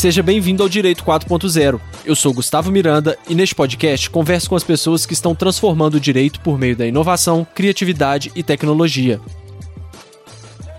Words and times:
Seja 0.00 0.22
bem-vindo 0.22 0.62
ao 0.62 0.68
Direito 0.68 1.04
4.0. 1.04 1.78
Eu 2.06 2.16
sou 2.16 2.32
Gustavo 2.32 2.72
Miranda 2.72 3.18
e 3.28 3.34
neste 3.34 3.54
podcast 3.54 4.08
converso 4.08 4.48
com 4.48 4.56
as 4.56 4.64
pessoas 4.64 5.04
que 5.04 5.12
estão 5.12 5.34
transformando 5.34 5.96
o 5.96 6.00
direito 6.00 6.40
por 6.40 6.58
meio 6.58 6.74
da 6.74 6.86
inovação, 6.86 7.46
criatividade 7.54 8.32
e 8.34 8.42
tecnologia. 8.42 9.20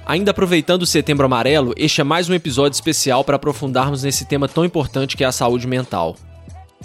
Ainda 0.08 0.32
aproveitando 0.32 0.82
o 0.82 0.88
Setembro 0.88 1.24
Amarelo, 1.24 1.72
este 1.78 2.02
é 2.02 2.04
mais 2.04 2.30
um 2.30 2.34
episódio 2.34 2.74
especial 2.74 3.24
para 3.24 3.36
aprofundarmos 3.36 4.02
nesse 4.02 4.26
tema 4.26 4.48
tão 4.48 4.66
importante 4.66 5.16
que 5.16 5.24
é 5.24 5.28
a 5.28 5.32
saúde 5.32 5.68
mental. 5.68 6.16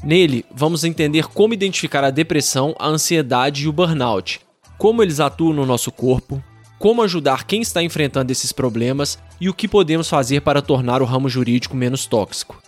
Nele, 0.05 0.45
vamos 0.55 0.85
entender 0.85 1.29
como 1.29 1.55
identificar 1.55 2.05
a 2.05 2.11
depressão, 2.11 2.77
a 2.79 2.87
ansiedade 2.87 3.65
e 3.65 3.69
o 3.69 3.73
burnout, 3.73 4.41
como 4.77 5.03
eles 5.03 5.21
atuam 5.21 5.55
no 5.55 5.65
nosso 5.65 5.91
corpo, 5.91 6.45
como 6.79 7.03
ajudar 7.03 7.45
quem 7.45 7.63
está 7.63 7.83
enfrentando 7.83 8.31
esses 8.31 8.53
problemas 8.53 9.19
e 9.41 9.49
o 9.49 9.55
que 9.55 9.69
podemos 9.69 10.09
fazer 10.09 10.41
para 10.41 10.63
tornar 10.63 11.03
o 11.03 11.07
ramo 11.07 11.29
jurídico 11.29 11.77
menos 11.77 12.07
tóxico. 12.07 12.61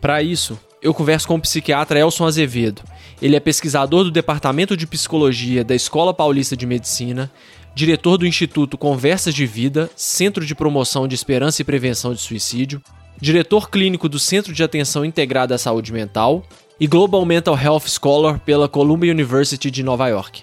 Para 0.00 0.22
isso, 0.22 0.58
eu 0.82 0.92
converso 0.92 1.26
com 1.26 1.36
o 1.36 1.40
psiquiatra 1.40 1.98
Elson 1.98 2.26
Azevedo. 2.26 2.82
Ele 3.22 3.36
é 3.36 3.40
pesquisador 3.40 4.04
do 4.04 4.10
Departamento 4.10 4.76
de 4.76 4.86
Psicologia 4.86 5.64
da 5.64 5.74
Escola 5.74 6.12
Paulista 6.12 6.56
de 6.56 6.66
Medicina, 6.66 7.30
diretor 7.74 8.18
do 8.18 8.26
Instituto 8.26 8.76
Conversas 8.76 9.34
de 9.34 9.46
Vida, 9.46 9.90
Centro 9.96 10.44
de 10.44 10.54
Promoção 10.54 11.08
de 11.08 11.14
Esperança 11.14 11.62
e 11.62 11.64
Prevenção 11.64 12.12
de 12.12 12.20
Suicídio, 12.20 12.82
diretor 13.20 13.70
clínico 13.70 14.08
do 14.08 14.18
Centro 14.18 14.52
de 14.52 14.62
Atenção 14.62 15.04
Integrada 15.04 15.54
à 15.54 15.58
Saúde 15.58 15.92
Mental 15.92 16.44
e 16.78 16.86
Global 16.86 17.24
Mental 17.24 17.58
Health 17.58 17.88
Scholar 17.88 18.38
pela 18.40 18.68
Columbia 18.68 19.10
University 19.10 19.70
de 19.70 19.82
Nova 19.82 20.08
York. 20.08 20.42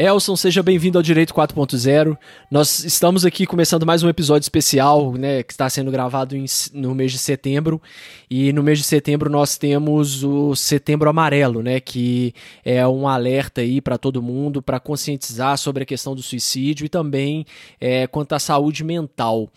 Elson, 0.00 0.36
seja 0.36 0.62
bem-vindo 0.62 0.96
ao 0.96 1.02
Direito 1.02 1.34
4.0. 1.34 2.16
Nós 2.48 2.84
estamos 2.84 3.24
aqui 3.24 3.44
começando 3.44 3.84
mais 3.84 4.00
um 4.04 4.08
episódio 4.08 4.44
especial, 4.44 5.14
né, 5.14 5.42
que 5.42 5.52
está 5.52 5.68
sendo 5.68 5.90
gravado 5.90 6.36
em, 6.36 6.44
no 6.72 6.94
mês 6.94 7.10
de 7.10 7.18
setembro. 7.18 7.82
E 8.30 8.52
no 8.52 8.62
mês 8.62 8.78
de 8.78 8.84
setembro 8.84 9.28
nós 9.28 9.58
temos 9.58 10.22
o 10.22 10.54
Setembro 10.54 11.10
Amarelo, 11.10 11.64
né, 11.64 11.80
que 11.80 12.32
é 12.64 12.86
um 12.86 13.08
alerta 13.08 13.60
aí 13.60 13.80
para 13.80 13.98
todo 13.98 14.22
mundo 14.22 14.62
para 14.62 14.78
conscientizar 14.78 15.58
sobre 15.58 15.82
a 15.82 15.86
questão 15.86 16.14
do 16.14 16.22
suicídio 16.22 16.86
e 16.86 16.88
também 16.88 17.44
é, 17.80 18.06
quanto 18.06 18.34
à 18.34 18.38
saúde 18.38 18.84
mental. 18.84 19.50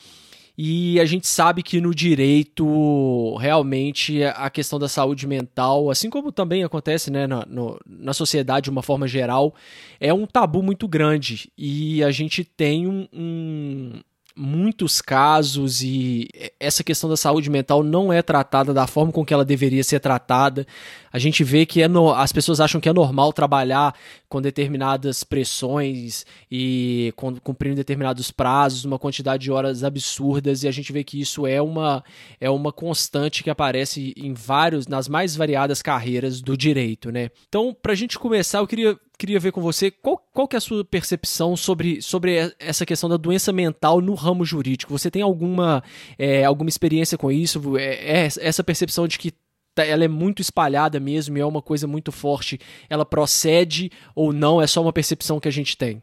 E 0.58 1.00
a 1.00 1.06
gente 1.06 1.28
sabe 1.28 1.64
que 1.64 1.80
no 1.80 1.96
direito, 1.96 3.36
realmente, 3.38 4.24
a 4.24 4.50
questão 4.50 4.78
da 4.78 4.88
saúde 4.88 5.26
mental, 5.26 5.90
assim 5.90 6.10
como 6.10 6.32
também 6.32 6.64
acontece 6.64 7.10
né, 7.10 7.26
na, 7.26 7.46
no, 7.46 7.80
na 7.86 8.14
sociedade 8.14 8.66
de 8.66 8.70
uma 8.70 8.84
forma 8.84 9.08
geral, 9.08 9.56
é 10.00 10.14
um 10.14 10.26
tabu 10.26 10.62
muito 10.62 10.88
grande. 10.88 11.52
E 11.58 12.04
a 12.04 12.12
gente 12.12 12.44
tem 12.44 12.88
um, 12.88 13.08
um 13.14 14.02
muitos 14.36 15.02
casos 15.02 15.82
e 15.82 16.28
essa 16.60 16.84
questão 16.84 17.10
da 17.10 17.18
saúde 17.18 17.50
mental 17.50 17.84
não 17.84 18.12
é 18.12 18.22
tratada 18.22 18.74
da 18.74 18.88
forma 18.88 19.12
com 19.12 19.26
que 19.26 19.34
ela 19.34 19.46
deveria 19.46 19.84
ser 19.84 20.00
tratada. 20.00 20.66
A 21.12 21.20
gente 21.20 21.44
vê 21.44 21.66
que 21.66 21.82
é 21.82 21.88
no, 21.88 22.12
as 22.12 22.32
pessoas 22.32 22.62
acham 22.62 22.80
que 22.80 22.88
é 22.88 22.94
normal 22.94 23.34
trabalhar 23.34 23.94
com 24.30 24.42
determinadas 24.42 25.24
pressões 25.24 26.26
e 26.50 27.14
com, 27.18 27.36
cumprindo 27.36 27.76
determinados 27.76 28.32
prazos, 28.32 28.86
uma 28.86 28.98
quantidade 28.98 29.44
de 29.44 29.52
horas 29.52 29.84
absurdas, 29.84 30.64
e 30.64 30.68
a 30.68 30.72
gente 30.72 30.94
vê 30.94 31.04
que 31.04 31.20
isso 31.20 31.46
é 31.46 31.62
uma, 31.62 32.04
é 32.40 32.50
uma 32.50 32.72
constante 32.72 33.44
que 33.44 33.50
aparece 33.50 34.14
em 34.16 34.34
vários, 34.34 34.88
nas 34.88 35.10
mais 35.10 35.36
variadas 35.36 35.82
carreiras 35.82 36.42
do 36.42 36.56
direito, 36.56 37.12
né? 37.12 37.30
Então, 37.50 37.76
para 37.80 37.92
a 37.92 37.96
gente 37.96 38.18
começar, 38.18 38.60
eu 38.60 38.68
queria 38.68 38.98
queria 39.22 39.40
ver 39.40 39.52
com 39.52 39.62
você 39.62 39.92
qual, 39.92 40.18
qual 40.34 40.48
que 40.48 40.56
é 40.56 40.58
a 40.58 40.62
sua 40.62 40.84
percepção 40.84 41.56
sobre, 41.56 42.02
sobre 42.02 42.56
essa 42.58 42.88
questão 42.88 43.08
da 43.08 43.18
doença 43.18 43.54
mental 43.54 44.02
no 44.02 44.16
ramo 44.16 44.44
jurídico. 44.44 44.98
Você 44.98 45.12
tem 45.12 45.22
alguma, 45.22 45.84
é, 46.18 46.44
alguma 46.44 46.70
experiência 46.70 47.20
com 47.20 47.32
isso? 47.32 47.78
É, 47.78 48.24
é 48.24 48.30
essa 48.40 48.64
percepção 48.64 49.08
de 49.08 49.20
que 49.20 49.32
tá, 49.76 49.86
ela 49.86 50.04
é 50.04 50.08
muito 50.08 50.42
espalhada 50.42 51.00
mesmo 51.00 51.38
e 51.38 51.42
é 51.42 51.46
uma 51.46 51.62
coisa 51.62 51.86
muito 51.86 52.12
forte. 52.12 52.60
Ela 52.90 53.06
procede 53.06 53.92
ou 54.16 54.34
não? 54.34 54.60
É 54.60 54.66
só 54.66 54.82
uma 54.82 54.92
percepção 54.92 55.40
que 55.40 55.48
a 55.48 55.52
gente 55.52 55.78
tem? 55.78 56.02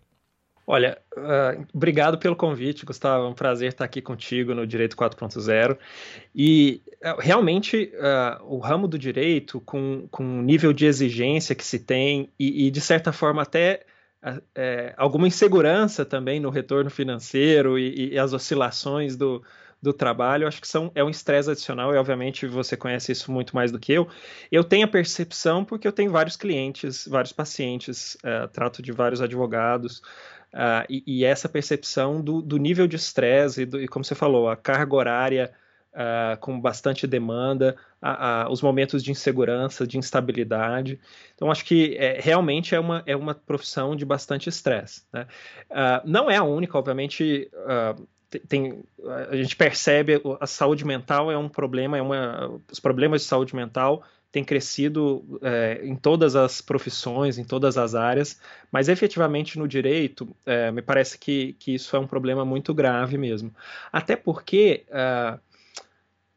Olha, 0.70 0.98
uh, 1.16 1.66
obrigado 1.72 2.18
pelo 2.18 2.36
convite, 2.36 2.84
Gustavo. 2.84 3.24
É 3.24 3.28
um 3.30 3.32
prazer 3.32 3.70
estar 3.70 3.86
aqui 3.86 4.02
contigo 4.02 4.54
no 4.54 4.66
Direito 4.66 4.94
4.0. 4.98 5.78
E 6.34 6.82
uh, 7.02 7.18
realmente 7.18 7.90
uh, 7.94 8.44
o 8.44 8.58
ramo 8.58 8.86
do 8.86 8.98
direito, 8.98 9.62
com, 9.62 10.06
com 10.10 10.40
o 10.40 10.42
nível 10.42 10.74
de 10.74 10.84
exigência 10.84 11.54
que 11.54 11.64
se 11.64 11.78
tem, 11.78 12.30
e, 12.38 12.66
e 12.66 12.70
de 12.70 12.82
certa 12.82 13.12
forma 13.12 13.40
até 13.40 13.86
é, 14.54 14.92
alguma 14.98 15.26
insegurança 15.26 16.04
também 16.04 16.38
no 16.38 16.50
retorno 16.50 16.90
financeiro 16.90 17.78
e, 17.78 18.12
e 18.12 18.18
as 18.18 18.34
oscilações 18.34 19.16
do, 19.16 19.42
do 19.80 19.94
trabalho, 19.94 20.46
acho 20.46 20.60
que 20.60 20.68
são, 20.68 20.90
é 20.94 21.02
um 21.02 21.08
estresse 21.08 21.48
adicional, 21.50 21.94
e 21.94 21.96
obviamente 21.96 22.46
você 22.46 22.76
conhece 22.76 23.12
isso 23.12 23.32
muito 23.32 23.54
mais 23.54 23.72
do 23.72 23.78
que 23.78 23.92
eu. 23.92 24.06
Eu 24.52 24.64
tenho 24.64 24.84
a 24.84 24.88
percepção 24.88 25.64
porque 25.64 25.88
eu 25.88 25.92
tenho 25.92 26.10
vários 26.10 26.36
clientes, 26.36 27.06
vários 27.08 27.32
pacientes, 27.32 28.18
trato 28.52 28.82
de 28.82 28.90
vários 28.90 29.22
advogados. 29.22 30.02
Uh, 30.52 30.84
e, 30.88 31.02
e, 31.06 31.24
essa 31.24 31.48
percepção 31.48 32.22
do, 32.22 32.40
do 32.40 32.56
nível 32.56 32.86
de 32.86 32.96
estresse 32.96 33.62
e, 33.62 33.84
e, 33.84 33.88
como 33.88 34.02
você 34.02 34.14
falou, 34.14 34.48
a 34.48 34.56
carga 34.56 34.94
horária 34.96 35.52
uh, 35.92 36.38
com 36.40 36.58
bastante 36.58 37.06
demanda, 37.06 37.76
a, 38.00 38.44
a, 38.44 38.50
os 38.50 38.62
momentos 38.62 39.02
de 39.02 39.10
insegurança, 39.10 39.86
de 39.86 39.98
instabilidade. 39.98 40.98
Então, 41.34 41.50
acho 41.50 41.64
que 41.64 41.96
é, 41.98 42.18
realmente 42.18 42.74
é 42.74 42.80
uma, 42.80 43.02
é 43.04 43.14
uma 43.14 43.34
profissão 43.34 43.94
de 43.94 44.06
bastante 44.06 44.48
estresse. 44.48 45.02
Né? 45.12 45.26
Uh, 45.70 46.08
não 46.08 46.30
é 46.30 46.36
a 46.36 46.42
única, 46.42 46.78
obviamente. 46.78 47.50
tem, 48.48 48.82
a 49.30 49.36
gente 49.36 49.54
percebe 49.54 50.20
a 50.40 50.46
saúde 50.46 50.84
mental 50.84 51.30
é 51.30 51.36
um 51.36 51.48
problema, 51.48 51.98
é 51.98 52.02
uma, 52.02 52.58
os 52.72 52.80
problemas 52.80 53.20
de 53.20 53.26
saúde 53.26 53.54
mental 53.54 54.02
tem 54.30 54.44
crescido 54.44 55.40
é, 55.42 55.80
em 55.82 55.96
todas 55.96 56.36
as 56.36 56.60
profissões, 56.60 57.38
em 57.38 57.44
todas 57.44 57.78
as 57.78 57.94
áreas, 57.94 58.38
mas 58.70 58.88
efetivamente 58.88 59.58
no 59.58 59.66
direito, 59.66 60.28
é, 60.44 60.70
me 60.70 60.82
parece 60.82 61.18
que, 61.18 61.54
que 61.54 61.74
isso 61.74 61.96
é 61.96 61.98
um 61.98 62.06
problema 62.06 62.44
muito 62.44 62.74
grave 62.74 63.16
mesmo. 63.16 63.54
Até 63.90 64.16
porque 64.16 64.84
é, 64.90 65.38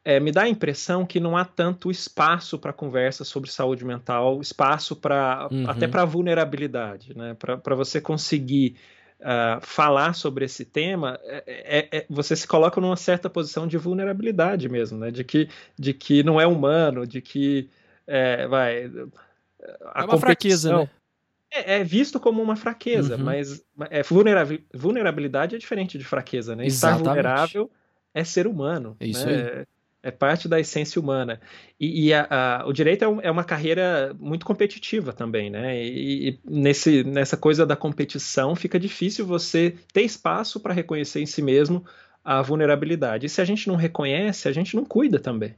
é 0.04 0.20
me 0.20 0.32
dá 0.32 0.42
a 0.42 0.48
impressão 0.48 1.04
que 1.04 1.20
não 1.20 1.36
há 1.36 1.44
tanto 1.44 1.90
espaço 1.90 2.58
para 2.58 2.72
conversa 2.72 3.24
sobre 3.24 3.50
saúde 3.50 3.84
mental, 3.84 4.40
espaço 4.40 4.96
para 4.96 5.48
uhum. 5.50 5.68
até 5.68 5.86
para 5.86 6.04
vulnerabilidade, 6.04 7.16
né? 7.16 7.34
para 7.34 7.74
você 7.74 8.00
conseguir. 8.00 8.76
Uh, 9.20 9.64
falar 9.64 10.14
sobre 10.16 10.44
esse 10.44 10.64
tema, 10.64 11.16
é, 11.22 11.44
é, 11.46 11.98
é, 11.98 12.06
você 12.10 12.34
se 12.34 12.44
coloca 12.44 12.80
numa 12.80 12.96
certa 12.96 13.30
posição 13.30 13.68
de 13.68 13.78
vulnerabilidade 13.78 14.68
mesmo, 14.68 14.98
né? 14.98 15.12
de, 15.12 15.22
que, 15.22 15.48
de 15.78 15.94
que 15.94 16.24
não 16.24 16.40
é 16.40 16.46
humano, 16.48 17.06
de 17.06 17.20
que 17.20 17.70
é, 18.12 18.46
vai. 18.46 18.90
A 19.94 20.02
é 20.02 20.04
uma 20.04 20.18
fraqueza, 20.18 20.76
né? 20.76 20.90
É, 21.50 21.76
é, 21.76 21.84
visto 21.84 22.18
como 22.18 22.42
uma 22.42 22.56
fraqueza, 22.56 23.16
uhum. 23.16 23.24
mas 23.24 23.62
é, 23.90 24.02
vulnerabilidade 24.74 25.54
é 25.54 25.58
diferente 25.58 25.98
de 25.98 26.04
fraqueza, 26.04 26.56
né? 26.56 26.66
Exatamente. 26.66 27.00
Estar 27.00 27.10
vulnerável 27.10 27.70
é 28.14 28.24
ser 28.24 28.46
humano. 28.46 28.96
É 29.00 29.06
isso 29.06 29.26
né? 29.26 29.34
aí. 29.34 29.66
É 30.04 30.10
parte 30.10 30.48
da 30.48 30.58
essência 30.58 31.00
humana. 31.00 31.40
E, 31.78 32.08
e 32.08 32.14
a, 32.14 32.26
a, 32.28 32.66
o 32.66 32.72
direito 32.72 33.04
é, 33.04 33.26
é, 33.28 33.30
uma 33.30 33.44
carreira 33.44 34.14
muito 34.18 34.44
competitiva 34.44 35.12
também, 35.12 35.48
né? 35.48 35.80
E, 35.80 36.30
e, 36.30 36.40
nesse, 36.44 37.04
nessa 37.04 37.36
coisa 37.36 37.64
da 37.64 37.76
competição 37.76 38.56
fica 38.56 38.80
difícil 38.80 39.24
você 39.24 39.76
ter 39.92 40.02
espaço 40.02 40.58
para 40.58 40.74
reconhecer 40.74 41.20
em 41.20 41.26
si 41.26 41.40
mesmo 41.40 41.84
a 42.24 42.42
vulnerabilidade. 42.42 43.26
E 43.26 43.28
se 43.28 43.40
a 43.40 43.44
gente 43.44 43.68
não 43.68 43.76
reconhece, 43.76 44.48
a 44.48 44.52
gente 44.52 44.74
não 44.74 44.84
cuida 44.84 45.20
também. 45.20 45.54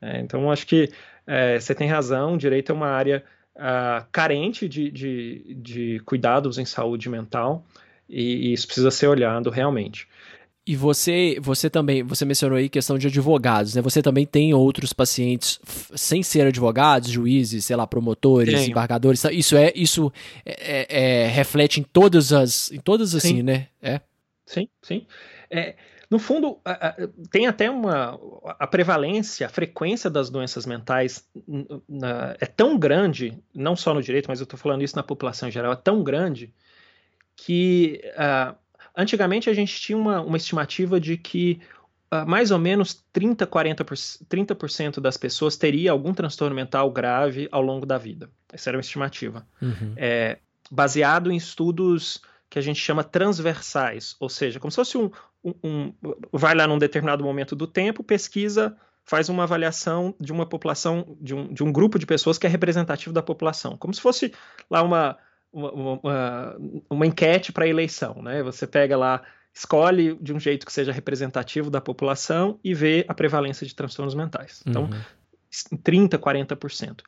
É, 0.00 0.20
então, 0.20 0.50
acho 0.50 0.66
que 0.66 0.90
é, 1.26 1.58
você 1.58 1.74
tem 1.74 1.88
razão, 1.88 2.36
direito 2.36 2.72
é 2.72 2.74
uma 2.74 2.88
área 2.88 3.24
uh, 3.56 4.04
carente 4.12 4.68
de, 4.68 4.90
de, 4.90 5.54
de, 5.54 6.00
cuidados 6.04 6.58
em 6.58 6.64
saúde 6.64 7.08
mental 7.08 7.64
e, 8.08 8.48
e 8.48 8.52
isso 8.52 8.66
precisa 8.66 8.90
ser 8.90 9.06
olhado 9.08 9.50
realmente. 9.50 10.08
E 10.66 10.76
você, 10.76 11.36
você 11.42 11.68
também, 11.68 12.02
você 12.02 12.24
mencionou 12.24 12.56
aí 12.56 12.70
questão 12.70 12.96
de 12.96 13.06
advogados, 13.06 13.74
né? 13.74 13.82
Você 13.82 14.00
também 14.00 14.24
tem 14.24 14.54
outros 14.54 14.94
pacientes 14.94 15.60
sem 15.94 16.22
ser 16.22 16.46
advogados, 16.46 17.10
juízes, 17.10 17.66
sei 17.66 17.76
lá, 17.76 17.86
promotores, 17.86 18.54
Tenho. 18.54 18.70
embargadores. 18.70 19.22
Isso 19.24 19.58
é, 19.58 19.70
isso 19.74 20.10
é, 20.42 20.86
é, 20.88 21.24
é, 21.24 21.26
reflete 21.28 21.80
em 21.80 21.82
todas 21.82 22.32
as, 22.32 22.72
em 22.72 22.78
todas 22.78 23.14
assim, 23.14 23.36
sim. 23.36 23.42
né? 23.42 23.68
É. 23.82 24.00
Sim, 24.46 24.66
sim. 24.80 25.06
É, 25.50 25.74
no 26.14 26.18
fundo, 26.18 26.58
tem 27.30 27.46
até 27.46 27.70
uma. 27.70 28.18
A 28.58 28.66
prevalência, 28.66 29.46
a 29.46 29.50
frequência 29.50 30.08
das 30.08 30.30
doenças 30.30 30.64
mentais 30.64 31.28
é 32.40 32.46
tão 32.46 32.78
grande, 32.78 33.38
não 33.54 33.74
só 33.74 33.92
no 33.92 34.02
direito, 34.02 34.26
mas 34.28 34.40
eu 34.40 34.44
estou 34.44 34.58
falando 34.58 34.82
isso 34.82 34.96
na 34.96 35.02
população 35.02 35.48
em 35.48 35.52
geral, 35.52 35.72
é 35.72 35.76
tão 35.76 36.02
grande 36.02 36.52
que 37.36 38.00
uh, 38.14 38.54
Antigamente 38.96 39.50
a 39.50 39.54
gente 39.54 39.80
tinha 39.80 39.98
uma, 39.98 40.20
uma 40.20 40.36
estimativa 40.36 41.00
de 41.00 41.16
que 41.16 41.60
uh, 42.12 42.28
mais 42.28 42.52
ou 42.52 42.58
menos 42.58 43.04
30, 43.12 43.46
40%, 43.46 44.24
30% 44.28 45.00
das 45.00 45.16
pessoas 45.16 45.56
teria 45.56 45.90
algum 45.90 46.14
transtorno 46.14 46.54
mental 46.54 46.90
grave 46.90 47.48
ao 47.50 47.60
longo 47.60 47.84
da 47.84 47.98
vida. 47.98 48.30
Essa 48.52 48.70
era 48.70 48.76
uma 48.76 48.82
estimativa. 48.82 49.44
Uhum. 49.60 49.94
É, 49.96 50.38
baseado 50.70 51.32
em 51.32 51.36
estudos 51.36 52.22
que 52.54 52.58
a 52.60 52.62
gente 52.62 52.78
chama 52.78 53.02
transversais, 53.02 54.14
ou 54.20 54.28
seja, 54.28 54.60
como 54.60 54.70
se 54.70 54.76
fosse 54.76 54.96
um, 54.96 55.10
um, 55.42 55.54
um, 55.64 55.94
vai 56.30 56.54
lá 56.54 56.68
num 56.68 56.78
determinado 56.78 57.24
momento 57.24 57.56
do 57.56 57.66
tempo, 57.66 58.04
pesquisa, 58.04 58.76
faz 59.02 59.28
uma 59.28 59.42
avaliação 59.42 60.14
de 60.20 60.32
uma 60.32 60.46
população, 60.46 61.16
de 61.20 61.34
um, 61.34 61.52
de 61.52 61.64
um 61.64 61.72
grupo 61.72 61.98
de 61.98 62.06
pessoas 62.06 62.38
que 62.38 62.46
é 62.46 62.48
representativo 62.48 63.12
da 63.12 63.20
população, 63.20 63.76
como 63.76 63.92
se 63.92 64.00
fosse 64.00 64.32
lá 64.70 64.84
uma, 64.84 65.18
uma, 65.52 65.72
uma, 65.72 66.56
uma 66.88 67.04
enquete 67.04 67.50
para 67.50 67.66
eleição, 67.66 68.22
né? 68.22 68.40
Você 68.44 68.68
pega 68.68 68.96
lá, 68.96 69.20
escolhe 69.52 70.16
de 70.22 70.32
um 70.32 70.38
jeito 70.38 70.64
que 70.64 70.72
seja 70.72 70.92
representativo 70.92 71.70
da 71.70 71.80
população 71.80 72.60
e 72.62 72.72
vê 72.72 73.04
a 73.08 73.14
prevalência 73.14 73.66
de 73.66 73.74
transtornos 73.74 74.14
mentais. 74.14 74.62
Então, 74.64 74.84
uhum. 74.84 75.78
30, 75.82 76.20
40%. 76.20 77.00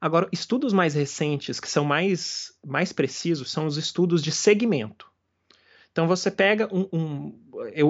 Agora, 0.00 0.28
estudos 0.32 0.72
mais 0.72 0.94
recentes, 0.94 1.60
que 1.60 1.68
são 1.68 1.84
mais, 1.84 2.52
mais 2.66 2.92
precisos, 2.92 3.50
são 3.50 3.66
os 3.66 3.76
estudos 3.76 4.22
de 4.22 4.32
segmento. 4.32 5.10
Então, 5.92 6.06
você 6.06 6.30
pega 6.30 6.68
um, 6.72 6.88
um. 6.92 7.40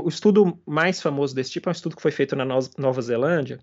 O 0.04 0.08
estudo 0.08 0.58
mais 0.66 1.00
famoso 1.00 1.34
desse 1.34 1.52
tipo 1.52 1.68
é 1.68 1.70
um 1.70 1.72
estudo 1.72 1.94
que 1.94 2.02
foi 2.02 2.10
feito 2.10 2.34
na 2.34 2.44
Nova 2.44 3.02
Zelândia. 3.02 3.60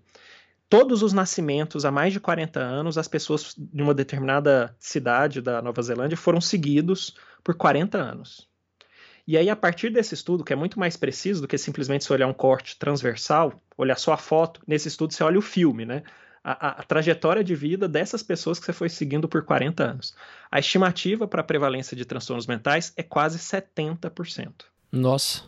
Todos 0.68 1.02
os 1.02 1.12
nascimentos 1.12 1.84
há 1.84 1.90
mais 1.90 2.12
de 2.12 2.20
40 2.20 2.60
anos, 2.60 2.96
as 2.96 3.08
pessoas 3.08 3.54
de 3.56 3.82
uma 3.82 3.94
determinada 3.94 4.74
cidade 4.78 5.40
da 5.40 5.60
Nova 5.60 5.82
Zelândia 5.82 6.16
foram 6.16 6.40
seguidos 6.40 7.16
por 7.42 7.54
40 7.54 7.98
anos. 7.98 8.48
E 9.26 9.36
aí, 9.36 9.50
a 9.50 9.56
partir 9.56 9.90
desse 9.90 10.14
estudo, 10.14 10.44
que 10.44 10.52
é 10.52 10.56
muito 10.56 10.78
mais 10.78 10.96
preciso 10.96 11.42
do 11.42 11.48
que 11.48 11.58
simplesmente 11.58 12.04
se 12.04 12.12
olhar 12.12 12.26
um 12.26 12.32
corte 12.32 12.78
transversal, 12.78 13.62
olhar 13.76 13.98
só 13.98 14.12
a 14.12 14.16
foto, 14.16 14.62
nesse 14.66 14.88
estudo 14.88 15.12
você 15.12 15.22
olha 15.22 15.38
o 15.38 15.42
filme, 15.42 15.84
né? 15.84 16.02
A, 16.42 16.80
a, 16.80 16.82
trajetória 16.82 17.42
de 17.42 17.54
vida 17.54 17.88
dessas 17.88 18.22
pessoas 18.22 18.58
que 18.58 18.66
você 18.66 18.72
foi 18.72 18.88
seguindo 18.88 19.28
por 19.28 19.44
40 19.44 19.82
anos. 19.82 20.14
A 20.50 20.58
estimativa 20.58 21.26
para 21.26 21.40
a 21.40 21.44
prevalência 21.44 21.96
de 21.96 22.04
transtornos 22.04 22.46
mentais 22.46 22.92
é 22.96 23.02
quase 23.02 23.38
70%. 23.38 24.64
Nossa. 24.90 25.44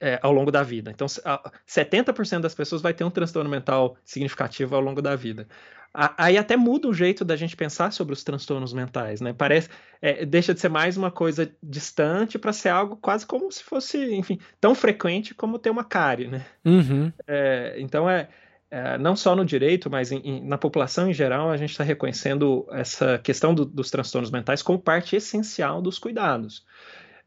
É, 0.00 0.18
ao 0.22 0.32
longo 0.32 0.50
da 0.50 0.62
vida. 0.62 0.90
Então, 0.90 1.06
70% 1.06 2.40
das 2.40 2.54
pessoas 2.54 2.80
vai 2.80 2.94
ter 2.94 3.04
um 3.04 3.10
transtorno 3.10 3.50
mental 3.50 3.96
significativo 4.04 4.74
ao 4.74 4.80
longo 4.80 5.02
da 5.02 5.16
vida. 5.16 5.46
Aí 5.94 6.38
até 6.38 6.56
muda 6.56 6.88
o 6.88 6.94
jeito 6.94 7.22
da 7.22 7.36
gente 7.36 7.54
pensar 7.54 7.92
sobre 7.92 8.14
os 8.14 8.24
transtornos 8.24 8.72
mentais, 8.72 9.20
né? 9.20 9.34
Parece, 9.34 9.68
é, 10.00 10.24
deixa 10.24 10.54
de 10.54 10.60
ser 10.60 10.70
mais 10.70 10.96
uma 10.96 11.10
coisa 11.10 11.54
distante 11.62 12.38
para 12.38 12.50
ser 12.50 12.70
algo 12.70 12.96
quase 12.96 13.26
como 13.26 13.52
se 13.52 13.62
fosse, 13.62 14.14
enfim, 14.14 14.38
tão 14.58 14.74
frequente 14.74 15.34
como 15.34 15.58
ter 15.58 15.68
uma 15.68 15.84
cárie, 15.84 16.28
né? 16.28 16.46
Uhum. 16.64 17.12
É, 17.26 17.74
então 17.76 18.08
é, 18.08 18.30
é, 18.72 18.96
não 18.96 19.14
só 19.14 19.36
no 19.36 19.44
direito, 19.44 19.90
mas 19.90 20.10
em, 20.10 20.18
em, 20.24 20.42
na 20.42 20.56
população 20.56 21.10
em 21.10 21.12
geral, 21.12 21.50
a 21.50 21.58
gente 21.58 21.72
está 21.72 21.84
reconhecendo 21.84 22.66
essa 22.72 23.18
questão 23.18 23.54
do, 23.54 23.66
dos 23.66 23.90
transtornos 23.90 24.30
mentais 24.30 24.62
como 24.62 24.78
parte 24.78 25.14
essencial 25.14 25.82
dos 25.82 25.98
cuidados. 25.98 26.64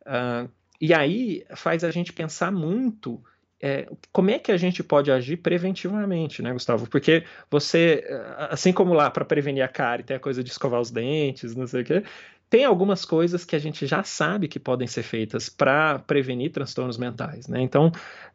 Uh, 0.02 0.50
e 0.82 0.92
aí 0.92 1.46
faz 1.56 1.84
a 1.84 1.92
gente 1.92 2.12
pensar 2.12 2.52
muito 2.52 3.24
é, 3.62 3.88
como 4.12 4.32
é 4.32 4.40
que 4.40 4.52
a 4.52 4.58
gente 4.58 4.84
pode 4.84 5.12
agir 5.12 5.38
preventivamente, 5.38 6.42
né, 6.42 6.52
Gustavo? 6.52 6.90
Porque 6.90 7.24
você, 7.50 8.04
assim 8.50 8.74
como 8.74 8.94
lá 8.94 9.10
para 9.10 9.24
prevenir 9.24 9.64
a 9.64 9.68
cárie 9.68 10.04
tem 10.04 10.18
a 10.18 10.20
coisa 10.20 10.44
de 10.44 10.50
escovar 10.50 10.82
os 10.82 10.92
dentes, 10.92 11.56
não 11.56 11.66
sei 11.66 11.82
o 11.82 11.86
quê, 11.86 12.04
tem 12.50 12.64
algumas 12.64 13.04
coisas 13.06 13.44
que 13.44 13.56
a 13.56 13.60
gente 13.60 13.86
já 13.88 14.04
sabe 14.04 14.48
que 14.48 14.60
podem 14.60 14.88
ser 14.88 15.04
feitas 15.04 15.50
para 15.50 16.00
prevenir 16.00 16.52
transtornos 16.52 16.98
mentais, 16.98 17.48
né? 17.48 17.62
Então, 17.62 17.88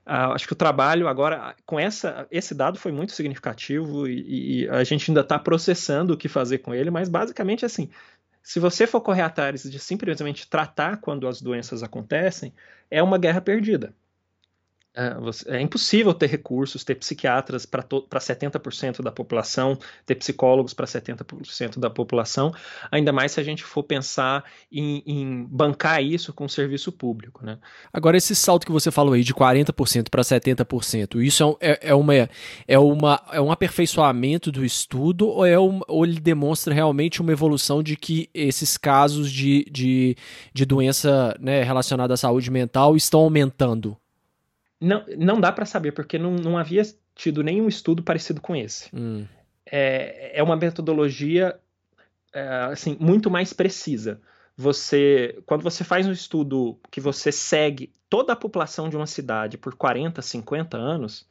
uh, 0.07 0.33
acho 0.35 0.47
que 0.47 0.53
o 0.53 0.57
trabalho 0.57 1.09
agora 1.09 1.55
com 1.65 1.79
essa, 1.79 2.27
esse 2.31 2.55
dado 2.55 2.79
foi 2.79 2.93
muito 2.93 3.13
significativo 3.13 4.07
e, 4.09 4.65
e 4.65 4.69
a 4.69 4.83
gente 4.85 5.11
ainda 5.11 5.21
está 5.21 5.39
processando 5.39 6.15
o 6.15 6.17
que 6.17 6.29
fazer 6.29 6.59
com 6.59 6.75
ele, 6.75 6.91
mas 6.91 7.09
basicamente 7.09 7.65
assim, 7.65 7.89
se 8.43 8.59
você 8.59 8.87
for 8.87 9.01
correr 9.01 9.23
atrás 9.23 9.63
de 9.63 9.79
simplesmente 9.79 10.49
tratar 10.49 10.97
quando 10.99 11.29
as 11.29 11.41
doenças 11.41 11.83
acontecem, 11.83 12.53
é 12.91 13.03
uma 13.03 13.19
guerra 13.19 13.41
perdida. 13.41 13.95
É, 15.01 15.57
é, 15.57 15.61
impossível 15.63 16.13
ter 16.13 16.27
recursos, 16.27 16.85
ter 16.85 16.95
psiquiatras 16.95 17.65
para 17.65 17.83
70% 17.83 19.01
da 19.01 19.11
população, 19.11 19.79
ter 20.05 20.15
psicólogos 20.15 20.75
para 20.75 20.85
70% 20.85 21.79
da 21.79 21.89
população, 21.89 22.53
ainda 22.93 23.11
mais 23.11 23.33
se 23.33 23.41
a 23.41 23.43
gente 23.43 23.65
for 23.65 23.83
pensar 23.83 24.45
em, 24.71 25.03
em 25.07 25.47
bancar 25.49 26.03
isso 26.03 26.35
com 26.35 26.45
o 26.45 26.51
serviço 26.51 26.93
público. 26.93 27.43
Né? 27.47 27.57
Agora, 27.91 28.19
esse 28.19 28.37
salto 28.37 28.67
que 28.67 28.73
você 28.73 28.91
falou 28.91 29.15
aí 29.15 29.25
de 29.25 29.33
40% 29.33 30.11
para 30.11 30.21
70%, 30.21 31.23
isso 31.23 31.57
é, 31.63 31.71
é, 31.71 31.79
é, 31.89 31.95
uma, 31.95 32.15
é, 32.15 32.79
uma, 32.79 33.23
é 33.33 33.41
um 33.41 33.51
aperfeiçoamento 33.51 34.53
do 34.53 34.63
estudo 34.63 35.29
ou, 35.29 35.47
é 35.47 35.59
um, 35.59 35.81
ou 35.89 36.05
ele 36.05 36.21
demonstra 36.21 36.75
realmente 36.75 37.23
uma 37.23 37.33
evolução 37.33 37.83
de 37.83 37.97
que 37.97 38.29
esses 38.35 38.77
casos 38.77 39.33
de, 39.33 39.65
de, 39.71 40.15
de 40.53 40.67
doença 40.67 41.35
né, 41.41 41.63
relacionada 41.63 42.13
à 42.13 42.19
saúde 42.19 42.51
mental 42.51 42.97
estão 42.97 43.21
aumentando? 43.21 43.97
Não, 44.81 45.05
não 45.19 45.41
dá 45.41 45.53
para 45.53 45.67
saber, 45.67 45.93
porque 45.93 46.19
não, 46.19 46.33
não 46.33 46.57
havia 46.57 46.83
tido 47.15 47.43
nenhum 47.43 47.69
estudo 47.69 48.03
parecido 48.03 48.41
com 48.41 48.57
esse. 48.57 48.89
Hum. 48.95 49.27
É, 49.67 50.39
é 50.39 50.43
uma 50.43 50.57
metodologia 50.57 51.59
é, 52.33 52.49
assim, 52.73 52.97
muito 53.01 53.31
mais 53.31 53.53
precisa. 53.53 54.21
Você, 54.57 55.39
quando 55.47 55.63
você 55.63 55.85
faz 55.85 56.07
um 56.07 56.13
estudo 56.13 56.79
que 56.91 57.01
você 57.01 57.33
segue 57.33 57.93
toda 58.09 58.33
a 58.33 58.37
população 58.37 58.89
de 58.89 58.97
uma 58.97 59.07
cidade 59.07 59.57
por 59.57 59.75
40, 59.75 60.21
50 60.21 60.77
anos, 60.77 61.27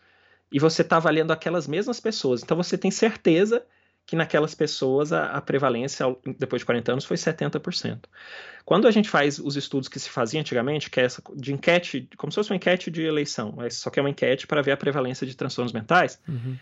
e 0.51 0.59
você 0.59 0.81
está 0.81 0.97
avaliando 0.97 1.31
aquelas 1.31 1.67
mesmas 1.67 1.99
pessoas, 1.99 2.41
então 2.41 2.57
você 2.57 2.77
tem 2.77 2.89
certeza 2.89 3.63
que 4.05 4.15
naquelas 4.15 4.55
pessoas 4.55 5.13
a, 5.13 5.25
a, 5.25 5.41
prevalência, 5.41 6.03
depois 6.39 6.61
de 6.61 6.65
40 6.65 6.93
anos, 6.93 7.05
foi 7.05 7.15
70%. 7.15 7.99
Quando 8.69 8.87
a 8.87 8.91
gente 8.91 9.09
faz 9.09 9.39
os 9.39 9.55
estudos 9.55 9.89
que 9.89 9.99
se 9.99 10.11
faziam 10.11 10.41
antigamente, 10.41 10.91
que 10.91 10.99
é 10.99 11.03
essa 11.03 11.23
de 11.35 11.51
enquete, 11.51 12.07
como 12.15 12.31
se 12.31 12.35
fosse 12.35 12.51
uma 12.51 12.55
enquete 12.55 12.91
de 12.91 13.01
eleição, 13.01 13.51
mas 13.57 13.77
só 13.77 13.89
que 13.89 13.99
é 13.99 14.03
uma 14.03 14.11
enquete 14.11 14.45
para 14.45 14.61
ver 14.61 14.73
a 14.73 14.77
prevalência 14.77 15.25
de 15.25 15.35
transtornos 15.35 15.73
mentais, 15.73 16.21
uhum. 16.27 16.55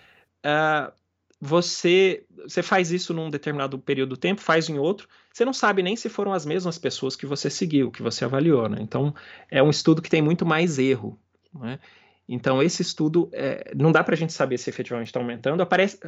uh, 0.46 0.90
você, 1.38 2.26
você 2.48 2.64
faz 2.64 2.94
isso 2.94 3.14
num 3.14 3.30
determinado 3.30 3.78
período 3.78 4.12
do 4.12 4.18
tempo, 4.18 4.40
faz 4.40 4.70
em 4.70 4.80
outro, 4.80 5.06
você 5.34 5.44
não 5.44 5.52
sabe 5.52 5.84
nem 5.84 5.98
se 5.98 6.08
foram 6.08 6.32
as 6.32 6.46
mesmas 6.46 6.78
pessoas 6.78 7.14
que 7.14 7.26
você 7.26 7.50
seguiu, 7.50 7.92
que 7.92 8.02
você 8.02 8.24
avaliou. 8.24 8.70
Né? 8.70 8.78
Então, 8.80 9.14
é 9.52 9.62
um 9.62 9.70
estudo 9.70 10.02
que 10.02 10.10
tem 10.10 10.22
muito 10.22 10.46
mais 10.46 10.80
erro. 10.80 11.20
Né? 11.54 11.78
Então, 12.26 12.64
esse 12.64 12.82
estudo, 12.82 13.30
é, 13.34 13.74
não 13.76 13.92
dá 13.92 14.02
para 14.02 14.16
a 14.16 14.18
gente 14.18 14.32
saber 14.32 14.58
se 14.58 14.70
efetivamente 14.70 15.08
está 15.08 15.20
aumentando. 15.20 15.62
Aparece, 15.62 16.00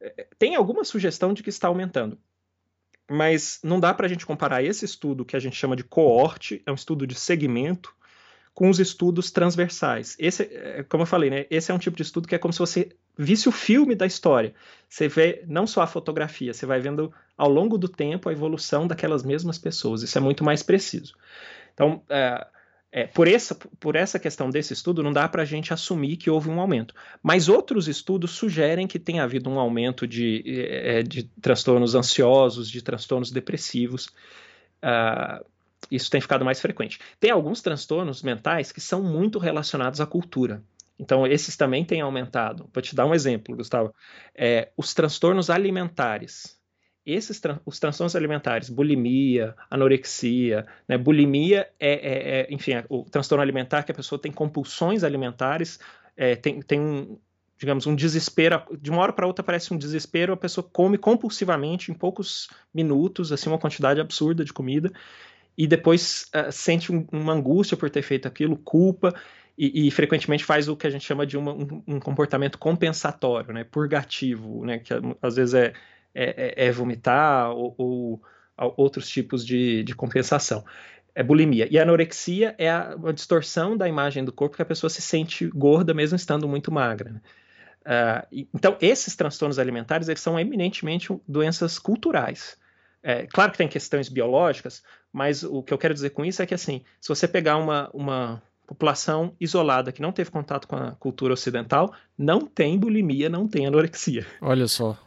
é, 0.00 0.26
tem 0.36 0.56
alguma 0.56 0.82
sugestão 0.82 1.32
de 1.32 1.44
que 1.44 1.50
está 1.50 1.68
aumentando, 1.68 2.18
mas 3.10 3.60
não 3.62 3.78
dá 3.78 3.92
para 3.92 4.06
a 4.06 4.08
gente 4.08 4.26
comparar 4.26 4.62
esse 4.62 4.84
estudo 4.84 5.24
que 5.24 5.36
a 5.36 5.40
gente 5.40 5.56
chama 5.56 5.76
de 5.76 5.84
coorte, 5.84 6.62
é 6.66 6.70
um 6.70 6.74
estudo 6.74 7.06
de 7.06 7.14
segmento, 7.14 7.94
com 8.54 8.70
os 8.70 8.78
estudos 8.78 9.32
transversais. 9.32 10.16
Esse, 10.18 10.44
é, 10.44 10.84
como 10.84 11.02
eu 11.02 11.06
falei, 11.06 11.28
né, 11.28 11.46
esse 11.50 11.72
é 11.72 11.74
um 11.74 11.78
tipo 11.78 11.96
de 11.96 12.04
estudo 12.04 12.28
que 12.28 12.36
é 12.36 12.38
como 12.38 12.52
se 12.52 12.60
você 12.60 12.96
visse 13.18 13.48
o 13.48 13.52
filme 13.52 13.96
da 13.96 14.06
história. 14.06 14.54
Você 14.88 15.08
vê 15.08 15.42
não 15.48 15.66
só 15.66 15.82
a 15.82 15.86
fotografia, 15.86 16.54
você 16.54 16.64
vai 16.64 16.80
vendo 16.80 17.12
ao 17.36 17.48
longo 17.48 17.76
do 17.76 17.88
tempo 17.88 18.28
a 18.28 18.32
evolução 18.32 18.86
daquelas 18.86 19.24
mesmas 19.24 19.58
pessoas. 19.58 20.02
Isso 20.02 20.16
é 20.16 20.20
muito 20.20 20.44
mais 20.44 20.62
preciso. 20.62 21.14
Então, 21.74 22.00
é, 22.08 22.46
é, 22.96 23.08
por, 23.08 23.26
essa, 23.26 23.56
por 23.80 23.96
essa 23.96 24.20
questão 24.20 24.48
desse 24.48 24.72
estudo, 24.72 25.02
não 25.02 25.12
dá 25.12 25.28
para 25.28 25.42
a 25.42 25.44
gente 25.44 25.74
assumir 25.74 26.16
que 26.16 26.30
houve 26.30 26.48
um 26.48 26.60
aumento. 26.60 26.94
Mas 27.20 27.48
outros 27.48 27.88
estudos 27.88 28.30
sugerem 28.30 28.86
que 28.86 29.00
tem 29.00 29.18
havido 29.18 29.50
um 29.50 29.58
aumento 29.58 30.06
de, 30.06 30.44
é, 30.46 31.02
de 31.02 31.24
transtornos 31.42 31.96
ansiosos, 31.96 32.70
de 32.70 32.80
transtornos 32.80 33.32
depressivos. 33.32 34.06
Uh, 34.80 35.44
isso 35.90 36.08
tem 36.08 36.20
ficado 36.20 36.44
mais 36.44 36.60
frequente. 36.60 37.00
Tem 37.18 37.32
alguns 37.32 37.60
transtornos 37.60 38.22
mentais 38.22 38.70
que 38.70 38.80
são 38.80 39.02
muito 39.02 39.40
relacionados 39.40 40.00
à 40.00 40.06
cultura. 40.06 40.62
Então, 40.96 41.26
esses 41.26 41.56
também 41.56 41.84
têm 41.84 42.00
aumentado. 42.00 42.70
Vou 42.72 42.80
te 42.80 42.94
dar 42.94 43.06
um 43.06 43.14
exemplo, 43.14 43.56
Gustavo. 43.56 43.92
É, 44.32 44.70
os 44.76 44.94
transtornos 44.94 45.50
alimentares 45.50 46.56
esses 47.06 47.40
os 47.66 47.78
transtornos 47.78 48.16
alimentares, 48.16 48.70
bulimia, 48.70 49.54
anorexia, 49.70 50.66
né? 50.88 50.96
bulimia 50.96 51.68
é, 51.78 51.92
é, 51.92 52.40
é 52.40 52.46
enfim, 52.50 52.72
é 52.72 52.84
o 52.88 53.04
transtorno 53.04 53.42
alimentar 53.42 53.82
que 53.82 53.92
a 53.92 53.94
pessoa 53.94 54.18
tem 54.18 54.32
compulsões 54.32 55.04
alimentares, 55.04 55.78
é, 56.16 56.34
tem, 56.34 56.62
tem 56.62 56.80
um, 56.80 57.18
digamos, 57.58 57.86
um 57.86 57.94
desespero, 57.94 58.62
de 58.80 58.90
uma 58.90 59.02
hora 59.02 59.12
para 59.12 59.26
outra 59.26 59.44
parece 59.44 59.72
um 59.72 59.78
desespero, 59.78 60.32
a 60.32 60.36
pessoa 60.36 60.68
come 60.72 60.98
compulsivamente 60.98 61.90
em 61.90 61.94
poucos 61.94 62.48
minutos, 62.72 63.32
assim, 63.32 63.48
uma 63.48 63.58
quantidade 63.58 64.00
absurda 64.00 64.44
de 64.44 64.52
comida, 64.52 64.92
e 65.56 65.66
depois 65.66 66.30
uh, 66.34 66.50
sente 66.50 66.92
um, 66.92 67.06
uma 67.12 67.32
angústia 67.32 67.76
por 67.76 67.88
ter 67.90 68.02
feito 68.02 68.26
aquilo, 68.26 68.56
culpa, 68.56 69.14
e, 69.56 69.86
e, 69.86 69.90
frequentemente 69.92 70.44
faz 70.44 70.68
o 70.68 70.76
que 70.76 70.84
a 70.84 70.90
gente 70.90 71.04
chama 71.04 71.24
de 71.24 71.36
uma, 71.36 71.52
um, 71.52 71.82
um, 71.86 72.00
comportamento 72.00 72.58
compensatório, 72.58 73.54
né, 73.54 73.62
purgativo, 73.62 74.64
né, 74.66 74.80
que 74.80 74.92
às 75.22 75.36
vezes 75.36 75.54
é 75.54 75.72
é, 76.14 76.54
é, 76.64 76.66
é 76.66 76.72
vomitar 76.72 77.50
ou, 77.50 77.74
ou, 77.76 78.22
outros 78.76 79.08
tipos 79.08 79.44
de, 79.44 79.82
de 79.82 79.94
compensação. 79.94 80.64
é 81.14 81.22
bulimia. 81.22 81.68
E 81.70 81.78
a 81.78 81.82
anorexia 81.82 82.54
é 82.58 82.70
a, 82.70 82.92
a, 82.92 83.12
distorção 83.12 83.76
da 83.76 83.88
imagem 83.88 84.24
do 84.24 84.32
corpo 84.32 84.56
que 84.56 84.62
a 84.62 84.66
pessoa 84.66 84.90
se 84.90 85.02
sente 85.02 85.46
gorda 85.48 85.92
mesmo 85.94 86.16
estando 86.16 86.48
muito 86.48 86.72
magra. 86.72 87.10
Né? 87.12 87.20
Uh, 87.84 88.46
então, 88.54 88.76
esses 88.80 89.14
transtornos 89.14 89.58
alimentares 89.58 90.08
eles 90.08 90.20
são 90.20 90.38
eminentemente 90.38 91.08
doenças 91.28 91.78
culturais. 91.78 92.56
É, 93.02 93.26
claro 93.26 93.52
que 93.52 93.58
tem 93.58 93.68
questões 93.68 94.08
biológicas, 94.08 94.82
mas 95.12 95.42
o 95.42 95.62
que 95.62 95.74
eu 95.74 95.78
quero 95.78 95.92
dizer 95.92 96.10
com 96.10 96.24
isso 96.24 96.40
é 96.40 96.46
que, 96.46 96.54
assim, 96.54 96.82
se 96.98 97.08
você 97.10 97.28
pegar 97.28 97.58
uma, 97.58 97.90
uma 97.92 98.42
população 98.66 99.36
isolada 99.38 99.92
que 99.92 100.00
não 100.00 100.10
teve 100.10 100.30
contato 100.30 100.66
com 100.66 100.74
a 100.74 100.92
cultura 100.92 101.34
ocidental, 101.34 101.92
não 102.16 102.46
tem 102.46 102.78
bulimia, 102.78 103.28
não 103.28 103.46
tem 103.46 103.66
anorexia. 103.66 104.26
Olha 104.40 104.66
só. 104.66 104.98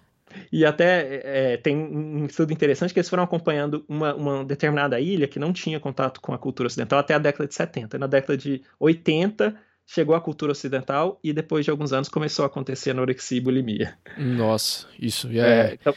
E 0.51 0.65
até 0.65 1.53
é, 1.53 1.57
tem 1.57 1.75
um 1.75 2.25
estudo 2.25 2.51
interessante 2.51 2.93
que 2.93 3.00
eles 3.00 3.10
foram 3.10 3.24
acompanhando 3.24 3.86
uma, 3.88 4.13
uma, 4.13 4.46
determinada 4.46 5.00
ilha 5.00 5.27
que 5.27 5.39
não 5.39 5.53
tinha 5.53 5.79
contato 5.79 6.22
com 6.22 6.34
a 6.34 6.38
cultura 6.38 6.67
ocidental 6.67 7.00
até 7.00 7.13
a 7.13 7.19
década 7.19 7.48
de 7.48 7.55
70. 7.55 7.98
Na 7.98 8.07
década 8.07 8.38
de 8.38 8.62
80 8.79 9.55
chegou 9.86 10.15
a 10.15 10.22
cultura 10.22 10.51
ocidental 10.51 11.19
e 11.24 11.31
depois 11.31 11.63
de 11.63 11.72
alguns 11.72 11.93
anos 11.93 12.10
começou 12.10 12.43
a 12.43 12.48
acontecer 12.48 12.91
anorexia 12.91 13.38
e 13.38 13.41
bulimia. 13.41 13.98
Nossa, 14.17 14.88
isso 15.00 15.29
é. 15.29 15.72
é 15.72 15.74
então, 15.74 15.93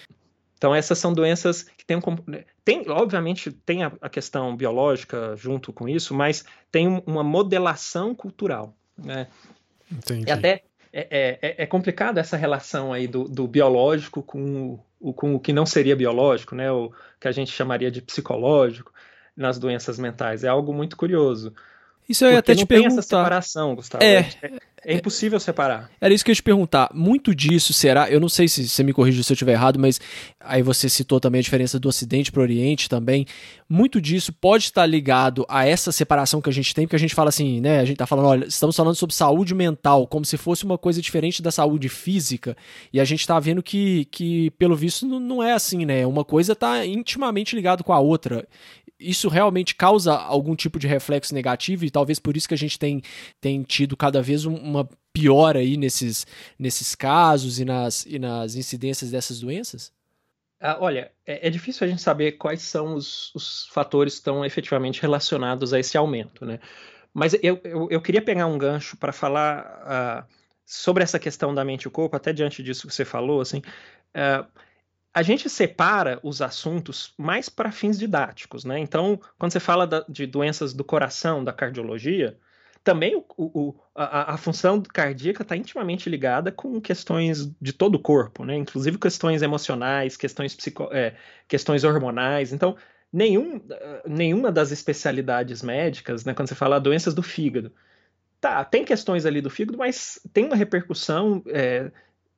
então, 0.61 0.75
essas 0.75 0.99
são 0.99 1.15
doenças 1.15 1.63
que 1.63 1.87
têm, 1.87 1.97
um, 1.97 2.03
tem 2.63 2.85
obviamente, 2.91 3.51
tem 3.51 3.83
a, 3.83 3.91
a, 3.99 4.11
questão 4.11 4.55
biológica 4.55 5.35
junto 5.35 5.73
com 5.73 5.89
isso, 5.89 6.15
mas 6.15 6.45
tem 6.71 7.03
uma 7.07 7.25
modelação 7.25 8.15
cultural, 8.15 8.77
né? 8.95 9.27
Entendi. 9.91 10.29
E 10.29 10.31
até 10.31 10.63
é, 10.93 11.07
é, 11.11 11.39
é, 11.43 11.63
é 11.63 11.67
complicado 11.67 12.19
essa 12.19 12.37
relação 12.37 12.93
aí 12.93 13.07
do, 13.07 13.25
do 13.25 13.47
biológico 13.47 14.23
com 14.23 14.81
o, 14.99 15.13
com 15.13 15.35
o 15.35 15.41
que 15.41 15.53
não 15.53 15.65
seria 15.65 15.97
biológico, 15.97 16.55
né? 16.55 16.71
O 16.71 16.93
que 17.21 17.29
a 17.29 17.33
gente 17.33 17.53
chamaria 17.53 17.91
de 17.91 18.03
psicológico 18.03 18.93
nas 19.37 19.59
doenças 19.59 19.99
mentais. 19.99 20.45
É 20.45 20.49
algo 20.49 20.73
muito 20.73 20.97
curioso. 20.97 21.55
Isso 22.11 22.25
eu 22.25 22.33
ia 22.33 22.41
até 22.41 22.57
te 22.57 22.67
perguntar. 22.67 22.89
Tem 22.89 22.99
essa 22.99 23.09
separação, 23.09 23.77
Gustavo. 23.77 24.03
É, 24.03 24.29
é, 24.43 24.59
é 24.85 24.95
impossível 24.95 25.39
separar. 25.39 25.89
Era 26.01 26.13
isso 26.13 26.25
que 26.25 26.31
eu 26.31 26.33
ia 26.33 26.37
te 26.37 26.43
perguntar. 26.43 26.91
Muito 26.93 27.33
disso 27.33 27.73
será. 27.73 28.11
Eu 28.11 28.19
não 28.19 28.29
sei 28.29 28.49
se 28.49 28.69
você 28.69 28.83
me 28.83 28.93
corrige 28.93 29.23
se 29.23 29.33
eu 29.33 29.35
estiver 29.35 29.53
errado, 29.53 29.79
mas 29.79 30.01
aí 30.41 30.61
você 30.61 30.89
citou 30.89 31.21
também 31.21 31.39
a 31.39 31.43
diferença 31.43 31.79
do 31.79 31.89
Ocidente 31.89 32.33
para 32.33 32.41
o 32.41 32.43
Oriente 32.43 32.89
também. 32.89 33.27
Muito 33.69 34.01
disso 34.01 34.33
pode 34.33 34.65
estar 34.65 34.85
ligado 34.87 35.47
a 35.49 35.65
essa 35.65 35.93
separação 35.93 36.41
que 36.41 36.51
a 36.51 36.53
gente 36.53 36.75
tem, 36.75 36.85
porque 36.85 36.97
a 36.97 36.99
gente 36.99 37.15
fala 37.15 37.29
assim, 37.29 37.61
né? 37.61 37.79
A 37.79 37.85
gente 37.85 37.99
tá 37.99 38.09
falando, 38.09 38.27
olha, 38.27 38.45
estamos 38.47 38.75
falando 38.75 38.97
sobre 38.97 39.15
saúde 39.15 39.55
mental, 39.55 40.05
como 40.09 40.25
se 40.25 40.37
fosse 40.37 40.65
uma 40.65 40.77
coisa 40.77 41.01
diferente 41.01 41.41
da 41.41 41.53
saúde 41.53 41.89
física. 41.89 42.57
E 42.93 42.99
a 42.99 43.05
gente 43.05 43.25
tá 43.25 43.39
vendo 43.39 43.63
que, 43.63 44.07
que 44.07 44.51
pelo 44.59 44.75
visto, 44.75 45.07
não 45.07 45.41
é 45.41 45.53
assim, 45.53 45.87
né? 45.87 46.05
Uma 46.05 46.25
coisa 46.25 46.57
tá 46.57 46.85
intimamente 46.85 47.55
ligada 47.55 47.85
com 47.85 47.93
a 47.93 48.01
outra 48.01 48.49
isso 49.01 49.29
realmente 49.29 49.75
causa 49.75 50.15
algum 50.15 50.55
tipo 50.55 50.79
de 50.79 50.87
reflexo 50.87 51.35
negativo 51.35 51.85
e 51.85 51.91
talvez 51.91 52.19
por 52.19 52.37
isso 52.37 52.47
que 52.47 52.55
a 52.55 52.59
gente 52.59 52.79
tem, 52.79 53.03
tem 53.41 53.63
tido 53.63 53.97
cada 53.97 54.21
vez 54.21 54.45
uma 54.45 54.89
piora 55.13 55.61
aí 55.61 55.77
nesses, 55.77 56.27
nesses 56.59 56.95
casos 56.95 57.59
e 57.59 57.65
nas, 57.65 58.05
e 58.07 58.19
nas 58.19 58.55
incidências 58.55 59.11
dessas 59.11 59.41
doenças? 59.41 59.93
Ah, 60.61 60.77
olha, 60.79 61.11
é, 61.27 61.49
é, 61.49 61.51
difícil 61.51 61.87
a 61.87 61.91
gente 61.91 62.03
saber 62.03 62.33
quais 62.33 62.61
são 62.61 62.95
os, 62.95 63.35
os 63.35 63.67
fatores 63.69 64.15
que 64.15 64.19
estão 64.19 64.45
efetivamente 64.45 65.01
relacionados 65.01 65.73
a 65.73 65.81
esse 65.81 65.97
aumento, 65.97 66.45
né? 66.45 66.61
Mas 67.15 67.35
eu, 67.43 67.59
eu, 67.65 67.89
eu 67.91 68.01
queria 68.01 68.23
pegar 68.23 68.47
um 68.47 68.59
gancho 68.59 68.97
para 68.97 69.13
falar 69.13 70.27
uh, 70.29 70.35
sobre 70.65 71.03
essa 71.03 71.19
questão 71.19 71.55
da 71.55 71.65
mente 71.65 71.85
e 71.85 71.89
o 71.89 71.91
corpo, 71.91 72.15
até 72.15 72.33
diante 72.33 72.63
disso 72.63 72.87
que 72.87 72.95
você 72.95 73.05
falou, 73.05 73.41
assim, 73.41 73.63
uh, 74.15 74.47
a 75.13 75.23
gente 75.23 75.51
separa 75.51 76.21
os 76.23 76.41
assuntos 76.41 77.13
mais 77.19 77.49
para 77.49 77.73
fins 77.73 77.99
didáticos, 77.99 78.65
né? 78.65 78.79
Então, 78.79 79.21
quando 79.39 79.53
você 79.53 79.61
fala 79.61 79.87
da, 79.87 80.05
de 80.09 80.27
doenças 80.27 80.73
do 80.73 80.85
coração, 80.85 81.43
da 81.43 81.53
cardiologia, 81.53 82.39
também 82.83 83.17
o, 83.17 83.25
o, 83.37 83.75
a, 83.95 84.35
a, 84.35 84.37
função 84.37 84.81
cardíaca 84.83 85.43
está 85.43 85.57
intimamente 85.57 86.09
ligada 86.09 86.51
com 86.51 86.81
questões 86.81 87.51
de 87.61 87.73
todo 87.73 87.97
o 87.97 87.99
corpo, 87.99 88.45
né? 88.45 88.57
Inclusive 88.57 88.99
questões 88.99 89.43
emocionais, 89.43 90.17
questões, 90.17 90.55
psico, 90.55 90.89
é, 90.93 91.15
questões 91.49 91.85
hormonais. 91.85 92.53
Então, 92.53 92.77
nenhum, 93.13 93.61
nenhuma 94.07 94.51
das 94.53 94.71
especialidades 94.71 95.61
médicas, 95.63 96.25
né? 96.25 96.33
Quando 96.33 96.49
você 96.49 96.55
fala 96.55 96.81
doenças 96.81 97.15
do 97.15 97.23
fígado, 97.23 97.73
tá, 98.41 98.65
tem 98.65 98.85
questões 98.85 99.27
ali 99.27 99.41
do 99.41 99.51
fígado, 99.51 99.77
mas 99.77 100.21
tem 100.33 100.47
uma 100.47 100.57
repercussão 100.57 101.43
é, 101.49 101.91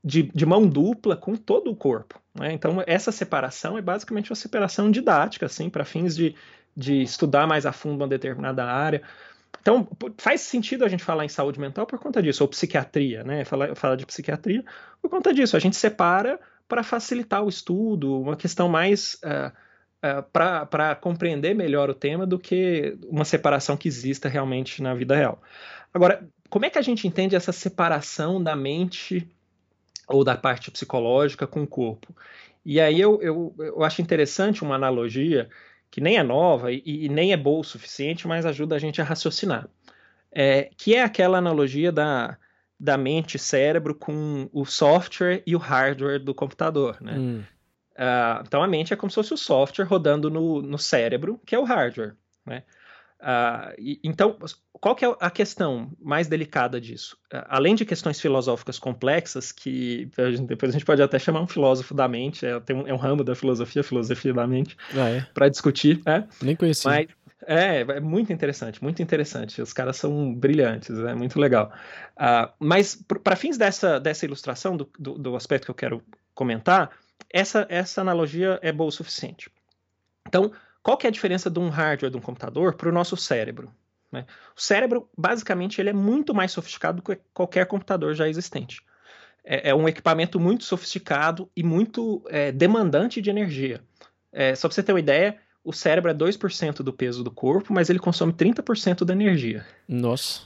de, 0.05 0.23
de 0.23 0.45
mão 0.45 0.67
dupla 0.67 1.17
com 1.17 1.37
todo 1.37 1.71
o 1.71 1.77
corpo. 1.77 2.21
Né? 2.35 2.53
Então, 2.53 2.83
essa 2.87 3.13
separação 3.13 3.79
é 3.79 3.83
basicamente 3.83 4.31
uma 4.31 4.37
separação 4.37 4.91
didática, 4.91 5.47
assim, 5.47 5.71
para 5.71 5.85
fins 5.85 6.17
de, 6.17 6.35
de 6.77 7.03
estudar 7.03 7.47
mais 7.47 7.67
a 7.67 7.73
fundo 7.73 8.03
uma 8.03 8.09
determinada 8.09 8.65
área. 8.65 9.03
Então, 9.61 9.87
faz 10.19 10.41
sentido 10.41 10.85
a 10.85 10.89
gente 10.89 11.05
falar 11.05 11.25
em 11.25 11.29
saúde 11.29 11.61
mental 11.61 11.87
por 11.87 11.99
conta 11.99 12.23
disso, 12.23 12.43
ou 12.43 12.49
psiquiatria, 12.49 13.23
né? 13.23 13.45
Falar, 13.45 13.97
de 13.97 14.07
psiquiatria 14.07 14.65
por 15.01 15.09
conta 15.09 15.33
disso. 15.33 15.57
A 15.57 15.61
gente 15.61 15.77
separa 15.77 16.41
para 16.67 16.83
facilitar 16.83 17.45
o 17.45 17.49
estudo, 17.49 18.21
uma 18.21 18.37
questão 18.37 18.69
mais. 18.69 19.15
Uh, 19.23 19.53
uh, 20.05 20.23
para 20.33 20.97
compreender 20.97 21.55
melhor 21.55 21.91
o 21.91 21.95
tema 21.95 22.27
do 22.27 22.39
que 22.39 22.99
uma 23.09 23.25
separação 23.25 23.77
que 23.77 23.87
exista 23.87 24.29
realmente 24.29 24.83
na 24.83 24.95
vida 24.95 25.15
real. 25.15 25.41
Agora, 25.95 26.27
como 26.49 26.65
é 26.65 26.71
que 26.71 26.79
a 26.79 26.83
gente 26.83 27.07
entende 27.07 27.37
essa 27.37 27.53
separação 27.53 28.43
da 28.43 28.57
mente 28.57 29.29
ou 30.09 30.25
da 30.25 30.37
parte 30.37 30.71
psicológica 30.71 31.47
com 31.47 31.63
o 31.63 31.67
corpo. 31.67 32.15
E 32.65 32.81
aí 32.81 33.01
eu, 33.01 33.21
eu, 33.23 33.55
eu 33.59 33.83
acho 33.83 34.01
interessante 34.01 34.63
uma 34.63 34.77
analogia 34.77 35.49
que 35.91 36.01
nem 36.01 36.17
é 36.17 36.23
nova 36.23 36.73
e, 36.73 36.83
e, 36.85 37.09
nem 37.09 37.33
é 37.33 37.37
boa 37.37 37.61
o 37.61 37.65
suficiente, 37.65 38.27
mas 38.27 38.47
ajuda 38.47 38.77
a 38.77 38.79
gente 38.79 39.01
a 39.01 39.05
raciocinar. 39.05 39.69
É, 40.31 40.71
que 40.77 40.95
é 40.95 41.03
aquela 41.03 41.37
analogia 41.39 41.93
da, 41.93 42.39
da 42.81 42.97
mente 42.97 43.39
cérebro 43.39 43.95
com 43.95 44.49
o 44.53 44.65
software 44.65 45.43
e 45.47 45.55
o 45.55 45.59
hardware 45.59 46.19
do 46.19 46.35
computador. 46.35 46.97
Né? 47.01 47.15
Hum. 47.19 47.45
Uh, 47.93 48.43
então 48.47 48.63
a 48.63 48.67
mente 48.67 48.95
é 48.95 48.97
como 48.97 49.11
se 49.11 49.17
fosse 49.17 49.35
o 49.35 49.37
software 49.37 49.85
rodando 49.85 50.31
no, 50.31 50.63
no 50.63 50.79
cérebro, 50.79 51.39
que 51.45 51.55
é 51.55 51.59
o 51.59 51.65
hardware. 51.65 52.15
Né? 52.47 52.63
E, 53.79 54.01
então, 54.03 54.37
qual 54.73 54.97
que 54.97 55.05
é 55.05 55.17
a 55.21 55.31
questão 55.31 55.93
mais 56.01 56.27
delicada 56.27 56.81
disso? 56.81 57.17
Uh, 57.33 57.45
além 57.49 57.75
de 57.75 57.85
questões 57.85 58.21
filosóficas 58.21 58.79
complexas, 58.79 59.53
que 59.53 60.11
depois 60.47 60.71
a 60.71 60.73
gente 60.73 60.85
pode 60.85 61.01
até 61.01 61.19
chamar 61.19 61.41
um 61.41 61.47
filósofo 61.47 61.95
da 61.95 62.09
mente, 62.09 62.45
é, 62.45 62.59
tem 62.61 62.75
um, 62.75 62.87
é 62.87 62.93
um 62.93 62.97
ramo 62.97 63.23
da 63.23 63.35
filosofia, 63.35 63.85
filosofia 63.85 64.35
da 64.35 64.47
mente, 64.47 64.77
ah, 64.95 65.09
é? 65.09 65.27
para 65.33 65.49
discutir. 65.49 66.03
É, 66.05 66.25
Nem 66.43 66.57
conheci. 66.57 66.87
Mas, 66.87 67.07
é, 67.47 67.81
é 67.81 68.01
muito 68.01 68.33
interessante, 68.33 68.83
muito 68.83 69.03
interessante. 69.03 69.61
Os 69.61 69.73
caras 69.73 69.97
são 69.97 70.35
brilhantes, 70.35 70.91
é 70.91 71.15
muito 71.15 71.39
legal. 71.39 71.73
Uh, 72.17 72.53
mas, 72.59 73.01
para 73.23 73.37
fins 73.37 73.57
dessa, 73.57 73.99
dessa 73.99 74.25
ilustração, 74.25 74.77
do, 74.77 74.89
do, 74.99 75.19
do 75.19 75.37
aspecto 75.37 75.67
que 75.67 75.71
eu 75.71 75.75
quero 75.75 76.03
comentar, 76.35 76.91
essa, 77.31 77.67
essa 77.69 78.01
analogia 78.01 78.59
é 78.63 78.73
boa 78.73 78.89
o 78.89 78.93
suficiente. 78.93 79.51
Então, 80.27 80.53
qual 80.83 80.97
que 80.97 81.07
é 81.07 81.09
a 81.09 81.13
diferença 81.13 81.51
de 81.51 81.59
um 81.59 81.69
hardware 81.69 82.11
de 82.11 82.17
um 82.17 82.21
computador 82.21 82.75
para 82.75 82.89
o 82.89 82.93
nosso 82.93 83.17
cérebro? 83.17 83.73
Né? 84.11 84.27
O 84.57 84.61
cérebro, 84.61 85.09
basicamente, 85.17 85.81
ele 85.81 85.91
é 85.91 85.93
muito 85.93 86.35
mais 86.35 86.53
sofisticado 86.53 86.97
do 86.97 87.03
que 87.03 87.19
qualquer 87.33 87.67
computador 87.67 88.15
já 88.15 88.29
existente. 88.29 88.83
É, 89.45 89.71
é 89.71 89.75
um 89.75 89.89
equipamento 89.89 90.39
muito 90.39 90.65
sofisticado 90.65 91.51
e 91.57 91.63
muito 91.63 92.23
é, 92.29 92.53
demandante 92.53 93.21
de 93.21 93.31
energia. 93.31 93.81
É, 94.31 94.55
só 94.55 94.69
para 94.69 94.75
você 94.75 94.83
ter 94.83 94.93
uma 94.93 95.01
ideia, 95.01 95.39
o 95.65 95.73
cérebro 95.73 96.11
é 96.11 96.15
2% 96.15 96.83
do 96.83 96.93
peso 96.93 97.25
do 97.25 97.31
corpo, 97.31 97.73
mas 97.73 97.89
ele 97.89 97.99
consome 97.99 98.33
30% 98.33 99.05
da 99.05 99.13
energia. 99.13 99.65
Nossa. 99.89 100.43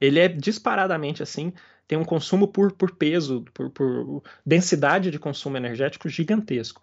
Ele 0.00 0.18
é 0.18 0.28
disparadamente 0.28 1.22
assim, 1.22 1.52
tem 1.86 1.98
um 1.98 2.04
consumo 2.04 2.48
por, 2.48 2.72
por 2.72 2.94
peso, 2.94 3.44
por, 3.52 3.70
por 3.70 4.22
densidade 4.44 5.10
de 5.10 5.18
consumo 5.18 5.56
energético 5.56 6.08
gigantesco. 6.08 6.82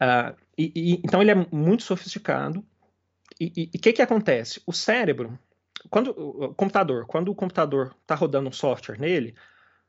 Uh, 0.00 0.36
e, 0.56 0.72
e, 0.74 0.92
então 1.04 1.20
ele 1.20 1.30
é 1.30 1.46
muito 1.50 1.82
sofisticado. 1.82 2.64
E 3.40 3.70
o 3.74 3.78
que, 3.78 3.92
que 3.92 4.02
acontece? 4.02 4.62
O 4.66 4.72
cérebro, 4.72 5.36
quando 5.90 6.10
o 6.10 6.54
computador, 6.54 7.06
quando 7.06 7.30
o 7.30 7.34
computador 7.34 7.96
está 8.00 8.14
rodando 8.14 8.48
um 8.48 8.52
software 8.52 9.00
nele, 9.00 9.34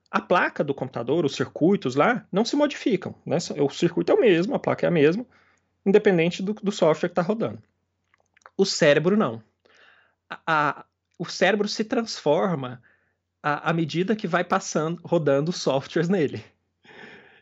a 0.10 0.22
placa 0.22 0.64
do 0.64 0.74
computador, 0.74 1.26
os 1.26 1.36
circuitos 1.36 1.96
lá, 1.96 2.26
não 2.32 2.46
se 2.46 2.56
modificam. 2.56 3.16
Né? 3.26 3.38
O 3.60 3.70
circuito 3.70 4.12
é 4.12 4.16
o 4.16 4.20
mesmo, 4.20 4.56
a 4.56 4.60
placa 4.60 4.86
é 4.86 4.90
a 4.90 4.92
mesma, 4.92 5.26
independente 5.86 6.42
do, 6.42 6.54
do 6.54 6.72
software 6.72 7.10
que 7.10 7.14
está 7.14 7.22
rodando. 7.22 7.62
O 8.56 8.66
cérebro 8.66 9.18
não. 9.18 9.44
A, 10.30 10.40
a, 10.48 10.86
o 11.18 11.26
cérebro 11.26 11.68
se 11.68 11.84
transforma 11.84 12.82
à, 13.42 13.70
à 13.72 13.74
medida 13.74 14.16
que 14.16 14.28
vai 14.28 14.44
passando, 14.44 15.02
rodando 15.04 15.52
softwares 15.52 16.10
nele. 16.10 16.44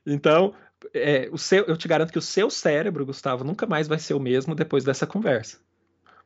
Então, 0.05 0.53
é, 0.93 1.29
o 1.31 1.37
seu, 1.37 1.65
eu 1.65 1.77
te 1.77 1.87
garanto 1.87 2.11
que 2.11 2.19
o 2.19 2.21
seu 2.21 2.49
cérebro, 2.49 3.05
Gustavo, 3.05 3.43
nunca 3.43 3.65
mais 3.65 3.87
vai 3.87 3.99
ser 3.99 4.13
o 4.13 4.19
mesmo 4.19 4.55
depois 4.55 4.83
dessa 4.83 5.07
conversa. 5.07 5.57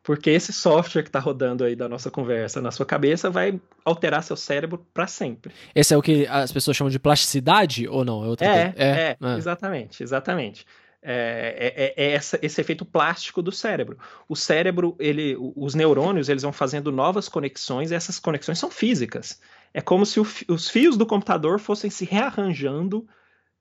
Porque 0.03 0.29
esse 0.29 0.53
software 0.53 1.01
que 1.01 1.09
está 1.09 1.19
rodando 1.19 1.63
aí 1.63 1.75
da 1.75 1.89
nossa 1.89 2.11
conversa 2.11 2.61
na 2.61 2.69
sua 2.69 2.85
cabeça 2.85 3.29
vai 3.29 3.59
alterar 3.83 4.23
seu 4.23 4.37
cérebro 4.37 4.85
para 4.93 5.07
sempre. 5.07 5.51
Esse 5.73 5.95
é 5.95 5.97
o 5.97 6.01
que 6.01 6.27
as 6.27 6.51
pessoas 6.51 6.77
chamam 6.77 6.91
de 6.91 6.99
plasticidade 6.99 7.87
ou 7.87 8.05
não? 8.05 8.23
É, 8.23 8.27
outra 8.27 8.45
é, 8.45 8.73
é, 8.77 9.17
é, 9.19 9.35
exatamente, 9.35 10.03
exatamente. 10.03 10.65
é, 11.01 11.93
é, 11.97 12.05
é 12.05 12.11
essa, 12.11 12.37
esse 12.41 12.61
efeito 12.61 12.85
plástico 12.85 13.41
do 13.41 13.51
cérebro. 13.51 13.97
O 14.29 14.35
cérebro, 14.35 14.95
ele, 14.99 15.35
os 15.55 15.73
neurônios, 15.73 16.29
eles 16.29 16.43
vão 16.43 16.51
fazendo 16.51 16.91
novas 16.91 17.27
conexões, 17.27 17.89
e 17.89 17.95
essas 17.95 18.19
conexões 18.19 18.59
são 18.59 18.69
físicas. 18.69 19.39
É 19.73 19.81
como 19.81 20.05
se 20.05 20.19
o, 20.19 20.27
os 20.49 20.69
fios 20.69 20.97
do 20.97 21.05
computador 21.05 21.59
fossem 21.59 21.89
se 21.89 22.05
rearranjando 22.05 23.07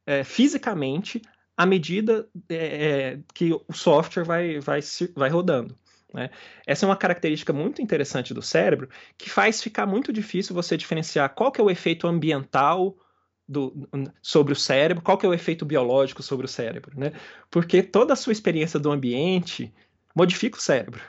é, 0.06 0.24
fisicamente 0.24 1.22
à 1.56 1.64
medida 1.64 2.28
é, 2.48 2.56
é, 2.56 3.20
que 3.32 3.52
o 3.52 3.72
software 3.72 4.24
vai, 4.24 4.60
vai, 4.60 4.80
vai 5.14 5.30
rodando. 5.30 5.76
Né? 6.12 6.30
Essa 6.66 6.86
é 6.86 6.88
uma 6.88 6.96
característica 6.96 7.52
muito 7.52 7.82
interessante 7.82 8.32
do 8.32 8.42
cérebro 8.42 8.88
que 9.18 9.28
faz 9.28 9.62
ficar 9.62 9.86
muito 9.86 10.12
difícil 10.12 10.54
você 10.54 10.76
diferenciar 10.76 11.34
qual 11.34 11.50
que 11.50 11.60
é 11.60 11.64
o 11.64 11.70
efeito 11.70 12.06
ambiental 12.06 12.96
do, 13.46 13.88
sobre 14.22 14.52
o 14.52 14.56
cérebro, 14.56 15.02
qual 15.02 15.18
que 15.18 15.26
é 15.26 15.28
o 15.28 15.34
efeito 15.34 15.64
biológico 15.64 16.22
sobre 16.22 16.46
o 16.46 16.48
cérebro, 16.48 16.98
né? 16.98 17.12
Porque 17.50 17.82
toda 17.82 18.14
a 18.14 18.16
sua 18.16 18.32
experiência 18.32 18.80
do 18.80 18.90
ambiente 18.90 19.72
modifica 20.14 20.56
o 20.56 20.60
cérebro. 20.60 21.00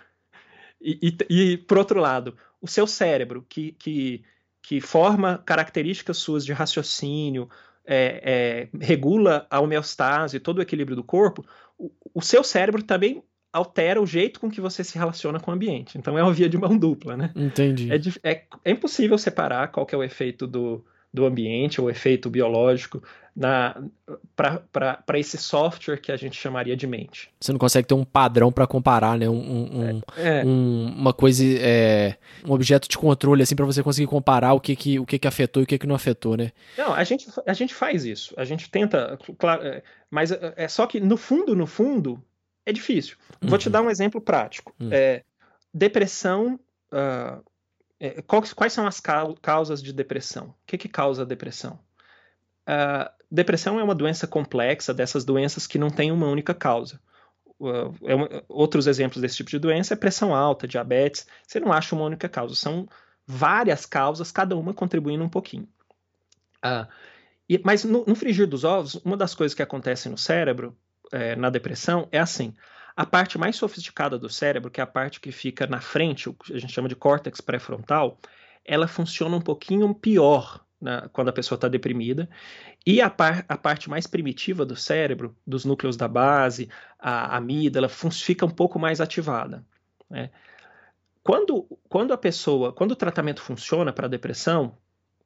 E, 0.82 1.16
e, 1.30 1.52
e 1.54 1.58
por 1.58 1.78
outro 1.78 2.00
lado, 2.00 2.36
o 2.62 2.68
seu 2.68 2.86
cérebro, 2.86 3.46
que, 3.48 3.72
que, 3.74 4.24
que 4.62 4.82
forma 4.82 5.38
características 5.46 6.18
suas 6.18 6.44
de 6.46 6.52
raciocínio, 6.52 7.50
é, 7.88 8.68
é, 8.72 8.86
regula 8.86 9.46
a 9.50 9.60
homeostase, 9.60 10.40
todo 10.40 10.60
o 10.60 10.62
equilíbrio 10.62 10.96
do 10.96 11.04
corpo, 11.04 11.46
o, 11.78 11.92
o, 12.14 12.22
seu 12.22 12.44
cérebro 12.44 12.84
também 12.84 13.24
altera 13.52 14.02
o 14.02 14.06
jeito 14.06 14.40
com 14.40 14.50
que 14.50 14.60
você 14.60 14.84
se 14.84 14.98
relaciona 14.98 15.40
com 15.40 15.52
o 15.52 15.54
ambiente. 15.54 15.98
Então 15.98 16.18
é 16.18 16.24
uma 16.24 16.34
via 16.34 16.50
de 16.50 16.58
mão 16.58 16.78
dupla, 16.78 17.16
né? 17.16 17.32
Entendi. 17.36 17.90
É, 17.92 18.32
é, 18.32 18.44
é 18.66 18.72
impossível 18.72 19.18
separar 19.18 19.70
qual 19.70 19.88
é 19.92 19.98
o 19.98 20.04
efeito 20.04 20.46
do, 20.46 20.86
do 21.16 21.26
ambiente, 21.26 21.82
o 21.82 21.90
efeito 21.90 22.30
biológico, 22.30 23.02
para 24.36 25.20
esse 25.20 25.38
software 25.38 25.98
que 25.98 26.12
a 26.12 26.18
gente 26.18 26.40
chamaria 26.40 26.76
de 26.76 26.86
mente. 26.86 27.30
Você 27.40 27.52
não 27.52 27.60
consegue 27.60 27.88
ter 27.88 27.94
um 27.94 28.06
padrão 28.06 28.52
para 28.52 28.68
comparar, 28.68 29.18
né? 29.18 29.28
Um, 29.28 29.34
um, 29.36 30.02
é, 30.18 30.42
é. 30.42 30.46
um, 30.46 30.94
uma 30.96 31.14
coisa, 31.14 31.44
é, 31.44 32.18
um 32.46 32.52
objeto 32.52 32.88
de 32.88 32.98
controle, 32.98 33.44
assim, 33.44 33.56
para 33.56 33.66
você 33.66 33.82
conseguir 33.82 34.08
comparar 34.08 34.54
o 34.54 34.60
que 34.60 34.76
que, 34.76 35.00
o 35.00 35.06
que 35.06 35.18
que 35.18 35.28
afetou 35.28 35.62
e 35.62 35.66
o 35.66 35.68
que 35.68 35.78
que 35.78 35.88
não 35.88 35.96
afetou, 35.96 36.38
né? 36.38 36.52
Não, 36.78 36.94
a 36.94 37.04
gente, 37.04 37.28
a 37.46 37.54
gente 37.54 37.74
faz 37.74 38.06
isso. 38.06 38.34
A 38.38 38.46
gente 38.46 38.70
tenta, 38.70 39.18
claro, 39.38 39.66
é, 39.66 39.82
mas 40.10 40.32
é, 40.32 40.54
é 40.56 40.68
só 40.68 40.86
que 40.86 41.00
no 41.00 41.18
fundo, 41.18 41.56
no 41.56 41.66
fundo, 41.66 42.22
é 42.66 42.72
difícil. 42.72 43.18
Uhum. 43.42 43.50
Vou 43.50 43.58
te 43.58 43.68
uhum. 43.68 43.72
dar 43.72 43.82
um 43.82 43.90
exemplo 43.90 44.22
prático. 44.22 44.74
Uhum. 44.80 44.90
É, 44.92 45.24
depressão. 45.74 46.60
Uh, 46.92 47.44
é, 48.00 48.22
quais, 48.22 48.54
quais, 48.54 48.74
são 48.74 48.86
as 48.86 49.02
causas 49.42 49.82
de 49.82 49.94
depressão? 49.94 50.48
O 50.48 50.56
que, 50.66 50.78
que 50.78 50.90
causa 50.90 51.22
a 51.22 51.26
depressão? 51.26 51.80
Uh, 52.68 53.10
depressão 53.32 53.80
é 53.80 53.84
uma 53.84 53.96
doença 53.96 54.28
complexa, 54.28 54.94
dessas 54.94 55.24
doenças 55.24 55.68
que 55.68 55.78
não 55.78 55.90
tem 55.90 56.12
uma 56.12 56.28
única 56.28 56.54
causa. 56.54 57.00
Uh, 57.60 57.96
é 58.04 58.16
uma, 58.16 58.44
outros 58.50 58.88
exemplos 58.88 59.22
desse 59.22 59.38
tipo 59.38 59.50
de 59.50 59.60
doença 59.60 59.94
é 59.94 59.98
pressão 59.98 60.36
alta, 60.36 60.68
diabetes. 60.68 61.26
Você 61.48 61.60
não 61.60 61.72
acha 61.72 61.96
uma 61.96 62.06
única 62.06 62.28
causa, 62.28 62.56
são 62.56 62.88
várias 63.26 63.86
causas, 63.86 64.32
cada 64.32 64.56
uma 64.56 64.74
contribuindo 64.74 65.24
um 65.24 65.30
pouquinho. 65.30 65.68
Uh, 66.64 66.88
e, 67.48 67.62
mas 67.64 67.84
no, 67.84 68.04
no, 68.06 68.16
frigir 68.16 68.48
dos 68.48 68.64
ovos, 68.64 68.96
uma 69.06 69.16
das 69.16 69.36
coisas 69.36 69.54
que 69.56 69.62
acontece 69.62 70.10
no 70.10 70.18
cérebro, 70.18 70.76
é, 71.12 71.36
na 71.36 71.50
depressão, 71.50 72.08
é 72.12 72.20
assim: 72.20 72.54
a 72.96 73.06
parte 73.06 73.38
mais 73.38 73.56
sofisticada 73.56 74.18
do 74.18 74.30
cérebro, 74.30 74.72
que 74.72 74.80
é 74.80 74.84
a 74.84 74.88
parte 74.88 75.20
que 75.20 75.32
fica 75.32 75.68
na 75.68 75.82
frente, 75.82 76.30
o 76.30 76.34
que 76.34 76.54
a 76.54 76.60
gente 76.60 76.72
chama 76.72 76.88
de 76.88 76.96
córtex 76.96 77.42
pré-frontal, 77.42 78.18
ela 78.64 78.88
funciona 78.88 79.36
um 79.36 79.42
pouquinho 79.42 79.94
pior 79.94 80.66
né, 80.80 81.10
quando 81.12 81.30
a 81.30 81.34
pessoa 81.34 81.58
está 81.58 81.68
deprimida. 81.68 82.30
E 82.86 83.02
a, 83.02 83.10
par, 83.10 83.44
a, 83.50 83.58
parte 83.58 83.90
mais 83.90 84.08
primitiva 84.08 84.66
do 84.66 84.76
cérebro, 84.76 85.36
dos 85.46 85.66
núcleos 85.66 85.98
da 85.98 86.08
base, 86.08 86.70
a 86.98 87.36
amígdala, 87.36 87.90
fica 87.90 88.46
um 88.46 88.50
pouco 88.50 88.80
mais 88.80 89.02
ativada. 89.02 89.66
Né? 90.10 90.30
Quando, 91.22 91.68
quando 91.90 92.14
a 92.14 92.18
pessoa, 92.18 92.72
quando 92.72 92.92
o 92.92 92.96
tratamento 92.96 93.42
funciona 93.42 93.92
para 93.92 94.08
depressão, 94.08 94.78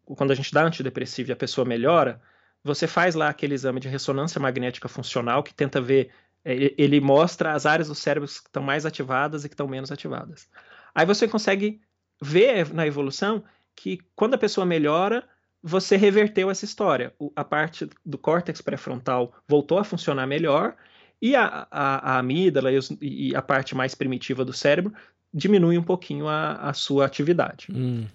quando 0.06 0.32
a 0.32 0.36
gente 0.36 0.52
dá 0.52 0.64
antidepressivo 0.64 1.30
e 1.30 1.34
a 1.34 1.36
pessoa 1.36 1.66
melhora, 1.66 2.22
você 2.64 2.88
faz 2.88 3.16
lá 3.16 3.30
aquele 3.30 3.54
exame 3.54 3.80
de 3.80 3.88
ressonância 3.88 4.40
magnética 4.40 4.88
funcional 4.88 5.44
que 5.44 5.54
tenta 5.54 5.80
ver 5.80 6.10
ele 6.44 7.00
mostra 7.02 7.54
as 7.54 7.66
áreas 7.66 7.88
do 7.88 7.96
cérebro 7.96 8.28
que 8.28 8.34
estão 8.34 8.64
mais 8.64 8.86
ativadas 8.86 9.44
e 9.44 9.50
que 9.50 9.54
estão 9.54 9.68
menos 9.68 9.92
ativadas. 9.92 10.48
Aí 10.96 11.06
você 11.06 11.28
consegue 11.28 11.82
ver 12.22 12.74
na 12.74 12.88
evolução 12.88 13.44
que 13.76 14.00
quando 14.16 14.34
a 14.34 14.38
pessoa 14.38 14.66
melhora, 14.66 15.28
você 15.62 15.96
reverteu 15.98 16.50
essa 16.50 16.66
história. 16.66 17.14
a 17.36 17.44
parte 17.44 17.90
do 18.06 18.18
córtex 18.18 18.62
pré-frontal 18.62 19.34
voltou 19.48 19.78
a 19.78 19.84
funcionar 19.84 20.26
melhor 20.26 20.76
e 21.22 21.36
a, 21.36 21.68
a, 21.70 22.14
a 22.14 22.20
amígdala 22.20 22.72
e, 22.72 22.78
os, 22.78 22.96
e, 23.02 23.36
a 23.36 23.42
parte 23.42 23.76
mais 23.76 23.94
primitiva 23.94 24.46
do 24.46 24.54
cérebro 24.54 24.94
diminui 25.34 25.78
um 25.78 25.84
pouquinho 25.84 26.28
a, 26.28 26.54
a 26.54 26.74
sua 26.74 27.06
atividade. 27.06 27.68
Hum. 27.72 28.08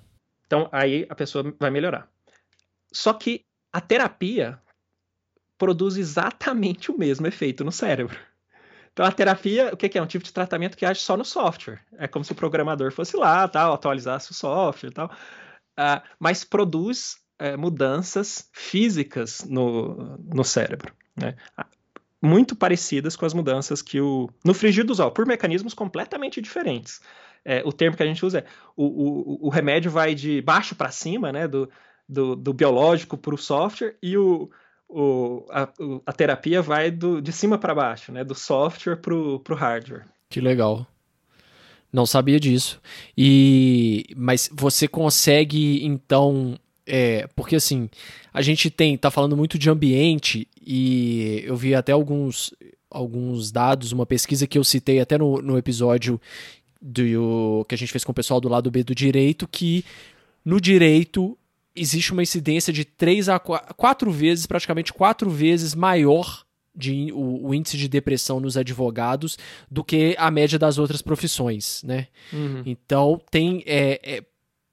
Então 0.46 0.68
aí 0.72 1.06
a 1.08 1.14
pessoa 1.14 1.54
vai 1.58 1.70
melhorar. 1.70 2.08
Só 2.92 3.12
que 3.12 3.44
a 3.72 3.80
terapia 3.80 4.58
produz 5.58 5.96
exatamente 5.96 6.90
o 6.90 6.98
mesmo 6.98 7.26
efeito 7.26 7.64
no 7.64 7.72
cérebro. 7.72 8.16
Então 8.92 9.04
a 9.04 9.10
terapia, 9.10 9.70
o 9.72 9.76
que 9.76 9.98
é? 9.98 10.02
Um 10.02 10.06
tipo 10.06 10.24
de 10.24 10.32
tratamento 10.32 10.76
que 10.76 10.86
age 10.86 11.00
só 11.00 11.16
no 11.16 11.24
software. 11.24 11.80
É 11.98 12.06
como 12.06 12.24
se 12.24 12.32
o 12.32 12.34
programador 12.34 12.92
fosse 12.92 13.16
lá, 13.16 13.46
tal, 13.48 13.74
atualizasse 13.74 14.30
o 14.30 14.34
software 14.34 14.90
e 14.90 14.92
tal. 14.92 15.06
Uh, 15.78 16.00
mas 16.18 16.44
produz 16.44 17.16
uh, 17.42 17.58
mudanças 17.58 18.48
físicas 18.52 19.44
no, 19.48 20.16
no 20.18 20.44
cérebro. 20.44 20.92
Né? 21.16 21.34
Muito 22.22 22.54
parecidas 22.54 23.16
com 23.16 23.26
as 23.26 23.34
mudanças 23.34 23.82
que 23.82 24.00
o. 24.00 24.30
No 24.44 24.54
frigir 24.54 24.84
dos 24.84 25.00
ovos, 25.00 25.14
por 25.14 25.26
mecanismos 25.26 25.74
completamente 25.74 26.40
diferentes. 26.40 27.00
É, 27.44 27.62
o 27.66 27.72
termo 27.72 27.96
que 27.96 28.02
a 28.02 28.06
gente 28.06 28.24
usa 28.24 28.38
é 28.38 28.44
o, 28.74 28.84
o, 28.86 29.46
o 29.46 29.48
remédio 29.50 29.90
vai 29.90 30.14
de 30.14 30.40
baixo 30.40 30.74
para 30.74 30.90
cima, 30.90 31.30
né? 31.32 31.46
Do, 31.46 31.68
do, 32.08 32.36
do 32.36 32.52
biológico 32.52 33.16
para 33.16 33.34
o 33.34 33.38
software, 33.38 33.96
e 34.02 34.16
o, 34.16 34.50
o, 34.96 35.44
a, 35.50 35.68
a 36.07 36.12
terapia 36.12 36.62
vai 36.62 36.88
do, 36.88 37.20
de 37.20 37.33
cima 37.33 37.59
para 37.59 37.74
baixo, 37.74 38.12
né? 38.12 38.22
Do 38.22 38.35
software 38.35 38.94
pro, 38.94 39.40
pro 39.40 39.57
hardware. 39.57 40.04
Que 40.30 40.40
legal. 40.40 40.87
Não 41.92 42.07
sabia 42.07 42.38
disso. 42.38 42.80
E 43.18 44.07
mas 44.16 44.48
você 44.52 44.87
consegue 44.87 45.85
então, 45.85 46.57
é, 46.87 47.26
porque 47.35 47.57
assim 47.57 47.90
a 48.33 48.40
gente 48.40 48.70
tem 48.70 48.96
tá 48.96 49.11
falando 49.11 49.37
muito 49.37 49.59
de 49.59 49.68
ambiente 49.68 50.46
e 50.64 51.42
eu 51.44 51.57
vi 51.57 51.74
até 51.74 51.90
alguns 51.90 52.54
alguns 52.88 53.50
dados, 53.50 53.90
uma 53.90 54.07
pesquisa 54.07 54.46
que 54.46 54.57
eu 54.57 54.62
citei 54.62 55.00
até 55.00 55.18
no, 55.18 55.42
no 55.42 55.59
episódio 55.59 56.20
do 56.80 57.64
que 57.68 57.74
a 57.74 57.78
gente 57.78 57.90
fez 57.90 58.04
com 58.04 58.12
o 58.12 58.14
pessoal 58.14 58.40
do 58.40 58.48
lado 58.48 58.70
B 58.70 58.85
do 58.85 58.94
direito 58.94 59.48
que 59.48 59.85
no 60.44 60.61
direito 60.61 61.37
existe 61.74 62.12
uma 62.12 62.22
incidência 62.22 62.72
de 62.72 62.84
3 62.84 63.28
a 63.28 63.38
4 63.38 64.10
vezes, 64.10 64.46
praticamente 64.46 64.92
4 64.92 65.28
vezes 65.30 65.74
maior 65.74 66.44
de, 66.74 67.12
o, 67.12 67.48
o, 67.48 67.54
índice 67.54 67.76
de 67.76 67.88
depressão 67.88 68.40
nos 68.40 68.56
advogados 68.56 69.38
do 69.70 69.84
que 69.84 70.16
a 70.18 70.30
média 70.30 70.58
das 70.58 70.76
outras 70.76 71.00
profissões, 71.00 71.82
né? 71.84 72.08
Uhum. 72.32 72.62
Então 72.66 73.20
tem 73.30 73.62
é, 73.64 74.00
é, 74.02 74.24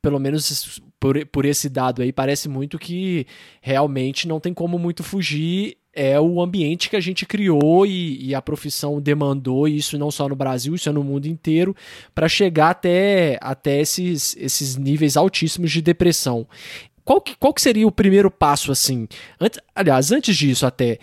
pelo 0.01 0.19
menos 0.19 0.81
por, 0.99 1.23
por 1.27 1.45
esse 1.45 1.69
dado 1.69 2.01
aí 2.01 2.11
parece 2.11 2.49
muito 2.49 2.79
que 2.79 3.27
realmente 3.61 4.27
não 4.27 4.39
tem 4.39 4.53
como 4.53 4.79
muito 4.79 5.03
fugir 5.03 5.77
é 5.93 6.19
o 6.19 6.41
ambiente 6.41 6.89
que 6.89 6.95
a 6.95 7.01
gente 7.01 7.25
criou 7.25 7.85
e, 7.85 8.29
e, 8.29 8.35
a 8.35 8.41
profissão 8.41 9.01
demandou, 9.01 9.67
isso 9.67 9.97
não 9.97 10.09
só 10.09 10.27
no 10.29 10.35
Brasil, 10.35 10.73
isso 10.73 10.87
é 10.87 10.91
no 10.91 11.03
mundo 11.03 11.25
inteiro, 11.25 11.75
para 12.15 12.29
chegar 12.29 12.69
até, 12.69 13.37
até 13.41 13.81
esses, 13.81 14.35
esses 14.37 14.77
níveis 14.77 15.17
altíssimos 15.17 15.69
de 15.69 15.81
depressão 15.81 16.47
qual 17.03 17.21
que, 17.21 17.35
qual 17.35 17.53
que 17.53 17.61
seria 17.61 17.87
o 17.87 17.91
primeiro 17.91 18.29
passo, 18.29 18.71
assim? 18.71 19.07
Antes, 19.39 19.59
aliás, 19.75 20.11
antes 20.11 20.35
disso 20.35 20.65
até, 20.65 20.99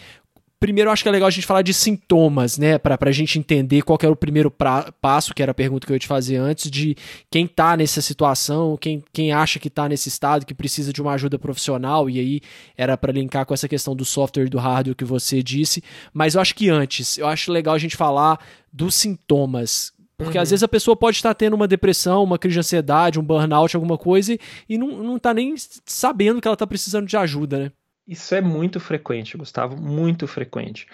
primeiro 0.61 0.88
eu 0.88 0.92
acho 0.92 1.02
que 1.02 1.08
é 1.08 1.12
legal 1.12 1.28
a 1.28 1.30
gente 1.30 1.46
falar 1.46 1.62
de 1.62 1.72
sintomas, 1.72 2.58
né? 2.58 2.78
Pra, 2.78 2.98
pra 2.98 3.12
gente 3.12 3.38
entender 3.38 3.82
qual 3.82 3.98
era 4.02 4.12
o 4.12 4.16
primeiro 4.16 4.50
pra, 4.50 4.92
passo, 5.00 5.34
que 5.34 5.42
era 5.42 5.52
a 5.52 5.54
pergunta 5.54 5.87
que 5.87 5.92
eu 5.92 5.94
ia 5.94 6.00
te 6.00 6.06
fazer 6.06 6.37
antes, 6.37 6.70
de 6.70 6.96
quem 7.30 7.46
tá 7.46 7.76
nessa 7.76 8.00
situação, 8.00 8.76
quem, 8.76 9.02
quem 9.12 9.32
acha 9.32 9.58
que 9.58 9.70
tá 9.70 9.88
nesse 9.88 10.08
estado, 10.08 10.44
que 10.44 10.54
precisa 10.54 10.92
de 10.92 11.00
uma 11.00 11.12
ajuda 11.12 11.38
profissional, 11.38 12.11
e 12.11 12.18
aí 12.18 12.40
era 12.76 12.96
para 12.96 13.12
linkar 13.12 13.46
com 13.46 13.54
essa 13.54 13.68
questão 13.68 13.94
do 13.94 14.04
software 14.04 14.46
e 14.46 14.50
do 14.50 14.58
hardware 14.58 14.96
que 14.96 15.04
você 15.04 15.42
disse. 15.42 15.82
Mas 16.12 16.34
eu 16.34 16.40
acho 16.40 16.54
que 16.54 16.68
antes, 16.68 17.18
eu 17.18 17.26
acho 17.26 17.52
legal 17.52 17.74
a 17.74 17.78
gente 17.78 17.96
falar 17.96 18.38
dos 18.72 18.94
sintomas. 18.94 19.92
Porque 20.18 20.37
uhum. 20.37 20.42
às 20.42 20.50
vezes 20.50 20.64
a 20.64 20.68
pessoa 20.68 20.96
pode 20.96 21.16
estar 21.16 21.33
tendo 21.33 21.54
uma 21.54 21.68
depressão, 21.68 22.24
uma 22.24 22.38
crise 22.38 22.54
de 22.54 22.59
ansiedade, 22.59 23.20
um 23.20 23.22
burnout, 23.22 23.76
alguma 23.76 23.96
coisa, 23.96 24.33
e, 24.33 24.40
e 24.68 24.76
não, 24.76 24.88
não 24.88 25.18
tá 25.18 25.33
nem 25.33 25.54
sabendo 25.87 26.40
que 26.40 26.48
ela 26.48 26.57
está 26.57 26.66
precisando 26.66 27.07
de 27.07 27.16
ajuda, 27.16 27.59
né? 27.59 27.72
Isso 28.07 28.35
é 28.35 28.40
muito 28.40 28.81
frequente, 28.81 29.37
Gustavo, 29.37 29.76
muito 29.76 30.26
frequente. 30.26 30.88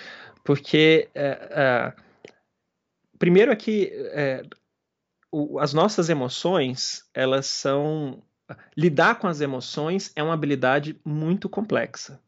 Porque, 0.44 1.08
é, 1.14 1.48
é, 1.50 1.92
primeiro 3.18 3.50
é 3.50 3.56
que 3.56 3.90
é, 4.12 4.42
o, 5.32 5.58
as 5.58 5.72
nossas 5.72 6.10
emoções, 6.10 7.04
elas 7.14 7.46
são. 7.46 8.22
Lidar 8.76 9.18
com 9.18 9.26
as 9.26 9.40
emoções 9.40 10.12
é 10.14 10.22
uma 10.22 10.34
habilidade 10.34 11.00
muito 11.02 11.48
complexa. 11.48 12.20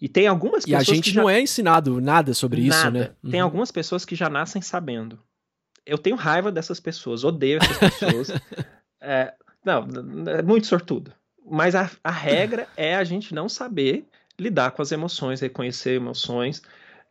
E 0.00 0.08
tem 0.08 0.26
algumas 0.26 0.64
pessoas. 0.64 0.88
E 0.88 0.90
a 0.90 0.94
gente 0.94 1.12
já... 1.12 1.22
não 1.22 1.30
é 1.30 1.40
ensinado 1.40 2.00
nada 2.00 2.34
sobre 2.34 2.62
nada. 2.62 2.74
isso, 2.74 2.90
né? 2.90 3.10
Uhum. 3.22 3.30
Tem 3.30 3.40
algumas 3.40 3.70
pessoas 3.70 4.04
que 4.04 4.16
já 4.16 4.28
nascem 4.28 4.60
sabendo. 4.60 5.20
Eu 5.86 5.98
tenho 5.98 6.16
raiva 6.16 6.50
dessas 6.50 6.80
pessoas, 6.80 7.24
odeio 7.24 7.58
essas 7.62 7.78
pessoas. 7.78 8.28
é, 9.00 9.32
não, 9.64 9.86
é 10.28 10.42
muito 10.42 10.66
sortudo. 10.66 11.12
Mas 11.48 11.74
a, 11.74 11.88
a 12.02 12.10
regra 12.10 12.66
é 12.76 12.96
a 12.96 13.04
gente 13.04 13.32
não 13.32 13.48
saber 13.48 14.04
lidar 14.38 14.72
com 14.72 14.82
as 14.82 14.92
emoções, 14.92 15.40
reconhecer 15.40 15.94
emoções. 15.94 16.58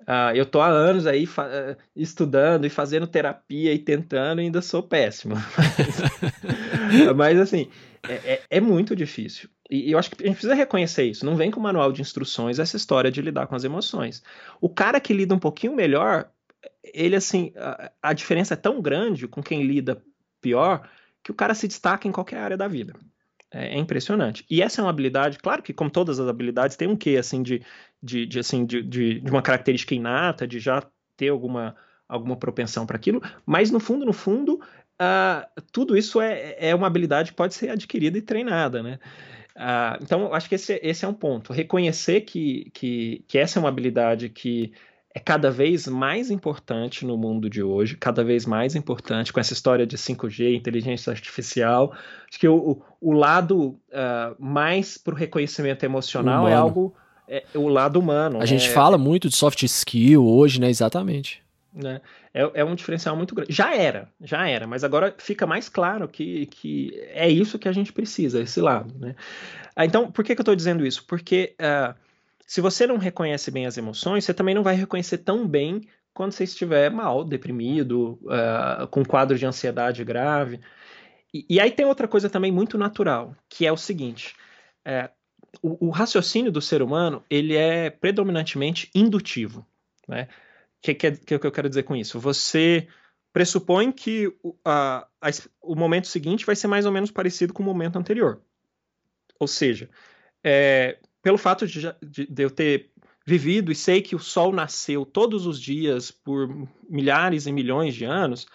Uh, 0.01 0.35
eu 0.35 0.45
tô 0.45 0.59
há 0.59 0.67
anos 0.67 1.07
aí 1.07 1.23
uh, 1.23 1.77
estudando 1.95 2.65
e 2.65 2.69
fazendo 2.69 3.07
terapia 3.07 3.73
e 3.73 3.79
tentando, 3.79 4.41
e 4.41 4.45
ainda 4.45 4.61
sou 4.61 4.83
péssimo. 4.83 5.35
Mas 7.15 7.39
assim, 7.39 7.69
é, 8.07 8.13
é, 8.13 8.41
é, 8.49 8.61
muito 8.61 8.95
difícil. 8.95 9.49
E 9.69 9.91
eu 9.91 9.97
acho 9.97 10.11
que 10.11 10.23
a 10.23 10.27
gente 10.27 10.35
precisa 10.35 10.53
reconhecer 10.53 11.05
isso. 11.05 11.25
Não 11.25 11.35
vem 11.35 11.49
com 11.49 11.59
manual 11.59 11.91
de 11.91 12.01
instruções 12.01 12.59
essa 12.59 12.77
história 12.77 13.11
de 13.11 13.21
lidar 13.21 13.47
com 13.47 13.55
as 13.55 13.63
emoções. 13.63 14.21
O 14.61 14.69
cara 14.69 14.99
que 14.99 15.13
lida 15.13 15.33
um 15.33 15.39
pouquinho 15.39 15.75
melhor, 15.75 16.29
ele 16.84 17.15
assim, 17.15 17.51
a, 17.56 17.91
a 18.01 18.13
diferença 18.13 18.54
é 18.54 18.58
tão 18.58 18.82
grande 18.82 19.28
com 19.28 19.41
quem 19.41 19.63
lida 19.63 20.01
pior 20.41 20.88
que 21.23 21.32
o 21.32 21.36
cara 21.36 21.56
se 21.56 21.67
destaca 21.67 22.08
em 22.08 22.12
qualquer 22.12 22.38
área 22.38 22.58
da 22.58 22.67
vida. 22.67 22.93
É, 23.51 23.75
é, 23.75 23.80
impressionante. 23.80 24.45
E 24.49 24.62
essa 24.62 24.82
é 24.82 24.84
uma 24.84 24.89
habilidade, 24.89 25.38
claro 25.38 25.63
que 25.63 25.73
como 25.73 25.89
todas 25.89 26.19
as 26.19 26.28
habilidades, 26.28 26.75
tem 26.75 26.88
um 26.88 26.95
quê, 26.95 27.15
assim, 27.17 27.41
de, 27.41 27.63
de, 28.04 28.25
de 28.25 28.39
assim, 28.39 28.65
de, 28.65 28.82
de, 28.82 29.21
de 29.21 29.32
uma 29.32 29.41
característica 29.41 29.95
inata, 29.95 30.45
de 30.47 30.60
já 30.60 30.84
ter 31.15 31.30
alguma, 31.30 31.75
alguma 32.08 32.36
propensão 32.36 32.86
para 32.86 32.97
aquilo, 32.97 33.21
mas 33.45 33.71
no 33.71 33.80
fundo, 33.80 34.06
no 34.06 34.12
fundo, 34.12 34.60
uh, 35.01 35.62
tudo 35.71 35.95
isso 35.95 36.19
é, 36.19 36.56
é 36.60 36.75
uma 36.75 36.88
habilidade 36.88 37.32
que 37.32 37.38
pode 37.38 37.54
ser 37.54 37.69
adquirida 37.69 38.17
e 38.17 38.21
treinada, 38.21 38.84
né? 38.84 38.99
Uh, 39.56 40.04
então, 40.04 40.34
acho 40.34 40.49
que 40.49 40.56
esse, 40.56 40.80
esse 40.84 41.06
é 41.06 41.08
um 41.08 41.13
ponto. 41.13 41.54
Reconhecer 41.54 42.21
que, 42.21 42.69
que, 42.73 43.23
que 43.25 43.38
essa 43.38 43.58
é 43.58 43.62
uma 43.62 43.69
habilidade 43.69 44.28
que 44.28 44.73
é 45.15 45.19
cada 45.19 45.49
vez 45.49 45.88
mais 45.88 46.30
importante 46.30 47.06
no 47.06 47.17
mundo 47.17 47.49
de 47.49 47.63
hoje, 47.63 47.95
cada 47.95 48.21
vez 48.21 48.45
mais 48.45 48.75
importante 48.75 49.32
com 49.32 49.39
essa 49.39 49.54
história 49.54 49.88
de 49.88 49.97
5G, 49.97 50.54
inteligência 50.54 51.10
artificial. 51.10 51.93
Acho 52.30 52.38
que 52.38 52.47
o, 52.49 52.82
o 52.99 53.13
lado 53.13 53.69
uh, 53.69 54.36
mais 54.38 54.97
para 54.97 55.13
o 55.13 55.17
reconhecimento 55.17 55.86
emocional 55.86 56.39
é 56.39 56.51
humano. 56.51 56.54
é 56.54 56.58
algo. 56.58 56.95
É, 57.30 57.43
o 57.56 57.69
lado 57.69 57.97
humano. 57.97 58.36
A 58.36 58.39
né? 58.41 58.45
gente 58.45 58.69
fala 58.69 58.97
muito 58.97 59.30
de 59.30 59.36
soft 59.38 59.63
skill 59.63 60.28
hoje, 60.28 60.60
né? 60.60 60.69
Exatamente. 60.69 61.41
Né? 61.73 62.01
É, 62.34 62.51
é, 62.54 62.65
um 62.65 62.75
diferencial 62.75 63.15
muito 63.15 63.34
grande. 63.34 63.54
Já 63.54 63.73
era, 63.73 64.10
já 64.21 64.45
era, 64.47 64.67
mas 64.67 64.84
agora 64.84 65.15
fica 65.17 65.47
mais 65.47 65.69
claro 65.69 66.10
que, 66.10 66.45
que 66.47 66.91
é 67.13 67.30
isso 67.30 67.58
que 67.58 67.69
a 67.69 67.71
gente 67.71 67.93
precisa, 67.93 68.41
esse 68.41 68.60
lado. 68.60 68.93
Né? 68.99 69.15
Ah, 69.73 69.86
então, 69.86 70.12
por 70.12 70.25
que, 70.25 70.36
que 70.36 70.41
eu 70.41 70.43
estou 70.43 70.56
dizendo 70.58 70.86
isso? 70.86 71.06
Porque. 71.08 71.56
Uh, 71.58 72.05
se 72.45 72.62
você 72.62 72.86
não 72.86 72.97
reconhece 72.97 73.49
bem 73.49 73.65
as 73.65 73.77
emoções, 73.77 74.23
você 74.23 74.34
também 74.34 74.53
não 74.53 74.63
vai 74.63 74.75
reconhecer 74.75 75.19
tão 75.19 75.47
bem 75.47 75.81
quando 76.13 76.31
você 76.31 76.45
estiver 76.45 76.89
mal, 76.89 77.25
deprimido, 77.25 78.19
uh, 78.23 78.88
com 78.88 79.03
quadro 79.03 79.38
de 79.38 79.45
ansiedade 79.45 80.03
grave. 80.03 80.62
E, 81.34 81.45
e, 81.49 81.60
aí 81.60 81.71
tem 81.71 81.86
outra 81.86 82.08
coisa 82.08 82.29
também 82.29 82.51
muito 82.51 82.77
natural, 82.77 83.36
que 83.49 83.65
é 83.65 83.71
o 83.71 83.77
seguinte: 83.77 84.36
é, 84.86 85.10
o, 85.62 85.88
o, 85.88 85.89
raciocínio 85.89 86.51
do 86.51 86.62
ser 86.62 86.81
humano 86.81 87.23
ele 87.29 87.55
é 87.55 87.89
predominantemente 87.89 88.89
indutivo. 88.95 89.65
Né? 90.08 90.23
O 90.23 90.81
que, 90.81 90.93
que, 90.93 91.12
que, 91.12 91.39
que 91.39 91.47
eu 91.47 91.51
quero 91.51 91.67
dizer 91.67 91.84
com 91.84 91.95
isso? 91.95 92.19
Você 92.19 92.88
pressupõe 93.34 93.91
que 93.91 94.34
a, 94.63 95.05
a, 95.19 95.29
o 95.62 95.75
momento 95.75 96.08
seguinte 96.08 96.45
vai 96.45 96.55
ser 96.55 96.67
mais 96.67 96.86
ou 96.86 96.91
menos 96.91 97.12
parecido 97.12 97.53
com 97.53 97.62
o 97.62 97.65
momento 97.65 97.99
anterior. 97.99 98.41
Ou 99.38 99.47
seja, 99.47 99.89
é, 100.41 100.97
pelo 101.25 101.39
fato 101.39 101.65
de, 101.65 101.81
de, 102.03 102.27
de 102.27 102.43
eu 102.43 102.51
ter 102.51 102.91
vivido 103.25 103.71
e 103.71 103.75
sei 103.75 103.99
que 103.99 104.15
o 104.15 104.19
Sol 104.19 104.51
nasceu 104.51 105.03
todos 105.03 105.47
os 105.47 105.59
dias 105.59 106.11
por 106.11 106.47
milhares 106.88 107.47
e 107.47 107.51
milhões 107.51 107.95
de 107.95 108.05
anos, 108.05 108.45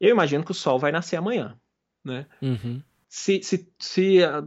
eu 0.00 0.08
imagino 0.08 0.42
que 0.42 0.50
o 0.50 0.54
Sol 0.54 0.78
vai 0.78 0.90
nascer 0.90 1.16
amanhã, 1.16 1.54
né? 2.02 2.24
Uhum. 2.40 2.80
Se, 3.06 3.42
se, 3.42 3.68
se 3.78 4.24
há, 4.24 4.42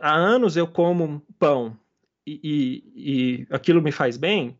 há, 0.00 0.14
anos 0.14 0.56
eu 0.56 0.68
como 0.68 1.20
pão 1.36 1.76
e, 2.24 2.38
e, 2.44 3.40
e, 3.40 3.46
aquilo 3.50 3.82
me 3.82 3.90
faz 3.90 4.16
bem, 4.16 4.56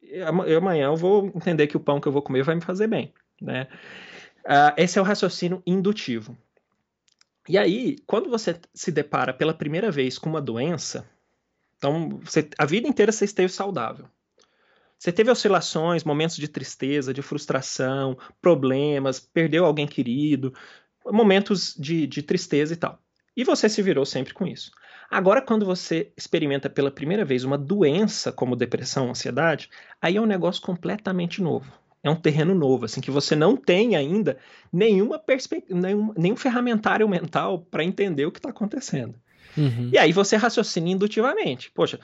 eu, 0.00 0.58
amanhã 0.58 0.84
eu 0.84 0.96
vou 0.96 1.26
entender 1.34 1.66
que 1.66 1.76
o 1.76 1.80
pão 1.80 2.00
que 2.00 2.06
eu 2.06 2.12
vou 2.12 2.22
comer 2.22 2.44
vai 2.44 2.54
me 2.54 2.60
fazer 2.60 2.86
bem, 2.86 3.12
né? 3.42 3.66
Uh, 4.44 4.70
esse 4.76 4.96
é 4.96 5.02
o 5.02 5.04
raciocínio 5.04 5.60
indutivo. 5.66 6.38
E 7.48 7.58
aí, 7.58 7.96
quando 8.06 8.30
você 8.30 8.60
se 8.72 8.92
depara 8.92 9.34
pela 9.34 9.52
primeira 9.52 9.90
vez 9.90 10.18
com 10.18 10.30
uma 10.30 10.40
doença, 10.40 11.04
então, 11.78 12.20
você, 12.22 12.48
a 12.58 12.64
vida 12.64 12.88
inteira 12.88 13.12
você 13.12 13.24
esteve 13.24 13.52
saudável. 13.52 14.06
Você 14.98 15.12
teve 15.12 15.30
oscilações, 15.30 16.04
momentos 16.04 16.36
de 16.36 16.48
tristeza, 16.48 17.12
de 17.12 17.20
frustração, 17.20 18.16
problemas, 18.40 19.20
perdeu 19.20 19.66
alguém 19.66 19.86
querido, 19.86 20.54
momentos 21.04 21.74
de, 21.78 22.06
de 22.06 22.22
tristeza 22.22 22.72
e 22.72 22.76
tal. 22.76 22.98
E 23.36 23.44
você 23.44 23.68
se 23.68 23.82
virou 23.82 24.06
sempre 24.06 24.32
com 24.32 24.46
isso. 24.46 24.70
Agora, 25.10 25.42
quando 25.42 25.66
você 25.66 26.12
experimenta 26.16 26.70
pela 26.70 26.90
primeira 26.90 27.24
vez 27.24 27.44
uma 27.44 27.58
doença 27.58 28.32
como 28.32 28.56
depressão, 28.56 29.10
ansiedade, 29.10 29.68
aí 30.00 30.16
é 30.16 30.20
um 30.20 30.26
negócio 30.26 30.62
completamente 30.62 31.42
novo. 31.42 31.70
É 32.02 32.08
um 32.08 32.16
terreno 32.16 32.54
novo, 32.54 32.86
assim, 32.86 33.00
que 33.00 33.10
você 33.10 33.36
não 33.36 33.56
tem 33.56 33.96
ainda 33.96 34.38
nenhuma 34.72 35.22
nenhum, 35.68 36.14
nenhum 36.16 36.36
ferramentário 36.36 37.08
mental 37.08 37.60
para 37.70 37.84
entender 37.84 38.24
o 38.26 38.32
que 38.32 38.38
está 38.38 38.50
acontecendo. 38.50 39.14
Uhum. 39.56 39.90
E 39.92 39.98
aí 39.98 40.12
você 40.12 40.36
raciocina 40.36 40.88
indutivamente. 40.88 41.70
Poxa, 41.70 41.98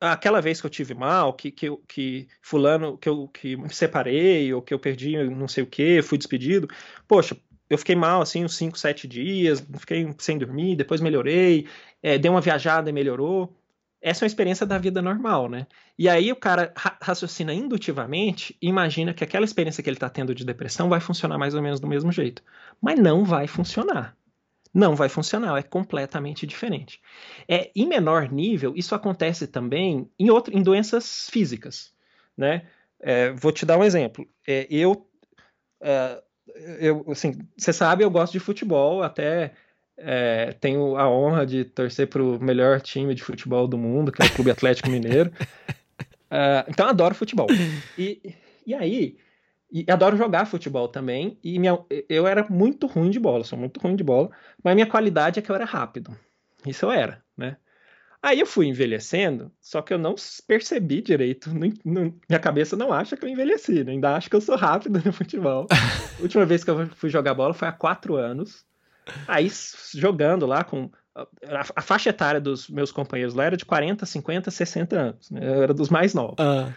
aquela 0.00 0.40
vez 0.40 0.60
que 0.60 0.66
eu 0.66 0.70
tive 0.70 0.94
mal, 0.94 1.32
que, 1.32 1.50
que, 1.50 1.70
que 1.88 2.28
fulano, 2.42 2.96
que 2.98 3.08
eu 3.08 3.28
que 3.28 3.56
me 3.56 3.72
separei, 3.72 4.52
ou 4.52 4.62
que 4.62 4.74
eu 4.74 4.78
perdi 4.78 5.16
não 5.30 5.48
sei 5.48 5.62
o 5.62 5.66
que, 5.66 6.02
fui 6.02 6.18
despedido. 6.18 6.68
Poxa, 7.06 7.36
eu 7.68 7.78
fiquei 7.78 7.94
mal 7.94 8.20
assim 8.20 8.44
uns 8.44 8.56
5, 8.56 8.78
7 8.78 9.06
dias, 9.06 9.64
fiquei 9.78 10.08
sem 10.18 10.38
dormir, 10.38 10.76
depois 10.76 11.00
melhorei, 11.00 11.66
é, 12.02 12.18
dei 12.18 12.30
uma 12.30 12.40
viajada 12.40 12.90
e 12.90 12.92
melhorou. 12.92 13.54
Essa 14.00 14.24
é 14.24 14.26
uma 14.26 14.28
experiência 14.28 14.64
da 14.64 14.78
vida 14.78 15.02
normal, 15.02 15.48
né? 15.48 15.66
E 15.98 16.08
aí 16.08 16.30
o 16.30 16.36
cara 16.36 16.72
ra 16.76 16.96
raciocina 17.02 17.52
indutivamente 17.52 18.56
e 18.62 18.68
imagina 18.68 19.12
que 19.12 19.24
aquela 19.24 19.44
experiência 19.44 19.82
que 19.82 19.90
ele 19.90 19.96
está 19.96 20.08
tendo 20.08 20.34
de 20.34 20.44
depressão 20.44 20.88
vai 20.88 21.00
funcionar 21.00 21.36
mais 21.36 21.54
ou 21.54 21.60
menos 21.60 21.80
do 21.80 21.88
mesmo 21.88 22.12
jeito. 22.12 22.42
Mas 22.80 22.98
não 22.98 23.24
vai 23.24 23.48
funcionar 23.48 24.16
não 24.72 24.94
vai 24.94 25.08
funcionar, 25.08 25.58
é 25.58 25.62
completamente 25.62 26.46
diferente. 26.46 27.00
É, 27.48 27.70
em 27.74 27.86
menor 27.86 28.30
nível, 28.30 28.74
isso 28.76 28.94
acontece 28.94 29.46
também 29.46 30.10
em, 30.18 30.30
outro, 30.30 30.56
em 30.56 30.62
doenças 30.62 31.28
físicas. 31.30 31.92
Né? 32.36 32.66
É, 33.00 33.30
vou 33.32 33.52
te 33.52 33.66
dar 33.66 33.78
um 33.78 33.84
exemplo. 33.84 34.26
É, 34.46 34.66
eu, 34.70 35.06
é, 35.80 36.22
eu, 36.80 37.04
assim, 37.10 37.38
você 37.56 37.72
sabe, 37.72 38.04
eu 38.04 38.10
gosto 38.10 38.32
de 38.32 38.40
futebol, 38.40 39.02
até 39.02 39.52
é, 39.96 40.52
tenho 40.60 40.96
a 40.96 41.10
honra 41.10 41.44
de 41.44 41.64
torcer 41.64 42.06
para 42.06 42.22
o 42.22 42.42
melhor 42.42 42.80
time 42.80 43.14
de 43.14 43.22
futebol 43.22 43.66
do 43.66 43.76
mundo, 43.76 44.12
que 44.12 44.22
é 44.22 44.26
o 44.26 44.32
Clube 44.32 44.50
Atlético 44.50 44.90
Mineiro. 44.90 45.32
É, 46.30 46.66
então, 46.68 46.86
adoro 46.86 47.14
futebol. 47.14 47.46
E, 47.96 48.34
e 48.66 48.74
aí, 48.74 49.16
e 49.70 49.84
adoro 49.90 50.16
jogar 50.16 50.46
futebol 50.46 50.88
também. 50.88 51.38
E 51.42 51.58
minha, 51.58 51.78
eu 52.08 52.26
era 52.26 52.46
muito 52.48 52.86
ruim 52.86 53.10
de 53.10 53.20
bola, 53.20 53.44
sou 53.44 53.58
muito 53.58 53.80
ruim 53.80 53.96
de 53.96 54.04
bola. 54.04 54.30
Mas 54.62 54.74
minha 54.74 54.86
qualidade 54.86 55.38
é 55.38 55.42
que 55.42 55.50
eu 55.50 55.54
era 55.54 55.64
rápido. 55.64 56.16
Isso 56.66 56.86
eu 56.86 56.90
era, 56.90 57.22
né? 57.36 57.56
Aí 58.20 58.40
eu 58.40 58.46
fui 58.46 58.66
envelhecendo, 58.66 59.52
só 59.60 59.80
que 59.80 59.94
eu 59.94 59.98
não 59.98 60.16
percebi 60.46 61.00
direito. 61.00 61.50
Não, 61.54 61.72
não, 61.84 62.14
minha 62.28 62.40
cabeça 62.40 62.76
não 62.76 62.92
acha 62.92 63.16
que 63.16 63.24
eu 63.24 63.28
envelheci, 63.28 63.84
né? 63.84 63.92
ainda 63.92 64.16
acho 64.16 64.28
que 64.28 64.34
eu 64.34 64.40
sou 64.40 64.56
rápido 64.56 65.00
no 65.04 65.12
futebol. 65.12 65.68
a 65.70 66.22
última 66.22 66.44
vez 66.44 66.64
que 66.64 66.70
eu 66.70 66.88
fui 66.96 67.10
jogar 67.10 67.34
bola 67.34 67.54
foi 67.54 67.68
há 67.68 67.72
quatro 67.72 68.16
anos. 68.16 68.66
Aí 69.26 69.48
jogando 69.94 70.46
lá 70.46 70.64
com. 70.64 70.90
A, 71.14 71.64
a 71.76 71.82
faixa 71.82 72.10
etária 72.10 72.40
dos 72.40 72.68
meus 72.68 72.92
companheiros 72.92 73.34
lá 73.34 73.44
era 73.44 73.56
de 73.56 73.64
40, 73.64 74.04
50, 74.04 74.50
60 74.50 74.98
anos. 74.98 75.30
Né? 75.30 75.40
Eu 75.42 75.62
era 75.62 75.74
dos 75.74 75.88
mais 75.88 76.12
novos. 76.12 76.36
Uh. 76.38 76.72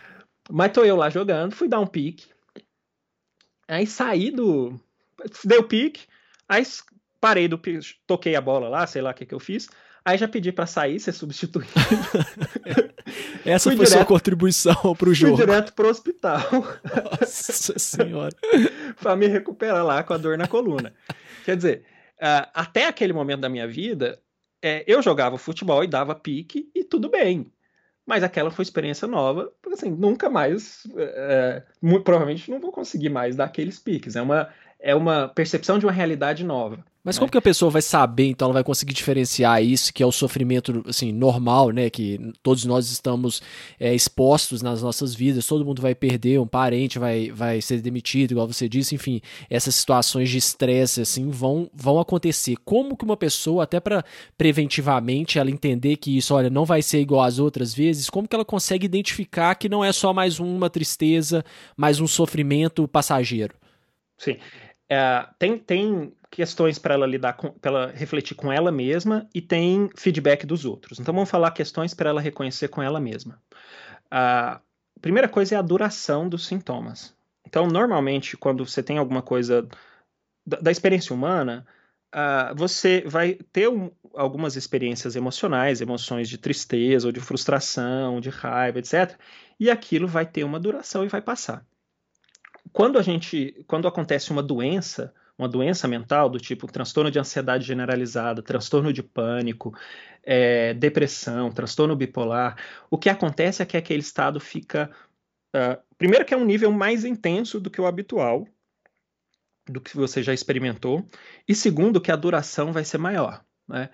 Mas 0.50 0.72
tô 0.72 0.84
eu 0.84 0.96
lá 0.96 1.10
jogando, 1.10 1.56
fui 1.56 1.68
dar 1.68 1.80
um 1.80 1.88
pique. 1.88 2.30
Aí 3.68 3.86
saí 3.88 4.32
do. 4.32 4.80
Deu 5.46 5.64
pique, 5.64 6.02
aí 6.48 6.64
parei 7.20 7.48
do 7.48 7.58
pique, 7.58 7.96
toquei 8.08 8.36
a 8.36 8.42
bola 8.42 8.68
lá, 8.68 8.88
sei 8.88 9.02
lá 9.02 9.12
o 9.12 9.14
que, 9.14 9.26
que 9.26 9.34
eu 9.34 9.40
fiz. 9.40 9.70
Aí 10.04 10.18
já 10.18 10.28
pedi 10.28 10.52
para 10.52 10.66
sair, 10.66 11.00
ser 11.00 11.12
substituído. 11.12 11.70
Essa 13.46 13.70
fui 13.70 13.78
foi 13.78 13.86
direto, 13.86 14.00
sua 14.00 14.06
contribuição 14.06 14.96
pro 14.96 15.14
jogo. 15.14 15.38
Fui 15.38 15.46
direto 15.46 15.74
pro 15.74 15.90
hospital. 15.90 16.42
Nossa 17.22 17.78
senhora. 17.78 18.36
para 19.00 19.16
me 19.16 19.28
recuperar 19.28 19.86
lá 19.86 20.02
com 20.04 20.14
a 20.14 20.18
dor 20.18 20.40
na 20.40 20.48
coluna. 20.48 20.92
Quer 21.46 21.56
dizer, 21.56 21.86
até 22.54 22.88
aquele 22.88 23.14
momento 23.14 23.42
da 23.42 23.50
minha 23.50 23.68
vida, 23.68 24.20
é, 24.62 24.84
eu 24.88 25.04
jogava 25.04 25.38
futebol 25.38 25.84
e 25.84 25.88
dava 25.88 26.16
pique 26.16 26.72
e 26.74 26.84
tudo 26.84 27.10
bem. 27.10 27.52
Mas 28.06 28.24
aquela 28.24 28.52
foi 28.52 28.64
experiência 28.64 29.08
nova, 29.08 29.52
porque 29.62 29.76
assim, 29.76 29.92
nunca 29.92 30.30
mais, 30.30 30.84
é, 30.98 31.64
muito, 31.82 32.04
provavelmente 32.04 32.50
não 32.50 32.60
vou 32.60 32.72
conseguir 32.72 33.10
mais 33.10 33.36
dar 33.36 33.46
aqueles 33.46 33.80
piques. 33.80 34.16
É 34.16 34.22
uma, 34.22 34.50
é 34.80 34.96
uma 34.96 35.28
percepção 35.30 35.78
de 35.78 35.86
uma 35.86 35.92
realidade 35.92 36.44
nova. 36.44 36.84
Mas 37.04 37.18
como 37.18 37.32
que 37.32 37.38
a 37.38 37.42
pessoa 37.42 37.72
vai 37.72 37.82
saber, 37.82 38.28
então 38.28 38.46
ela 38.46 38.54
vai 38.54 38.64
conseguir 38.64 38.94
diferenciar 38.94 39.64
isso, 39.64 39.92
que 39.92 40.04
é 40.04 40.06
o 40.06 40.12
sofrimento 40.12 40.84
assim, 40.88 41.12
normal, 41.12 41.72
né? 41.72 41.90
Que 41.90 42.20
todos 42.44 42.64
nós 42.64 42.92
estamos 42.92 43.42
é, 43.80 43.94
expostos 43.94 44.62
nas 44.62 44.84
nossas 44.84 45.16
vidas, 45.16 45.48
todo 45.48 45.66
mundo 45.66 45.82
vai 45.82 45.96
perder, 45.96 46.40
um 46.40 46.46
parente 46.46 47.00
vai, 47.00 47.32
vai 47.32 47.60
ser 47.60 47.82
demitido, 47.82 48.32
igual 48.32 48.48
você 48.48 48.70
disse, 48.70 48.94
enfim, 48.94 49.20
essas 49.50 49.74
situações 49.74 50.30
de 50.30 50.38
estresse 50.38 51.02
assim 51.02 51.32
vão, 51.32 51.68
vão 51.74 52.00
acontecer. 52.00 52.56
Como 52.64 52.96
que 52.96 53.04
uma 53.04 53.18
pessoa, 53.18 53.64
até 53.64 53.80
para 53.80 54.06
preventivamente 54.38 55.40
ela 55.40 55.50
entender 55.50 55.96
que 55.96 56.16
isso, 56.16 56.36
olha, 56.36 56.52
não 56.52 56.66
vai 56.66 56.84
ser 56.84 57.00
igual 57.00 57.24
às 57.24 57.40
outras 57.40 57.74
vezes, 57.74 58.12
como 58.12 58.28
que 58.28 58.36
ela 58.36 58.46
consegue 58.46 58.86
identificar 58.86 59.56
que 59.56 59.68
não 59.68 59.84
é 59.84 59.92
só 59.92 60.14
mais 60.14 60.40
uma 60.40 60.70
tristeza, 60.70 61.44
mais 61.76 62.00
um 62.00 62.06
sofrimento 62.06 62.88
passageiro? 62.88 63.56
Sim. 64.20 64.38
É, 64.88 65.26
tem, 65.40 65.58
tem 65.58 66.12
questões 66.32 66.80
para 66.80 66.94
ela 66.94 67.06
lidar 67.06 67.34
com, 67.34 67.52
para 67.52 67.72
ela 67.72 67.92
refletir 67.92 68.36
com 68.36 68.52
ela 68.52 68.72
mesma 68.72 69.28
e 69.36 69.42
tem 69.42 69.90
feedback 69.96 70.46
dos 70.46 70.64
outros. 70.64 70.98
Então 70.98 71.14
vamos 71.14 71.30
falar 71.30 71.52
questões 71.52 71.94
para 71.94 72.10
ela 72.10 72.22
reconhecer 72.22 72.70
com 72.70 72.82
ela 72.82 73.00
mesma. 73.02 73.40
A 74.10 74.62
primeira 75.02 75.28
coisa 75.28 75.56
é 75.56 75.58
a 75.58 75.62
duração 75.62 76.30
dos 76.30 76.48
sintomas. 76.48 77.14
Então 77.46 77.68
normalmente 77.68 78.38
quando 78.38 78.66
você 78.66 78.82
tem 78.82 78.98
alguma 78.98 79.22
coisa 79.22 79.68
da, 80.48 80.58
da 80.62 80.72
experiência 80.72 81.14
humana, 81.14 81.68
uh, 82.16 82.56
você 82.56 83.04
vai 83.06 83.38
ter 83.52 83.68
um, 83.68 83.92
algumas 84.16 84.56
experiências 84.56 85.18
emocionais, 85.18 85.82
emoções 85.82 86.30
de 86.30 86.38
tristeza 86.38 87.08
ou 87.08 87.12
de 87.12 87.20
frustração, 87.20 88.22
de 88.22 88.30
raiva, 88.30 88.80
etc. 88.80 89.20
E 89.60 89.70
aquilo 89.70 90.08
vai 90.08 90.26
ter 90.26 90.46
uma 90.46 90.62
duração 90.62 91.04
e 91.04 91.10
vai 91.10 91.22
passar. 91.22 91.66
Quando 92.72 92.98
a 92.98 93.02
gente, 93.02 93.66
quando 93.68 93.86
acontece 93.86 94.32
uma 94.32 94.42
doença, 94.42 95.14
uma 95.42 95.50
doença 95.50 95.88
mental 95.88 96.30
do 96.30 96.40
tipo 96.40 96.72
transtorno 96.72 97.10
de 97.10 97.18
ansiedade 97.18 97.66
generalizada, 97.66 98.44
transtorno 98.44 98.94
de 98.94 99.02
pânico, 99.02 99.76
é, 100.24 100.74
depressão, 100.76 101.52
transtorno 101.52 101.96
bipolar, 101.96 102.56
o 102.92 102.98
que 102.98 103.10
acontece 103.10 103.64
é 103.64 103.66
que 103.66 103.76
aquele 103.76 104.02
estado 104.02 104.40
fica. 104.40 104.92
Uh, 105.54 105.82
primeiro, 105.98 106.24
que 106.24 106.34
é 106.34 106.38
um 106.38 106.46
nível 106.46 106.72
mais 106.72 107.04
intenso 107.04 107.60
do 107.60 107.72
que 107.72 107.82
o 107.82 107.88
habitual, 107.88 108.48
do 109.68 109.82
que 109.82 109.98
você 109.98 110.22
já 110.22 110.34
experimentou, 110.34 111.06
e 111.48 111.56
segundo, 111.56 112.00
que 112.00 112.12
a 112.12 112.16
duração 112.16 112.72
vai 112.72 112.86
ser 112.86 113.00
maior. 113.00 113.44
Né? 113.68 113.90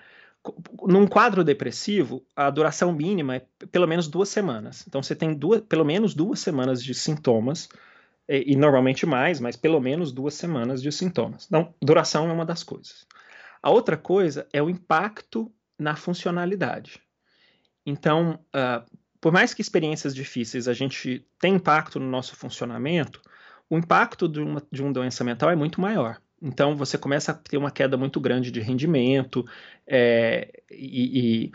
Num 0.83 1.07
quadro 1.07 1.45
depressivo, 1.45 2.25
a 2.35 2.49
duração 2.49 2.91
mínima 2.91 3.37
é 3.37 3.47
pelo 3.71 3.87
menos 3.87 4.09
duas 4.09 4.27
semanas. 4.27 4.83
Então, 4.85 5.01
você 5.01 5.15
tem 5.15 5.33
duas, 5.33 5.61
pelo 5.61 5.85
menos 5.85 6.13
duas 6.13 6.41
semanas 6.41 6.83
de 6.83 6.93
sintomas 6.93 7.69
e, 8.27 8.53
e, 8.53 8.55
normalmente 8.55 9.05
mais, 9.05 9.39
mas 9.39 9.55
pelo 9.55 9.79
menos 9.79 10.11
duas 10.11 10.33
semanas 10.33 10.81
de 10.81 10.91
sintomas. 10.91 11.45
Então, 11.47 11.73
duração 11.81 12.29
é 12.29 12.33
uma 12.33 12.45
das 12.45 12.63
coisas. 12.63 13.05
A 13.61 13.69
outra 13.69 13.97
coisa 13.97 14.47
é 14.53 14.61
o 14.61 14.69
impacto 14.69 15.51
na 15.79 15.95
funcionalidade. 15.95 17.01
Então, 17.85 18.39
uh, 18.47 18.97
por 19.21 19.31
mais 19.31 19.53
que 19.53 19.61
experiências 19.61 20.13
difíceis 20.13 20.67
a 20.67 20.73
gente 20.73 21.25
tenha 21.39 21.55
impacto 21.55 21.99
no 21.99 22.07
nosso 22.07 22.35
funcionamento, 22.35 23.21
o 23.69 23.77
impacto 23.77 24.27
de 24.27 24.39
uma, 24.39 24.61
de 24.71 24.81
uma 24.81 24.93
doença 24.93 25.23
mental 25.23 25.49
é 25.49 25.55
muito 25.55 25.81
maior. 25.81 26.21
Então 26.41 26.75
você 26.75 26.97
começa 26.97 27.31
a 27.31 27.35
ter 27.35 27.57
uma 27.57 27.71
queda 27.71 27.97
muito 27.97 28.19
grande 28.19 28.51
de 28.51 28.59
rendimento 28.59 29.43
é, 29.87 30.61
e, 30.69 31.47
e, 31.47 31.51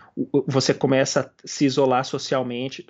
você 0.46 0.74
começa 0.74 1.20
a 1.20 1.30
se 1.44 1.64
isolar 1.64 2.04
socialmente, 2.04 2.84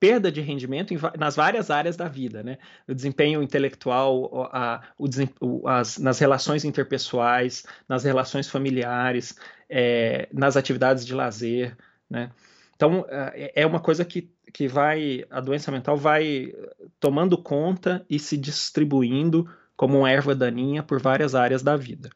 perda 0.00 0.32
de 0.32 0.40
rendimento 0.40 0.94
em, 0.94 0.98
nas 1.18 1.36
várias 1.36 1.70
áreas 1.70 1.96
da 1.96 2.08
vida, 2.08 2.42
né? 2.42 2.56
O 2.88 2.94
desempenho 2.94 3.42
intelectual, 3.42 4.48
a, 4.52 4.82
o, 4.98 5.68
as, 5.68 5.98
nas 5.98 6.18
relações 6.18 6.64
interpessoais, 6.64 7.66
nas 7.86 8.04
relações 8.04 8.48
familiares, 8.48 9.36
é, 9.68 10.28
nas 10.32 10.56
atividades 10.56 11.04
de 11.04 11.14
lazer, 11.14 11.76
né? 12.08 12.30
Então 12.74 13.04
é, 13.10 13.52
é 13.62 13.66
uma 13.66 13.80
coisa 13.80 14.02
que, 14.02 14.30
que 14.50 14.66
vai, 14.66 15.26
a 15.28 15.40
doença 15.40 15.70
mental 15.70 15.96
vai 15.96 16.54
tomando 16.98 17.36
conta 17.36 18.06
e 18.08 18.18
se 18.18 18.36
distribuindo 18.38 19.46
como 19.78 20.00
uma 20.00 20.10
erva 20.10 20.34
daninha 20.34 20.82
por 20.82 21.00
várias 21.00 21.36
áreas 21.36 21.62
da 21.62 21.76
vida. 21.76 22.10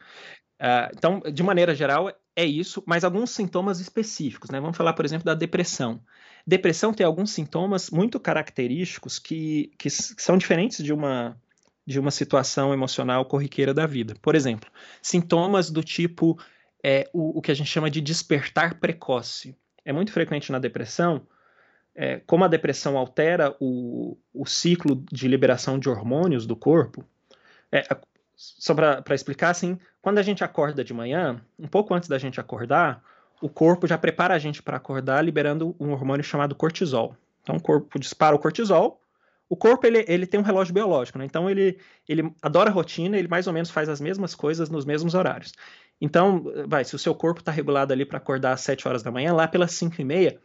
Uh, 0.61 0.90
então, 0.94 1.22
de 1.33 1.42
maneira 1.44 1.75
geral, 1.75 2.12
é 2.35 2.44
isso, 2.44 2.83
mas 2.85 3.05
alguns 3.05 3.31
sintomas 3.31 3.79
específicos, 3.79 4.51
né? 4.51 4.61
Vamos 4.61 4.77
falar, 4.77 4.92
por 4.94 5.05
exemplo, 5.05 5.25
da 5.25 5.35
depressão. 5.35 6.01
Depressão 6.44 6.92
tem 6.92 7.07
alguns 7.07 7.31
sintomas 7.31 7.88
muito 7.88 8.18
característicos 8.18 9.20
que, 9.20 9.70
que 9.79 9.88
são 9.88 10.37
diferentes 10.37 10.83
de 10.83 10.92
uma, 10.92 11.40
de 11.87 12.01
uma 12.01 12.11
situação 12.11 12.75
emocional 12.75 13.25
corriqueira 13.25 13.72
da 13.72 13.87
vida. 13.87 14.16
Por 14.20 14.35
exemplo, 14.35 14.68
sintomas 15.01 15.70
do 15.70 15.85
tipo 15.85 16.37
é, 16.83 17.09
o, 17.12 17.38
o 17.38 17.42
que 17.42 17.53
a 17.53 17.55
gente 17.55 17.70
chama 17.70 17.88
de 17.88 18.01
despertar 18.01 18.81
precoce. 18.81 19.57
É 19.85 19.92
muito 19.92 20.11
frequente 20.11 20.51
na 20.51 20.59
depressão, 20.59 21.25
é, 21.94 22.20
como 22.27 22.44
a 22.44 22.48
depressão 22.48 22.98
altera 22.98 23.55
o, 23.61 24.16
o 24.35 24.46
ciclo 24.46 25.05
de 25.12 25.29
liberação 25.29 25.79
de 25.79 25.88
hormônios 25.88 26.44
do 26.44 26.57
corpo, 26.57 27.05
é, 27.72 27.82
só 28.37 28.74
para 28.74 29.14
explicar, 29.14 29.50
assim, 29.50 29.78
quando 30.00 30.18
a 30.18 30.22
gente 30.22 30.44
acorda 30.44 30.85
de 30.85 30.92
manhã, 30.92 31.40
um 31.58 31.66
pouco 31.66 31.94
antes 31.94 32.08
da 32.08 32.18
gente 32.18 32.38
acordar, 32.38 33.02
o 33.40 33.48
corpo 33.48 33.87
já 33.87 33.98
prepara 33.98 34.35
a 34.35 34.38
gente 34.38 34.62
para 34.62 34.76
acordar 34.76 35.24
liberando 35.24 35.74
um 35.80 35.90
hormônio 35.90 36.24
chamado 36.24 36.54
cortisol. 36.54 37.16
Então, 37.42 37.56
o 37.56 37.61
corpo 37.61 37.98
dispara 37.98 38.37
o 38.37 38.38
cortisol. 38.38 39.00
O 39.48 39.56
corpo 39.56 39.87
ele, 39.87 40.04
ele 40.08 40.26
tem 40.26 40.40
um 40.40 40.44
relógio 40.44 40.72
biológico, 40.72 41.18
né? 41.18 41.26
então 41.26 41.50
ele, 41.50 41.78
ele 42.08 42.32
adora 42.40 42.70
rotina, 42.70 43.18
ele 43.18 43.28
mais 43.28 43.46
ou 43.46 43.52
menos 43.52 43.70
faz 43.70 43.87
as 43.88 44.00
mesmas 44.00 44.35
coisas 44.35 44.70
nos 44.70 44.85
mesmos 44.85 45.14
horários. 45.14 45.52
Então, 46.00 46.44
vai, 46.66 46.85
se 46.85 46.96
o 46.96 46.98
seu 46.98 47.14
corpo 47.14 47.40
está 47.40 47.52
regulado 47.52 47.92
ali 47.92 48.04
para 48.04 48.18
acordar 48.18 48.52
às 48.52 48.62
7 48.62 48.88
horas 48.88 49.02
da 49.02 49.11
manhã, 49.11 49.32
lá 49.32 49.46
pelas 49.46 49.72
5 49.72 50.00
e 50.00 50.04
meia, 50.04 50.40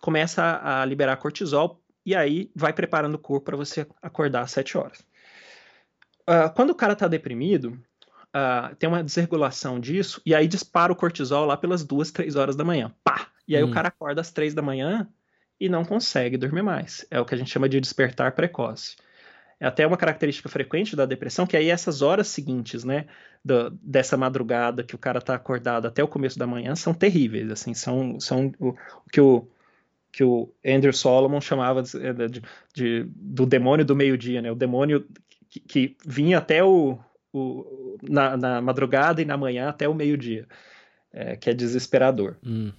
começa 0.00 0.60
a, 0.62 0.84
liberar 0.84 1.16
cortisol 1.18 1.80
e 2.04 2.14
aí 2.14 2.50
vai 2.54 2.72
preparando 2.72 3.16
o 3.16 3.18
corpo 3.18 3.44
para 3.44 3.56
você 3.56 3.86
acordar 4.00 4.42
às 4.42 4.52
7 4.52 4.78
horas. 4.78 5.04
Uh, 6.28 6.52
quando 6.54 6.70
o 6.70 6.74
cara 6.74 6.92
está 6.92 7.06
deprimido, 7.06 7.78
uh, 8.34 8.74
tem 8.76 8.88
uma 8.88 9.02
desregulação 9.02 9.78
disso, 9.78 10.20
e 10.26 10.34
aí 10.34 10.48
dispara 10.48 10.92
o 10.92 10.96
cortisol 10.96 11.46
lá 11.46 11.56
pelas 11.56 11.84
duas, 11.84 12.10
três 12.10 12.36
horas 12.36 12.56
da 12.56 12.64
manhã. 12.64 12.92
Pá! 13.04 13.28
E 13.46 13.56
aí 13.56 13.62
hum. 13.62 13.70
o 13.70 13.72
cara 13.72 13.88
acorda 13.88 14.20
às 14.20 14.32
três 14.32 14.54
da 14.54 14.62
manhã 14.62 15.08
e 15.60 15.68
não 15.68 15.84
consegue 15.84 16.36
dormir 16.36 16.62
mais. 16.62 17.06
É 17.10 17.20
o 17.20 17.24
que 17.24 17.34
a 17.34 17.38
gente 17.38 17.50
chama 17.50 17.68
de 17.68 17.80
despertar 17.80 18.32
precoce. 18.32 18.96
É 19.58 19.66
até 19.66 19.86
uma 19.86 19.96
característica 19.96 20.48
frequente 20.48 20.94
da 20.94 21.06
depressão, 21.06 21.46
que 21.46 21.56
aí 21.56 21.70
essas 21.70 22.02
horas 22.02 22.28
seguintes, 22.28 22.84
né, 22.84 23.06
do, 23.42 23.70
dessa 23.82 24.16
madrugada 24.16 24.82
que 24.82 24.94
o 24.94 24.98
cara 24.98 25.18
está 25.18 25.34
acordado 25.34 25.86
até 25.86 26.04
o 26.04 26.08
começo 26.08 26.38
da 26.38 26.46
manhã 26.46 26.74
são 26.74 26.92
terríveis, 26.92 27.50
assim, 27.50 27.72
são, 27.72 28.20
são 28.20 28.52
o, 28.58 28.68
o 28.68 29.10
que 29.10 29.20
o 29.20 29.48
que 30.12 30.24
o 30.24 30.50
Andrew 30.64 30.94
Solomon 30.94 31.42
chamava 31.42 31.82
de, 31.82 31.90
de, 32.30 32.42
de 32.72 33.06
do 33.14 33.44
demônio 33.44 33.84
do 33.84 33.94
meio-dia, 33.94 34.40
né? 34.40 34.50
O 34.50 34.54
demônio 34.54 35.06
que, 35.60 35.96
que 35.96 35.96
vinha 36.04 36.38
até 36.38 36.62
o, 36.62 36.98
o 37.32 37.98
na, 38.02 38.36
na, 38.36 38.60
madrugada 38.60 39.20
e 39.20 39.24
na 39.24 39.36
manhã 39.36 39.68
até 39.68 39.88
o 39.88 39.94
meio-dia, 39.94 40.46
é, 41.12 41.36
que 41.36 41.50
é 41.50 41.54
desesperador. 41.54 42.36
Hum. 42.44 42.72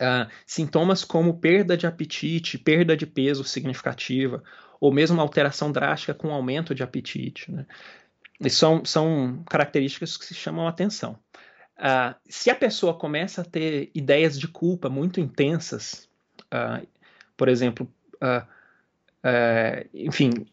Uh, 0.00 0.26
sintomas 0.46 1.04
como 1.04 1.38
perda 1.38 1.76
de 1.76 1.86
apetite, 1.86 2.58
perda 2.58 2.96
de 2.96 3.06
peso 3.06 3.44
significativa, 3.44 4.42
ou 4.80 4.92
mesmo 4.92 5.20
alteração 5.20 5.70
drástica 5.70 6.14
com 6.14 6.32
aumento 6.32 6.74
de 6.74 6.82
apetite. 6.82 7.52
Né? 7.52 7.66
E 8.40 8.50
são, 8.50 8.84
são 8.84 9.44
características 9.48 10.16
que 10.16 10.24
se 10.24 10.34
chamam 10.34 10.66
atenção. 10.66 11.18
Uh, 11.78 12.14
se 12.28 12.50
a 12.50 12.54
pessoa 12.54 12.94
começa 12.94 13.42
a 13.42 13.44
ter 13.44 13.90
ideias 13.94 14.38
de 14.38 14.48
culpa 14.48 14.88
muito 14.88 15.20
intensas, 15.20 16.08
uh, 16.46 16.86
por 17.36 17.48
exemplo, 17.48 17.88
enfim, 19.92 20.46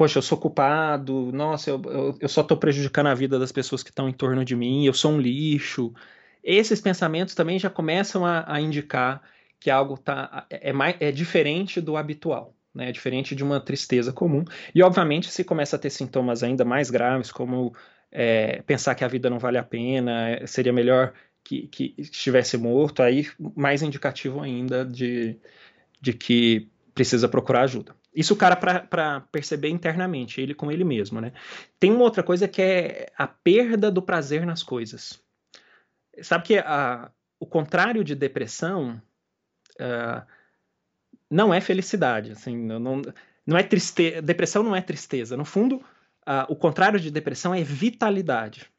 poxa, 0.00 0.16
eu 0.16 0.22
sou 0.22 0.38
culpado, 0.38 1.30
nossa, 1.30 1.68
eu, 1.68 1.82
eu, 1.84 2.18
eu 2.22 2.28
só 2.30 2.40
estou 2.40 2.56
prejudicando 2.56 3.08
a 3.08 3.14
vida 3.14 3.38
das 3.38 3.52
pessoas 3.52 3.82
que 3.82 3.90
estão 3.90 4.08
em 4.08 4.14
torno 4.14 4.42
de 4.46 4.56
mim, 4.56 4.86
eu 4.86 4.94
sou 4.94 5.12
um 5.12 5.20
lixo. 5.20 5.92
Esses 6.42 6.80
pensamentos 6.80 7.34
também 7.34 7.58
já 7.58 7.68
começam 7.68 8.24
a, 8.24 8.50
a 8.50 8.58
indicar 8.62 9.20
que 9.58 9.70
algo 9.70 9.98
tá, 9.98 10.46
é, 10.48 10.72
mais, 10.72 10.96
é 11.00 11.12
diferente 11.12 11.82
do 11.82 11.98
habitual. 11.98 12.56
Né, 12.74 12.88
é 12.88 12.92
diferente 12.92 13.34
de 13.34 13.44
uma 13.44 13.60
tristeza 13.60 14.10
comum. 14.10 14.42
E, 14.74 14.82
obviamente, 14.82 15.30
se 15.30 15.44
começa 15.44 15.76
a 15.76 15.78
ter 15.78 15.90
sintomas 15.90 16.42
ainda 16.42 16.64
mais 16.64 16.88
graves, 16.88 17.30
como 17.30 17.74
é, 18.10 18.62
pensar 18.62 18.94
que 18.94 19.04
a 19.04 19.08
vida 19.08 19.28
não 19.28 19.38
vale 19.38 19.58
a 19.58 19.62
pena, 19.62 20.30
é, 20.30 20.46
seria 20.46 20.72
melhor 20.72 21.12
que, 21.44 21.66
que 21.68 21.94
estivesse 21.98 22.56
morto, 22.56 23.02
aí 23.02 23.28
mais 23.54 23.82
indicativo 23.82 24.40
ainda 24.40 24.82
de, 24.82 25.38
de 26.00 26.14
que 26.14 26.70
precisa 26.94 27.28
procurar 27.28 27.62
ajuda. 27.62 27.94
Isso 28.14 28.34
o 28.34 28.36
cara 28.36 28.56
para 28.56 29.20
perceber 29.32 29.68
internamente, 29.68 30.40
ele 30.40 30.54
com 30.54 30.70
ele 30.70 30.84
mesmo, 30.84 31.20
né? 31.20 31.32
Tem 31.78 31.90
uma 31.90 32.02
outra 32.02 32.22
coisa 32.22 32.48
que 32.48 32.60
é 32.60 33.12
a 33.16 33.26
perda 33.26 33.90
do 33.90 34.02
prazer 34.02 34.44
nas 34.44 34.62
coisas. 34.62 35.22
Sabe 36.22 36.44
que 36.44 36.58
a, 36.58 37.10
o 37.38 37.46
contrário 37.46 38.04
de 38.04 38.14
depressão 38.14 39.00
uh, 39.80 40.26
não 41.30 41.54
é 41.54 41.60
felicidade, 41.60 42.32
assim, 42.32 42.56
não, 42.56 43.02
não 43.46 43.56
é 43.56 43.62
tristeza. 43.62 44.20
Depressão 44.20 44.62
não 44.62 44.74
é 44.74 44.82
tristeza. 44.82 45.36
No 45.36 45.44
fundo, 45.44 45.76
uh, 45.76 46.46
o 46.48 46.56
contrário 46.56 46.98
de 46.98 47.10
depressão 47.10 47.54
é 47.54 47.62
vitalidade. 47.62 48.70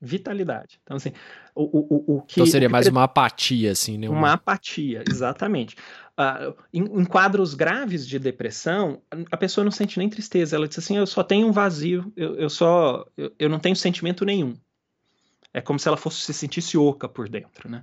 Vitalidade. 0.00 0.78
Então, 0.82 0.96
assim, 0.96 1.12
o, 1.54 1.62
o, 1.62 2.16
o 2.16 2.22
que. 2.22 2.40
Então 2.40 2.46
seria 2.46 2.68
mais 2.68 2.86
uma 2.86 3.04
apatia, 3.04 3.72
assim, 3.72 3.96
né? 3.96 4.08
Uma, 4.08 4.34
apatia, 4.34 5.02
exatamente. 5.10 5.74
Uh, 6.18 6.54
em, 6.72 6.82
em, 6.82 7.04
quadros 7.04 7.54
graves 7.54 8.06
de 8.06 8.18
depressão, 8.18 9.00
a 9.30 9.36
pessoa 9.36 9.64
não 9.64 9.70
sente 9.70 9.98
nem 9.98 10.08
tristeza. 10.08 10.54
Ela 10.54 10.68
diz 10.68 10.78
assim: 10.78 10.98
eu 10.98 11.06
só 11.06 11.22
tenho 11.22 11.46
um 11.46 11.52
vazio, 11.52 12.12
eu, 12.14 12.34
eu 12.36 12.50
só. 12.50 13.06
Eu, 13.16 13.32
eu 13.38 13.48
não 13.48 13.58
tenho 13.58 13.74
sentimento 13.74 14.24
nenhum. 14.24 14.54
É 15.52 15.62
como 15.62 15.78
se 15.78 15.88
ela 15.88 15.96
fosse 15.96 16.20
se 16.20 16.34
sentisse 16.34 16.76
oca 16.76 17.08
por 17.08 17.28
dentro, 17.28 17.70
né? 17.70 17.82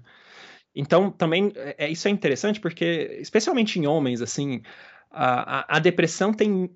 Então, 0.76 1.12
também, 1.12 1.52
é, 1.56 1.90
isso 1.90 2.08
é 2.08 2.12
interessante 2.12 2.60
porque, 2.60 3.18
especialmente 3.20 3.80
em 3.80 3.86
homens, 3.86 4.22
assim, 4.22 4.62
a, 5.12 5.60
a, 5.60 5.78
a 5.78 5.80
depressão 5.80 6.34
tem, 6.34 6.70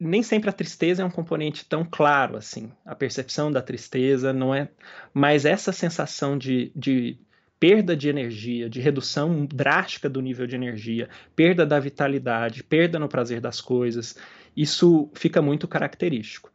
nem 0.00 0.22
sempre 0.22 0.48
a 0.48 0.52
tristeza 0.52 1.02
é 1.02 1.04
um 1.04 1.10
componente 1.10 1.64
tão 1.66 1.84
claro 1.84 2.36
assim. 2.36 2.72
A 2.86 2.94
percepção 2.94 3.52
da 3.52 3.60
tristeza 3.60 4.32
não 4.32 4.54
é. 4.54 4.68
Mas 5.12 5.44
essa 5.44 5.72
sensação 5.72 6.38
de, 6.38 6.72
de 6.74 7.18
perda 7.60 7.94
de 7.94 8.08
energia, 8.08 8.70
de 8.70 8.80
redução 8.80 9.44
drástica 9.44 10.08
do 10.08 10.22
nível 10.22 10.46
de 10.46 10.56
energia, 10.56 11.10
perda 11.36 11.66
da 11.66 11.78
vitalidade, 11.78 12.64
perda 12.64 12.98
no 12.98 13.08
prazer 13.08 13.40
das 13.40 13.60
coisas, 13.60 14.16
isso 14.56 15.10
fica 15.14 15.42
muito 15.42 15.68
característico. 15.68 16.50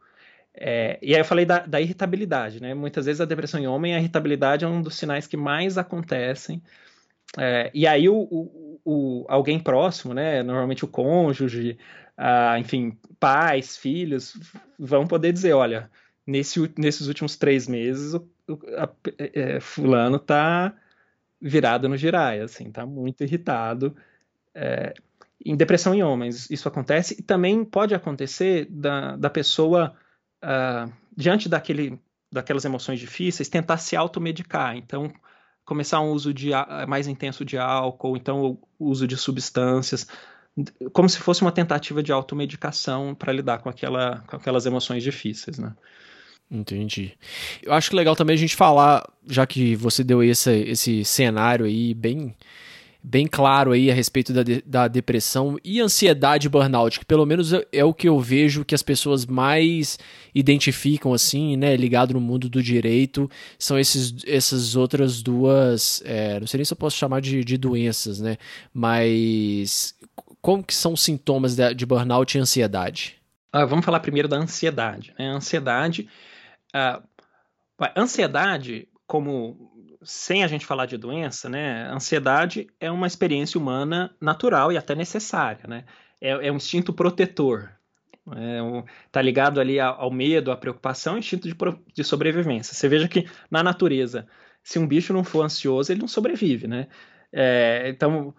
É, 0.52 0.98
e 1.00 1.14
aí 1.14 1.20
eu 1.20 1.24
falei 1.24 1.44
da, 1.44 1.60
da, 1.60 1.80
irritabilidade, 1.80 2.60
né? 2.60 2.74
Muitas 2.74 3.06
vezes 3.06 3.20
a 3.20 3.26
depressão 3.26 3.60
em 3.60 3.66
homem, 3.66 3.94
a 3.94 3.98
irritabilidade 3.98 4.64
é 4.64 4.68
um 4.68 4.82
dos 4.82 4.96
sinais 4.96 5.26
que 5.26 5.36
mais 5.36 5.78
acontecem. 5.78 6.62
É, 7.38 7.70
e 7.74 7.86
aí 7.86 8.08
o, 8.08 8.16
o, 8.16 8.80
o, 8.84 9.26
alguém 9.28 9.60
próximo, 9.60 10.14
né? 10.14 10.42
Normalmente 10.42 10.84
o 10.84 10.88
cônjuge, 10.88 11.78
ah, 12.16 12.58
enfim, 12.58 12.96
pais, 13.20 13.76
filhos, 13.76 14.38
vão 14.78 15.06
poder 15.06 15.32
dizer, 15.32 15.52
olha, 15.52 15.90
nesse, 16.26 16.72
nesses 16.78 17.06
últimos 17.08 17.36
três 17.36 17.68
meses, 17.68 18.14
o, 18.14 18.28
a, 18.76 18.88
é, 19.18 19.60
fulano 19.60 20.18
tá 20.18 20.74
virado 21.40 21.88
no 21.88 21.96
giraia, 21.96 22.44
assim, 22.44 22.70
tá 22.70 22.86
muito 22.86 23.22
irritado. 23.22 23.94
É, 24.54 24.94
em 25.44 25.54
depressão 25.54 25.94
em 25.94 26.02
homens, 26.02 26.50
isso 26.50 26.66
acontece, 26.66 27.16
e 27.18 27.22
também 27.22 27.64
pode 27.64 27.94
acontecer 27.94 28.66
da, 28.70 29.16
da 29.16 29.30
pessoa, 29.30 29.94
uh, 30.42 30.90
diante 31.14 31.48
daquele, 31.48 32.00
daquelas 32.32 32.64
emoções 32.64 32.98
difíceis, 32.98 33.48
tentar 33.48 33.76
se 33.76 33.94
automedicar. 33.94 34.76
Então, 34.76 35.12
começar 35.64 36.00
um 36.00 36.10
uso 36.10 36.32
de, 36.32 36.50
mais 36.88 37.06
intenso 37.06 37.44
de 37.44 37.58
álcool, 37.58 38.16
então 38.16 38.58
o 38.78 38.86
uso 38.88 39.06
de 39.06 39.16
substâncias 39.16 40.06
como 40.92 41.08
se 41.08 41.18
fosse 41.18 41.42
uma 41.42 41.52
tentativa 41.52 42.02
de 42.02 42.12
automedicação 42.12 43.14
para 43.14 43.32
lidar 43.32 43.58
com, 43.58 43.68
aquela, 43.68 44.20
com 44.26 44.36
aquelas 44.36 44.64
emoções 44.64 45.02
difíceis, 45.02 45.58
né? 45.58 45.74
Entendi. 46.50 47.12
Eu 47.62 47.72
acho 47.72 47.90
que 47.90 47.96
legal 47.96 48.14
também 48.14 48.34
a 48.34 48.38
gente 48.38 48.54
falar, 48.54 49.06
já 49.26 49.46
que 49.46 49.74
você 49.74 50.04
deu 50.04 50.22
esse, 50.22 50.50
esse 50.50 51.04
cenário 51.04 51.66
aí 51.66 51.92
bem 51.92 52.34
bem 53.08 53.24
claro 53.24 53.70
aí 53.70 53.88
a 53.88 53.94
respeito 53.94 54.32
da, 54.32 54.42
de, 54.42 54.60
da 54.66 54.88
depressão 54.88 55.56
e 55.62 55.80
ansiedade 55.80 56.48
burnout, 56.48 56.98
que 56.98 57.04
pelo 57.04 57.24
menos 57.24 57.52
é, 57.52 57.64
é, 57.72 57.84
o 57.84 57.94
que 57.94 58.08
eu 58.08 58.18
vejo 58.18 58.64
que 58.64 58.74
as 58.74 58.82
pessoas 58.82 59.24
mais 59.24 59.96
identificam, 60.34 61.14
assim, 61.14 61.56
né, 61.56 61.76
ligado 61.76 62.14
no 62.14 62.20
mundo 62.20 62.48
do 62.48 62.60
direito, 62.60 63.30
são 63.56 63.78
esses, 63.78 64.12
essas 64.26 64.74
outras 64.74 65.22
duas, 65.22 66.02
é, 66.04 66.40
não 66.40 66.48
sei 66.48 66.58
nem 66.58 66.64
se 66.64 66.72
eu 66.72 66.76
posso 66.76 66.96
chamar 66.96 67.20
de, 67.20 67.44
de 67.44 67.56
doenças, 67.56 68.18
né, 68.18 68.38
mas 68.74 69.94
como 70.46 70.62
que 70.62 70.72
são 70.72 70.92
os 70.92 71.02
sintomas 71.02 71.56
de, 71.56 71.74
de 71.74 71.84
burnout 71.84 72.38
e 72.38 72.40
ansiedade? 72.40 73.20
Ah, 73.52 73.64
vamos 73.64 73.84
falar 73.84 73.98
primeiro 73.98 74.28
da 74.28 74.36
ansiedade. 74.36 75.12
Né? 75.18 75.26
Ansiedade, 75.26 76.08
ah, 76.72 77.02
ansiedade, 77.96 78.86
como 79.08 79.98
sem 80.04 80.44
a 80.44 80.46
gente 80.46 80.64
falar 80.64 80.86
de 80.86 80.96
doença, 80.96 81.48
né? 81.48 81.88
Ansiedade 81.90 82.68
é 82.78 82.88
uma 82.88 83.08
experiência 83.08 83.58
humana 83.58 84.14
natural 84.20 84.70
e 84.70 84.76
até 84.76 84.94
necessária, 84.94 85.66
né? 85.66 85.84
É, 86.20 86.30
é 86.46 86.52
um 86.52 86.56
instinto 86.56 86.92
protetor. 86.92 87.68
É 88.36 88.62
um, 88.62 88.84
tá 89.10 89.20
ligado 89.20 89.60
ali 89.60 89.80
ao, 89.80 90.12
medo, 90.12 90.52
à 90.52 90.56
preocupação, 90.56 91.18
instinto 91.18 91.48
de, 91.48 91.56
de 91.92 92.04
sobrevivência. 92.04 92.72
Você 92.72 92.88
veja 92.88 93.08
que 93.08 93.28
na 93.50 93.64
natureza, 93.64 94.28
se 94.62 94.78
um 94.78 94.86
bicho 94.86 95.12
não 95.12 95.24
for 95.24 95.44
ansioso, 95.44 95.90
ele 95.90 96.02
não 96.02 96.08
sobrevive, 96.08 96.68
né? 96.68 96.86
É, 97.32 97.88
então, 97.88 98.32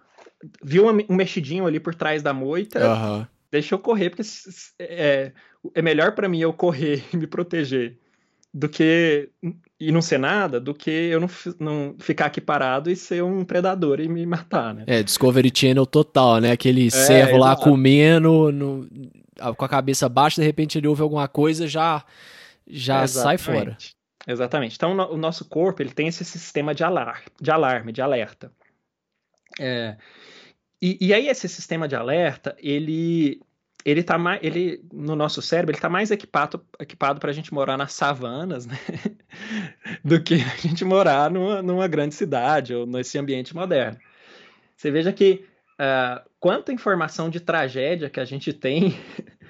viu 0.62 0.86
um 0.86 1.14
mexidinho 1.14 1.66
ali 1.66 1.80
por 1.80 1.94
trás 1.94 2.22
da 2.22 2.32
moita, 2.32 2.94
uhum. 2.94 3.26
deixa 3.50 3.74
eu 3.74 3.78
correr, 3.78 4.10
porque 4.10 4.22
é, 4.78 5.32
é 5.74 5.82
melhor 5.82 6.12
para 6.12 6.28
mim 6.28 6.40
eu 6.40 6.52
correr 6.52 7.02
e 7.12 7.16
me 7.16 7.26
proteger 7.26 7.98
do 8.52 8.68
que 8.68 9.28
e 9.78 9.92
não 9.92 10.02
ser 10.02 10.18
nada, 10.18 10.58
do 10.58 10.74
que 10.74 10.90
eu 10.90 11.20
não, 11.20 11.28
não 11.60 11.96
ficar 11.98 12.26
aqui 12.26 12.40
parado 12.40 12.90
e 12.90 12.96
ser 12.96 13.22
um 13.22 13.44
predador 13.44 14.00
e 14.00 14.08
me 14.08 14.24
matar, 14.26 14.74
né? 14.74 14.84
É, 14.86 15.02
Discovery 15.02 15.52
Channel 15.54 15.86
total, 15.86 16.40
né? 16.40 16.50
Aquele 16.50 16.88
é, 16.88 16.90
servo 16.90 17.36
lá 17.36 17.54
comendo 17.54 18.50
no, 18.50 18.88
com 19.56 19.64
a 19.64 19.68
cabeça 19.68 20.08
baixa, 20.08 20.40
de 20.40 20.46
repente 20.46 20.78
ele 20.78 20.88
ouve 20.88 21.02
alguma 21.02 21.28
coisa, 21.28 21.68
já 21.68 22.04
já 22.66 23.06
sai 23.06 23.38
fora. 23.38 23.76
Exatamente. 24.26 24.76
Então 24.76 24.92
o 24.92 25.16
nosso 25.16 25.44
corpo 25.44 25.82
ele 25.82 25.90
tem 25.90 26.08
esse 26.08 26.24
sistema 26.24 26.74
de 26.74 26.84
alarme, 26.84 27.26
de 27.40 27.50
alarme, 27.50 27.92
de 27.92 28.02
alerta. 28.02 28.52
É, 29.58 29.96
e, 30.80 31.08
e, 31.08 31.14
aí 31.14 31.28
esse 31.28 31.48
sistema 31.48 31.88
de 31.88 31.96
alerta, 31.96 32.56
ele 32.58 33.40
ele 33.84 34.02
tá 34.02 34.18
mais, 34.18 34.40
ele 34.42 34.84
no 34.92 35.16
nosso 35.16 35.40
cérebro, 35.40 35.74
ele 35.74 35.80
tá 35.80 35.88
mais 35.88 36.10
equipado 36.10 36.64
equipado 36.78 37.20
para 37.20 37.30
a 37.30 37.32
gente 37.32 37.52
morar 37.54 37.76
nas 37.76 37.92
savanas, 37.92 38.66
né? 38.66 38.76
do 40.04 40.22
que 40.22 40.34
a 40.34 40.56
gente 40.56 40.84
morar 40.84 41.30
numa, 41.30 41.62
numa 41.62 41.88
grande 41.88 42.14
cidade 42.14 42.74
ou 42.74 42.86
nesse 42.86 43.18
ambiente 43.18 43.54
moderno. 43.54 43.98
Você 44.76 44.90
veja 44.90 45.12
que 45.12 45.44
uh, 45.74 46.28
quanta 46.38 46.72
informação 46.72 47.28
de 47.30 47.40
tragédia 47.40 48.10
que 48.10 48.20
a 48.20 48.24
gente 48.24 48.52
tem 48.52 48.96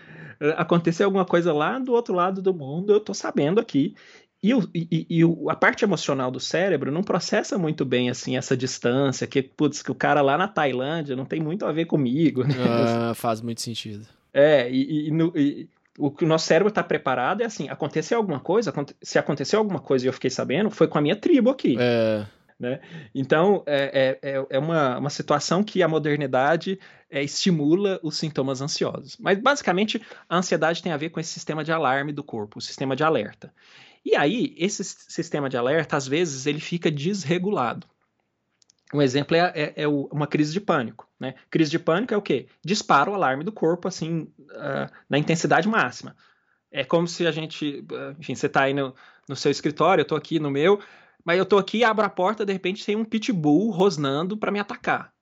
aconteceu 0.57 1.07
alguma 1.07 1.25
coisa 1.25 1.53
lá 1.53 1.79
do 1.79 1.93
outro 1.93 2.15
lado 2.15 2.41
do 2.41 2.55
mundo, 2.55 2.93
eu 2.93 3.01
tô 3.01 3.13
sabendo 3.13 3.61
aqui, 3.61 3.95
e, 4.43 4.55
o, 4.55 4.69
e, 4.73 5.07
e, 5.11 5.21
a 5.51 5.57
parte 5.57 5.85
emocional 5.85 6.31
do 6.31 6.39
cérebro 6.39 6.93
não 6.93 7.03
processa 7.03 7.59
muito 7.59 7.85
bem 7.85 8.09
assim 8.09 8.37
essa 8.37 8.57
distância, 8.57 9.27
que, 9.27 9.43
putz, 9.43 9.83
que 9.83 9.91
o 9.91 9.95
cara 9.95 10.21
lá 10.23 10.39
na 10.39 10.47
Tailândia 10.47 11.17
não 11.17 11.25
tem 11.25 11.41
muito 11.41 11.67
a 11.67 11.73
ver 11.73 11.87
comigo. 11.87 12.45
Né? 12.45 12.55
Ah, 12.57 13.15
faz 13.15 13.41
muito 13.41 13.61
sentido. 13.61 14.07
É, 14.33 14.71
e, 14.71 15.11
no, 15.11 15.33
e, 15.37 15.69
o 15.99 16.11
que 16.11 16.25
o 16.25 16.29
nosso 16.29 16.47
cérebro 16.47 16.69
está 16.69 16.83
preparado 16.85 17.41
é 17.41 17.47
assim: 17.47 17.69
aconteceu 17.69 18.19
alguma 18.19 18.39
coisa, 18.39 18.73
se 19.03 19.19
aconteceu 19.19 19.59
alguma 19.59 19.81
coisa 19.81 20.07
e 20.07 20.09
eu 20.09 20.13
fiquei 20.13 20.31
sabendo, 20.31 20.71
foi 20.71 20.87
com 20.87 20.99
a 20.99 21.01
minha 21.01 21.17
tribo 21.17 21.51
aqui. 21.51 21.77
É. 21.79 22.25
Né? 22.59 22.81
Então, 23.15 23.63
é, 23.67 24.19
é, 24.23 24.31
é, 24.31 24.47
é 24.51 24.59
uma, 24.59 24.99
uma 24.99 25.11
situação 25.11 25.63
que 25.63 25.81
a 25.83 25.87
modernidade 25.89 26.79
é, 27.09 27.23
estimula 27.23 28.01
os 28.03 28.17
sintomas 28.17 28.61
ansiosos. 28.61 29.17
Mas, 29.19 29.39
basicamente, 29.39 30.03
a 30.29 30.37
ansiedade 30.37 30.83
tem 30.83 30.91
a 30.91 30.97
ver 30.97 31.11
com 31.11 31.21
esse 31.21 31.31
sistema 31.31 31.63
de 31.63 31.71
alarme 31.71 32.13
do 32.13 32.25
corpo, 32.25 32.59
o 32.59 32.63
sistema 32.63 32.97
de 32.97 33.05
alerta. 33.05 33.53
E 34.05 34.17
aí, 34.17 34.55
esse 34.57 34.83
sistema 34.85 35.49
de 35.49 35.57
alerta, 35.57 35.97
às 35.97 36.07
vezes, 36.07 36.47
ele 36.47 36.61
fica 36.61 36.91
desregulado. 36.91 37.87
Um 38.93 39.03
exemplo 39.03 39.37
é, 39.37 39.53
é, 39.55 39.73
é 39.83 39.89
uma 39.89 40.27
crise 40.27 40.53
de 40.53 40.61
pânico. 40.61 41.07
Né? 41.21 41.35
Crise 41.51 41.71
de 41.71 41.79
pânico 41.79 42.15
é 42.15 42.17
o 42.17 42.23
quê? 42.23 42.47
Dispara 42.65 43.11
o 43.11 43.15
alarme 43.15 43.45
do 43.45 43.53
corpo, 43.53 43.87
assim, 43.87 44.33
uh, 44.39 44.91
na 45.09 45.19
intensidade 45.19 45.69
máxima. 45.69 46.17
É 46.71 46.85
como 46.85 47.07
se 47.07 47.27
a 47.27 47.31
gente, 47.31 47.85
uh, 47.91 48.17
enfim, 48.19 48.35
você 48.35 48.47
está 48.47 48.63
aí 48.63 48.75
no, 48.75 48.95
no, 49.29 49.37
seu 49.37 49.51
escritório, 49.51 50.01
eu 50.01 50.05
estou 50.05 50.17
aqui 50.17 50.39
no 50.39 50.51
meu, 50.51 50.81
mas 51.25 51.37
eu 51.37 51.43
estou 51.43 51.59
aqui, 51.59 51.85
abro 51.85 52.05
a 52.05 52.11
porta, 52.11 52.47
de 52.47 52.53
repente 52.53 52.85
tem 52.85 52.97
um 52.97 53.05
pitbull 53.05 53.71
rosnando 53.71 54.37
para 54.37 54.51
me 54.51 54.59
atacar 54.59 55.13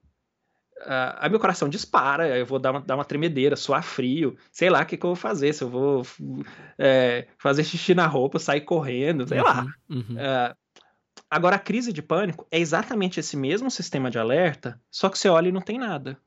uh, 0.82 1.16
aí 1.18 1.30
meu 1.30 1.40
coração 1.40 1.68
dispara, 1.68 2.36
eu 2.36 2.46
vou 2.46 2.58
dar 2.58 2.72
uma, 2.72 2.80
dar 2.80 2.94
uma 2.94 3.04
tremedeira, 3.04 3.56
suar 3.56 3.82
frio, 3.82 4.36
sei 4.50 4.70
lá 4.70 4.82
o 4.82 4.86
que, 4.86 4.96
que 4.96 5.04
eu 5.04 5.10
vou 5.10 5.16
fazer, 5.16 5.52
se 5.52 5.62
eu 5.62 5.68
vou 5.68 6.02
é, 6.78 7.26
fazer 7.38 7.64
xixi 7.64 7.94
na 7.94 8.06
roupa, 8.06 8.38
sair 8.38 8.62
correndo, 8.62 9.26
sei 9.26 9.38
uhum, 9.38 9.44
lá. 9.44 9.66
Uhum. 9.88 10.00
Uh, 10.00 10.56
agora, 11.30 11.56
a 11.56 11.60
crise 11.60 11.92
de 11.92 12.02
pânico 12.02 12.46
é 12.50 12.58
exatamente 12.58 13.20
esse 13.20 13.36
mesmo 13.36 13.70
sistema 13.70 14.10
de 14.10 14.18
alerta, 14.18 14.80
só 14.90 15.08
que 15.08 15.18
você 15.18 15.28
olha 15.28 15.48
e 15.48 15.52
não 15.52 15.60
tem 15.62 15.78
nada. 15.78 16.18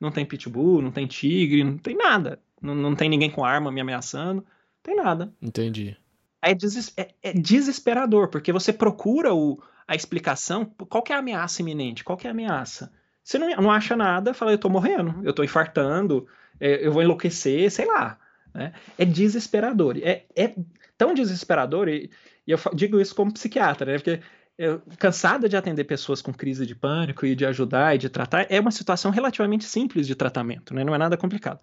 Não 0.00 0.10
tem 0.10 0.26
pitbull, 0.26 0.82
não 0.82 0.90
tem 0.90 1.06
tigre, 1.06 1.64
não 1.64 1.78
tem 1.78 1.96
nada. 1.96 2.40
Não, 2.60 2.74
não 2.74 2.94
tem 2.94 3.08
ninguém 3.08 3.30
com 3.30 3.44
arma 3.44 3.70
me 3.70 3.80
ameaçando, 3.80 4.42
não 4.42 4.82
tem 4.82 4.96
nada. 4.96 5.32
Entendi. 5.40 5.96
É, 6.42 6.54
des 6.54 6.92
é, 6.96 7.14
é 7.22 7.32
desesperador, 7.32 8.28
porque 8.28 8.52
você 8.52 8.72
procura 8.72 9.34
o, 9.34 9.62
a 9.88 9.94
explicação, 9.94 10.64
qual 10.64 11.02
é 11.08 11.14
a 11.14 11.18
ameaça 11.18 11.62
iminente, 11.62 12.04
qual 12.04 12.18
é 12.22 12.28
a 12.28 12.32
ameaça? 12.32 12.92
Você 13.24 13.38
não, 13.38 13.48
não 13.56 13.70
acha 13.70 13.96
nada, 13.96 14.34
fala, 14.34 14.52
eu 14.52 14.58
tô 14.58 14.68
morrendo, 14.68 15.22
eu 15.24 15.32
tô 15.32 15.42
infartando, 15.42 16.28
é, 16.60 16.86
eu 16.86 16.92
vou 16.92 17.02
enlouquecer, 17.02 17.70
sei 17.70 17.86
lá. 17.86 18.18
Né? 18.52 18.72
É 18.98 19.04
desesperador. 19.04 19.96
É, 20.02 20.26
é 20.36 20.54
tão 20.96 21.14
desesperador, 21.14 21.88
e, 21.88 22.10
e, 22.46 22.52
eu 22.52 22.58
digo 22.74 23.00
isso 23.00 23.14
como 23.14 23.32
psiquiatra, 23.32 23.92
né? 23.92 23.98
Porque 23.98 24.20
eu, 24.58 24.80
cansada 24.98 25.48
de 25.48 25.56
atender 25.56 25.84
pessoas 25.84 26.20
com 26.20 26.32
crise 26.32 26.66
de 26.66 26.74
pânico 26.74 27.24
e 27.26 27.34
de 27.34 27.46
ajudar 27.46 27.94
e 27.96 27.98
de 27.98 28.08
tratar, 28.08 28.46
é 28.48 28.60
uma 28.60 28.70
situação 28.70 29.10
relativamente 29.10 29.64
simples 29.64 30.06
de 30.06 30.14
tratamento, 30.14 30.74
né? 30.74 30.84
Não 30.84 30.94
é 30.94 30.98
nada 30.98 31.16
complicado. 31.16 31.60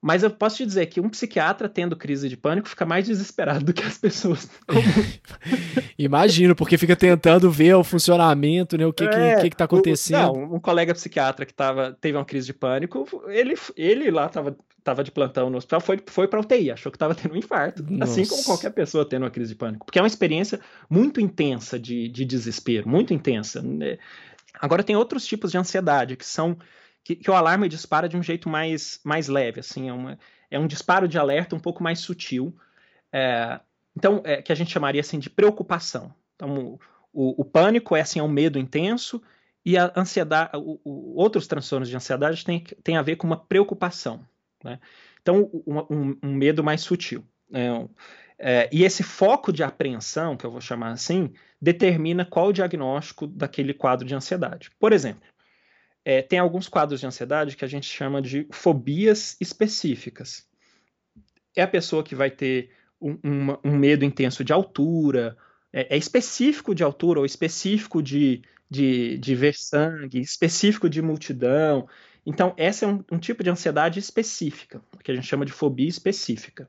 Mas 0.00 0.22
eu 0.22 0.30
posso 0.30 0.58
te 0.58 0.66
dizer 0.66 0.86
que 0.86 1.00
um 1.00 1.08
psiquiatra 1.08 1.68
tendo 1.68 1.96
crise 1.96 2.28
de 2.28 2.36
pânico 2.36 2.68
fica 2.68 2.84
mais 2.84 3.06
desesperado 3.06 3.64
do 3.64 3.72
que 3.72 3.82
as 3.82 3.98
pessoas 3.98 4.48
Imagino, 5.98 6.54
porque 6.54 6.76
fica 6.76 6.94
tentando 6.94 7.50
ver 7.50 7.74
o 7.74 7.82
funcionamento, 7.82 8.76
né? 8.76 8.86
O 8.86 8.92
que, 8.92 9.04
é, 9.04 9.36
que, 9.36 9.42
que, 9.42 9.50
que 9.50 9.56
tá 9.56 9.64
acontecendo. 9.64 10.32
O, 10.32 10.36
não, 10.36 10.54
um 10.56 10.60
colega 10.60 10.94
psiquiatra 10.94 11.46
que 11.46 11.54
tava, 11.54 11.96
teve 12.00 12.16
uma 12.16 12.24
crise 12.24 12.46
de 12.46 12.54
pânico, 12.54 13.06
ele, 13.28 13.54
ele 13.74 14.10
lá 14.10 14.28
tava, 14.28 14.56
tava 14.84 15.02
de 15.02 15.10
plantão 15.10 15.48
no 15.48 15.56
hospital, 15.56 15.80
foi, 15.80 15.98
foi 16.06 16.28
pra 16.28 16.40
UTI, 16.40 16.70
achou 16.70 16.92
que 16.92 16.98
tava 16.98 17.14
tendo 17.14 17.34
um 17.34 17.36
infarto. 17.36 17.84
Nossa. 17.88 18.12
Assim 18.12 18.26
como 18.26 18.44
qualquer 18.44 18.70
pessoa 18.70 19.08
tendo 19.08 19.22
uma 19.22 19.30
crise 19.30 19.50
de 19.50 19.56
pânico. 19.56 19.86
Porque 19.86 19.98
é 19.98 20.02
uma 20.02 20.08
experiência 20.08 20.60
muito 20.88 21.20
intensa 21.20 21.78
de, 21.78 22.08
de 22.08 22.24
desespero, 22.24 22.88
muito 22.88 23.14
intensa. 23.14 23.62
Né? 23.62 23.98
Agora 24.60 24.84
tem 24.84 24.94
outros 24.94 25.26
tipos 25.26 25.50
de 25.50 25.58
ansiedade 25.58 26.16
que 26.16 26.26
são 26.26 26.56
que, 27.06 27.14
que, 27.14 27.30
o 27.30 27.34
alarme 27.34 27.68
dispara 27.68 28.08
de 28.08 28.16
um 28.16 28.22
jeito 28.22 28.48
mais, 28.48 28.98
mais 29.04 29.28
leve, 29.28 29.60
assim, 29.60 29.88
é, 29.88 29.92
uma, 29.92 30.18
é 30.50 30.58
um 30.58 30.66
disparo 30.66 31.06
de 31.06 31.16
alerta 31.16 31.54
um 31.54 31.60
pouco 31.60 31.80
mais 31.80 32.00
sutil, 32.00 32.52
é, 33.12 33.60
então, 33.96 34.22
é, 34.24 34.42
que 34.42 34.50
a 34.50 34.56
gente 34.56 34.72
chamaria 34.72 35.00
assim 35.00 35.20
de 35.20 35.30
preocupação. 35.30 36.12
Então, 36.34 36.80
o, 37.12 37.40
o, 37.40 37.44
pânico 37.44 37.94
é 37.94 38.00
assim, 38.00 38.18
é 38.18 38.22
um 38.24 38.28
medo 38.28 38.58
intenso, 38.58 39.22
e 39.64 39.78
a 39.78 39.92
ansiedade, 39.96 40.50
o, 40.56 40.80
o, 40.84 41.14
outros 41.14 41.46
transtornos 41.46 41.88
de 41.88 41.94
ansiedade 41.94 42.44
têm 42.44 42.64
tem 42.82 42.96
a 42.96 43.02
ver 43.02 43.14
com 43.14 43.26
uma 43.26 43.36
preocupação, 43.36 44.26
né? 44.64 44.80
Então, 45.22 45.48
um, 45.64 46.16
um, 46.22 46.34
medo 46.34 46.64
mais 46.64 46.80
sutil. 46.80 47.24
Né? 47.48 47.88
É, 48.36 48.68
e 48.72 48.82
esse 48.82 49.04
foco 49.04 49.52
de 49.52 49.62
apreensão, 49.62 50.36
que 50.36 50.44
eu 50.44 50.50
vou 50.50 50.60
chamar 50.60 50.90
assim, 50.90 51.32
determina 51.60 52.24
qual 52.24 52.48
o 52.48 52.52
diagnóstico 52.52 53.28
daquele 53.28 53.72
quadro 53.72 54.06
de 54.06 54.14
ansiedade. 54.14 54.70
Por 54.78 54.92
exemplo, 54.92 55.22
é, 56.06 56.22
tem 56.22 56.38
alguns 56.38 56.68
quadros 56.68 57.00
de 57.00 57.06
ansiedade 57.06 57.56
que 57.56 57.64
a 57.64 57.68
gente 57.68 57.88
chama 57.88 58.22
de 58.22 58.46
fobias 58.52 59.36
específicas. 59.40 60.46
É 61.56 61.62
a 61.62 61.66
pessoa 61.66 62.04
que 62.04 62.14
vai 62.14 62.30
ter 62.30 62.70
um, 63.00 63.18
um, 63.24 63.56
um 63.64 63.76
medo 63.76 64.04
intenso 64.04 64.44
de 64.44 64.52
altura, 64.52 65.36
é, 65.72 65.96
é, 65.96 65.98
específico 65.98 66.76
de 66.76 66.84
altura 66.84 67.18
ou 67.18 67.26
específico 67.26 68.00
de, 68.00 68.40
de, 68.70 69.18
de 69.18 69.34
ver 69.34 69.56
sangue, 69.56 70.20
específico 70.20 70.88
de 70.88 71.02
multidão. 71.02 71.88
Então, 72.26 72.52
essa 72.56 72.84
é 72.84 72.88
um, 72.88 73.04
um 73.12 73.18
tipo 73.18 73.44
de 73.44 73.50
ansiedade 73.50 74.00
específica, 74.00 74.82
que 75.04 75.12
a 75.12 75.14
gente 75.14 75.28
chama 75.28 75.46
de 75.46 75.52
fobia 75.52 75.88
específica. 75.88 76.68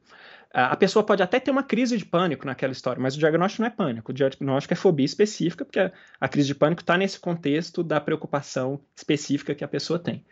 A 0.53 0.75
pessoa 0.77 1.03
pode 1.03 1.21
até 1.21 1.39
ter 1.39 1.51
uma 1.51 1.63
crise 1.63 1.97
de 1.97 2.05
pânico 2.05 2.45
naquela 2.45 2.71
história, 2.71 3.01
mas 3.01 3.15
o 3.15 3.19
diagnóstico 3.19 3.63
não 3.63 3.67
é 3.67 3.71
pânico, 3.71 4.11
o 4.11 4.13
diagnóstico 4.13 4.73
é 4.73 4.77
fobia 4.77 5.05
específica, 5.05 5.65
porque 5.65 5.91
a, 6.19 6.27
crise 6.29 6.47
de 6.47 6.55
pânico 6.55 6.81
está 6.81 6.97
nesse 6.97 7.19
contexto 7.19 7.83
da 7.83 7.99
preocupação 7.99 8.79
específica 8.95 9.53
que 9.53 9.63
a 9.63 9.67
pessoa 9.67 9.99
tem. 9.99 10.23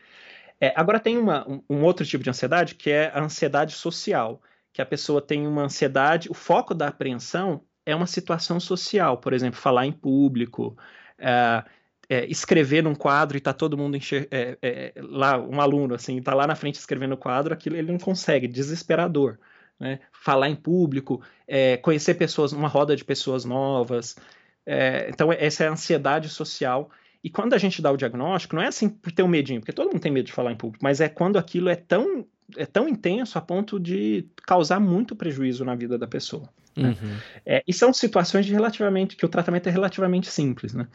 É, 0.62 0.74
agora 0.76 1.00
tem 1.00 1.18
uma, 1.18 1.48
um, 1.50 1.62
um, 1.70 1.84
outro 1.84 2.06
tipo 2.06 2.24
de 2.24 2.30
ansiedade 2.30 2.76
que 2.76 2.90
é 2.90 3.12
a 3.14 3.22
ansiedade 3.22 3.74
social, 3.74 4.42
que 4.72 4.82
a 4.82 4.86
pessoa 4.86 5.22
tem 5.22 5.46
uma 5.46 5.64
ansiedade, 5.64 6.30
o 6.30 6.34
foco 6.34 6.74
da 6.74 6.88
apreensão 6.88 7.62
é 7.86 7.96
uma 7.96 8.08
situação 8.08 8.60
social, 8.60 9.18
por 9.18 9.34
exemplo, 9.34 9.60
falar 9.60 9.86
em 9.86 9.92
público, 9.92 10.78
é, 11.18 11.64
é, 12.10 12.26
escrever 12.26 12.84
num 12.84 12.96
quadro 12.96 13.38
e 13.38 13.42
tá 13.42 13.54
todo 13.54 13.78
mundo 13.78 13.98
enxer 13.98 14.28
é, 14.32 14.58
é, 14.62 14.94
lá, 14.98 15.38
um 15.38 15.60
aluno 15.60 15.96
assim, 15.96 16.22
tá 16.22 16.34
lá 16.34 16.46
na 16.46 16.56
frente 16.56 16.76
escrevendo 16.76 17.14
o 17.14 17.18
quadro, 17.18 17.54
aquilo 17.54 17.76
ele 17.76 17.92
não 17.92 18.00
consegue, 18.00 18.48
desesperador 18.48 19.38
né? 19.80 20.00
falar 20.12 20.50
em 20.50 20.56
público, 20.56 21.22
é, 21.48 21.78
conhecer 21.78 22.16
pessoas, 22.16 22.52
uma 22.52 22.68
roda 22.68 22.96
de 22.96 23.04
pessoas 23.04 23.46
novas. 23.46 24.16
É, 24.66 25.08
então, 25.10 25.32
essa 25.32 25.64
é 25.64 25.68
a 25.68 25.72
ansiedade 25.72 26.30
social. 26.30 26.90
E 27.24 27.30
quando 27.30 27.54
a 27.54 27.58
gente 27.58 27.82
dá 27.82 27.92
o 27.92 27.98
diagnóstico, 27.98 28.56
não 28.56 28.64
é 28.64 28.68
assim 28.68 28.88
por 28.88 29.12
ter 29.12 29.24
um 29.24 29.28
medinho, 29.28 29.60
porque 29.60 29.74
todo 29.74 29.88
mundo 29.92 30.02
tem 30.02 30.12
medo 30.12 30.28
de 30.28 30.34
falar 30.34 30.52
em 30.52 30.56
público, 30.56 30.84
mas 30.84 31.02
é 31.02 31.10
quando 31.10 31.38
aquilo 31.38 31.70
é 31.70 31.76
tão, 31.76 32.26
é 32.56 32.66
tão 32.66 32.88
intenso 32.88 33.38
a 33.38 33.42
ponto 33.42 33.80
de 33.80 34.28
causar 34.46 34.80
muito 34.80 35.16
prejuízo 35.16 35.66
na 35.66 35.76
vida 35.76 35.98
da 35.98 36.08
pessoa. 36.08 36.50
Né? 36.76 36.90
Uhum. 36.90 37.18
É, 37.46 37.64
e 37.66 37.74
são 37.74 37.94
situações 37.94 38.46
de 38.46 38.54
relativamente 38.54 39.16
que 39.16 39.26
o 39.26 39.30
tratamento 39.30 39.68
é 39.68 39.72
relativamente 39.72 40.28
simples, 40.28 40.74
né? 40.74 40.88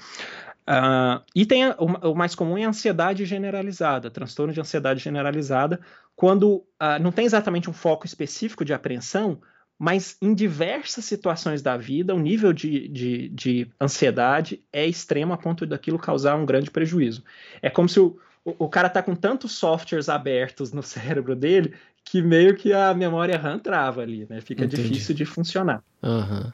Uh, 0.69 1.23
e 1.35 1.45
tem 1.45 1.65
a, 1.65 1.77
o, 1.79 2.11
o, 2.11 2.15
mais 2.15 2.35
comum 2.35 2.57
é 2.57 2.65
a 2.65 2.69
ansiedade 2.69 3.25
generalizada, 3.25 4.11
transtorno 4.11 4.53
de 4.53 4.61
ansiedade 4.61 5.01
generalizada, 5.01 5.81
quando 6.15 6.57
uh, 6.57 7.01
não 7.01 7.11
tem 7.11 7.25
exatamente 7.25 7.69
um 7.69 7.73
foco 7.73 8.07
específico 8.07 8.65
de 8.65 8.73
apreensão, 8.73 9.41
mas 9.79 10.17
em 10.21 10.35
diversas 10.35 11.07
situações 11.07 11.63
da 11.63 11.77
vida, 11.77 12.15
o 12.15 12.19
nível 12.19 12.53
de, 12.53 12.87
de, 12.89 13.29
de 13.31 13.71
ansiedade 13.81 14.63
é 14.73 14.87
extremo 14.87 15.33
a 15.33 15.39
ponto 15.39 15.67
daquilo 15.67 15.99
causar 15.99 16.37
um 16.37 16.45
grande 16.45 16.71
prejuízo. 16.71 17.25
É 17.63 17.71
como 17.71 17.89
se 17.89 17.99
o, 17.99 18.19
o, 18.45 18.67
o 18.67 18.69
cara 18.69 18.89
está 18.89 19.03
com 19.03 19.17
tantos 19.17 19.53
softwares 19.53 20.09
abertos 20.09 20.73
no 20.73 20.83
cérebro 20.85 21.35
dele 21.35 21.75
que 22.05 22.23
meio 22.23 22.55
que 22.57 22.73
a 22.73 22.93
memória 22.93 23.39
RAM 23.39 23.59
trava 23.59 24.03
ali, 24.03 24.27
né? 24.29 24.41
Fica 24.41 24.65
Entendi. 24.65 24.83
difícil 24.83 25.15
de 25.15 25.25
funcionar. 25.25 25.83
Uhum. 26.03 26.53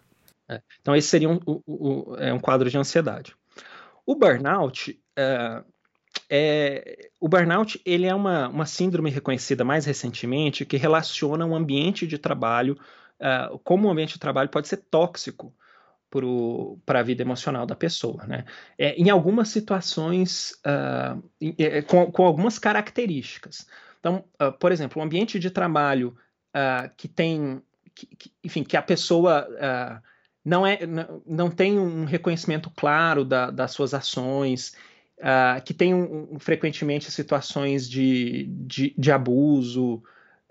É. 0.48 0.61
Então, 0.80 0.94
esse 0.94 1.09
seria 1.09 1.28
um, 1.28 1.40
um, 1.66 2.14
é 2.18 2.32
um 2.32 2.38
quadro 2.38 2.70
de 2.70 2.78
ansiedade. 2.78 3.34
O 4.07 4.14
burnout 4.14 4.98
é, 5.16 5.64
é, 6.28 7.11
o 7.20 7.28
burnout 7.28 7.80
ele 7.84 8.07
é 8.07 8.14
uma, 8.14 8.48
uma 8.48 8.66
síndrome 8.66 9.11
reconhecida 9.11 9.64
mais 9.64 9.86
recentemente 9.86 10.64
que 10.64 10.76
relaciona 10.76 11.44
um 11.46 11.54
ambiente 11.54 12.07
de 12.07 12.18
trabalho, 12.18 12.78
uh, 13.20 13.59
como 13.61 13.86
o 13.86 13.90
ambiente 13.90 14.14
de 14.14 14.20
trabalho 14.20 14.48
pode 14.48 14.68
ser 14.68 14.78
tóxico 14.78 15.54
para 16.86 17.00
a 17.00 17.02
vida 17.02 17.22
emocional 17.22 17.66
da 17.66 17.76
pessoa. 17.76 18.24
Né? 18.26 18.44
É, 18.78 18.94
em 18.94 19.11
algumas 19.11 19.48
situações, 19.48 20.52
uh, 20.64 21.82
com, 21.86 22.11
com, 22.11 22.24
algumas 22.24 22.59
características. 22.59 23.66
Então, 24.00 24.24
uh, 24.40 24.52
por 24.52 24.72
exemplo, 24.72 25.00
um 25.00 25.04
ambiente 25.04 25.38
de 25.38 25.50
trabalho 25.50 26.16
que 26.96 27.07
tem, 27.07 27.62
que, 27.94 28.07
que, 28.07 28.32
enfim, 28.42 28.64
que 28.64 28.78
a 28.78 28.82
pessoa 28.82 29.46
não, 30.47 30.64
é, 30.64 30.78
não 31.26 31.51
tem 31.51 31.76
um 31.76 32.05
reconhecimento 32.05 32.70
claro 32.70 33.24
da, 33.24 33.51
das 33.51 33.72
suas 33.72 33.92
ações, 33.92 34.76
uh, 35.18 35.61
que 35.64 35.74
tem 35.74 35.92
um, 35.92 36.38
frequentemente 36.38 37.11
situações 37.11 37.90
de, 37.90 38.44
de, 38.51 38.94
de 38.97 39.11
abuso, 39.11 40.01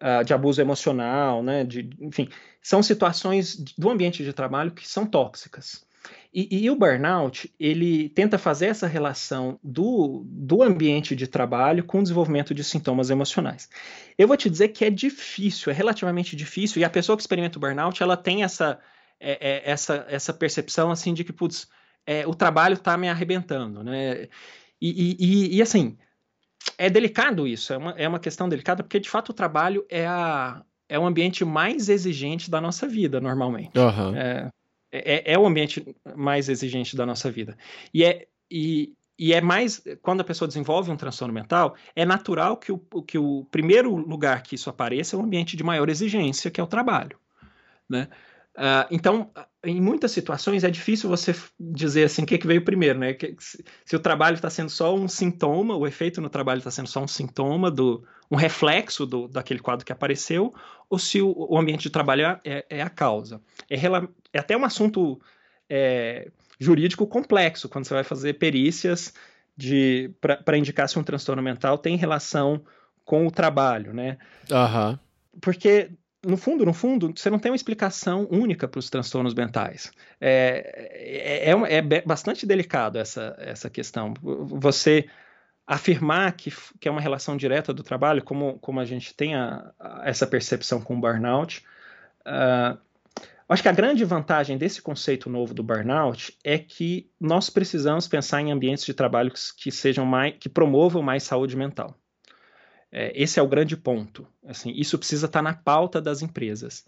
uh, 0.02 0.22
de 0.26 0.34
abuso 0.34 0.60
emocional, 0.60 1.42
né? 1.42 1.64
De, 1.64 1.90
enfim, 2.02 2.28
são 2.62 2.84
situações 2.84 3.56
do 3.78 3.90
ambiente 3.90 4.22
de 4.22 4.34
trabalho 4.34 4.72
que 4.72 4.86
são 4.86 5.06
tóxicas. 5.06 5.86
E, 6.34 6.66
e, 6.66 6.70
o 6.70 6.76
burnout, 6.76 7.50
ele 7.58 8.10
tenta 8.10 8.38
fazer 8.38 8.66
essa 8.66 8.88
relação 8.88 9.58
do, 9.64 10.24
do 10.28 10.62
ambiente 10.62 11.16
de 11.16 11.26
trabalho 11.26 11.86
com 11.86 12.00
o 12.00 12.04
desenvolvimento 12.04 12.54
de 12.54 12.66
sintomas 12.66 13.10
emocionais. 13.10 13.70
Eu 14.18 14.28
vou 14.28 14.36
te 14.36 14.50
dizer 14.50 14.68
que 14.68 14.84
é 14.84 14.90
difícil, 14.90 15.72
é 15.72 15.74
relativamente 15.74 16.36
difícil, 16.36 16.82
e 16.82 16.84
a 16.84 16.90
pessoa 16.90 17.16
que 17.16 17.24
experimenta 17.24 17.58
o 17.58 17.62
burnout, 17.62 18.04
ela 18.04 18.18
tem 18.18 18.44
essa, 18.44 18.78
é, 19.20 19.32
é, 19.50 19.72
essa, 19.72 20.06
essa 20.10 20.34
percepção 20.34 20.92
assim 20.92 21.14
de 21.14 21.24
que, 21.24 21.34
putz, 21.34 21.68
é, 22.06 22.28
o 22.28 22.34
trabalho 22.34 22.74
está 22.74 22.98
me 22.98 23.10
arrebentando, 23.10 23.84
né? 23.84 24.28
E, 24.82 25.16
e, 25.20 25.58
e, 25.58 25.62
assim, 25.62 25.98
é 26.78 26.90
delicado 26.90 27.48
isso, 27.48 27.74
é 27.74 27.78
uma, 27.78 27.92
é 27.92 28.08
uma 28.08 28.20
questão 28.20 28.48
delicada, 28.48 28.84
porque 28.84 29.00
de 29.00 29.10
fato 29.10 29.30
o 29.30 29.34
trabalho 29.34 29.86
é, 29.90 30.06
a, 30.06 30.62
é 30.88 31.00
o 31.00 31.06
ambiente 31.06 31.44
mais 31.44 31.90
exigente 31.90 32.52
da 32.52 32.62
nossa 32.62 32.88
vida, 32.88 33.20
normalmente. 33.20 33.78
Uhum. 33.78 34.16
É, 34.16 34.50
é, 34.92 35.34
é, 35.34 35.40
o 35.40 35.46
ambiente 35.46 35.96
mais 36.16 36.50
exigente 36.50 36.96
da 36.96 37.06
nossa 37.06 37.32
vida. 37.32 37.58
E 37.94 38.04
é, 38.04 38.28
e, 38.50 38.94
e 39.18 39.34
é 39.34 39.42
mais, 39.42 39.84
quando 40.02 40.22
a 40.22 40.26
pessoa 40.26 40.48
desenvolve 40.48 40.92
um 40.92 40.98
transtorno 40.98 41.34
mental, 41.34 41.76
é 41.96 42.06
natural 42.06 42.58
que 42.58 42.72
o, 42.72 42.78
que 42.78 43.18
o 43.18 43.46
primeiro 43.50 43.96
lugar 43.96 44.44
que 44.44 44.56
isso 44.56 44.70
apareça 44.70 45.16
é 45.16 45.20
um 45.20 45.24
ambiente 45.24 45.58
de 45.58 45.64
maior 45.64 45.90
exigência, 45.90 46.52
que 46.52 46.60
é 46.60 46.64
o 46.64 46.68
trabalho. 46.68 47.18
Né? 47.90 48.08
Uh, 48.56 48.88
então, 48.90 49.30
em 49.66 49.82
muitas 49.82 50.12
situações 50.12 50.64
é 50.64 50.70
difícil 50.70 51.10
você 51.10 51.36
dizer 51.60 52.06
assim 52.06 52.24
o 52.24 52.26
que, 52.26 52.38
que 52.38 52.48
veio 52.48 52.64
primeiro, 52.64 52.98
né? 52.98 53.14
Que, 53.14 53.36
se, 53.38 53.64
se, 53.84 53.96
o 53.96 54.00
trabalho 54.00 54.36
está 54.36 54.50
sendo 54.50 54.70
só 54.70 54.96
um 54.96 55.10
sintoma, 55.10 55.76
o 55.76 55.86
efeito 55.86 56.22
no 56.22 56.30
trabalho 56.30 56.60
está 56.60 56.72
sendo 56.72 56.88
só 56.88 57.04
um 57.04 57.08
sintoma 57.08 57.70
do 57.70 58.06
um 58.32 58.38
reflexo 58.38 59.06
do, 59.06 59.28
daquele 59.28 59.60
quadro 59.60 59.86
que 59.86 59.92
apareceu, 59.92 60.54
ou 60.90 60.98
se 60.98 61.22
o, 61.22 61.34
o 61.38 61.58
ambiente 61.58 61.84
de 61.84 61.90
trabalho 61.90 62.40
é, 62.44 62.66
é 62.70 62.82
a 62.82 62.90
causa. 62.90 63.42
É, 63.70 63.76
é, 64.34 64.40
até 64.40 64.56
um 64.56 64.64
assunto 64.64 65.20
é, 65.70 66.32
jurídico 66.58 67.06
complexo 67.06 67.68
quando 67.68 67.86
você 67.86 67.94
vai 67.94 68.04
fazer 68.04 68.36
perícias 68.36 69.14
de 69.58 70.12
para 70.22 70.58
indicar 70.58 70.88
se 70.88 70.98
um 70.98 71.04
transtorno 71.04 71.42
mental 71.42 71.78
tem 71.78 71.98
relação 71.98 72.64
com 73.04 73.28
o 73.28 73.32
trabalho, 73.32 73.94
né? 73.94 74.18
Uhum. 74.52 74.98
Porque 75.42 75.92
no 76.26 76.38
fundo, 76.38 76.66
no 76.66 76.74
fundo, 76.74 77.14
você 77.16 77.30
não 77.30 77.40
tem 77.40 77.52
uma 77.52 77.56
explicação 77.56 78.28
única 78.32 78.68
para 78.68 78.80
os 78.80 78.90
transtornos 78.90 79.34
mentais. 79.34 79.92
É, 80.20 81.46
é, 81.46 81.52
é, 81.52 81.78
é, 81.78 82.02
bastante 82.02 82.46
delicado 82.46 82.98
essa, 82.98 83.36
essa 83.40 83.70
questão. 83.70 84.14
Você 84.22 85.08
afirmar 85.68 86.32
que, 86.34 86.52
que 86.80 86.88
é 86.88 86.92
uma 86.92 87.02
relação 87.02 87.38
direta 87.38 87.74
do 87.74 87.84
trabalho, 87.84 88.24
como, 88.24 88.58
como 88.60 88.80
a 88.80 88.86
gente 88.86 89.14
tem 89.14 89.36
a, 89.36 89.72
a, 89.80 90.04
essa 90.06 90.26
percepção 90.26 90.82
com 90.82 90.96
o 90.96 91.00
burnout, 91.00 91.64
uh, 92.22 92.78
acho 93.48 93.62
que 93.62 93.70
a 93.70 93.74
grande 93.74 94.04
vantagem 94.04 94.58
desse 94.58 94.82
conceito 94.82 95.30
novo 95.30 95.54
do 95.54 95.64
burnout 95.64 96.38
é 96.44 96.58
que 96.58 97.10
nós 97.20 97.50
precisamos 97.50 98.08
pensar 98.08 98.42
em 98.42 98.52
ambientes 98.52 98.86
de 98.86 98.94
trabalho 98.94 99.32
que, 99.32 99.40
que 99.58 99.72
sejam 99.72 100.06
mais, 100.06 100.36
que 100.40 100.50
promovam 100.50 101.02
mais 101.02 101.24
saúde 101.24 101.56
mental. 101.56 101.96
É, 102.98 103.12
esse 103.14 103.38
é 103.38 103.44
o 103.44 103.48
grande 103.48 103.76
ponto. 103.76 104.26
Assim, 104.48 104.72
isso 104.74 104.98
precisa 104.98 105.26
estar 105.26 105.40
tá 105.40 105.44
na 105.44 105.54
pauta 105.54 106.02
das 106.02 106.22
empresas. 106.22 106.86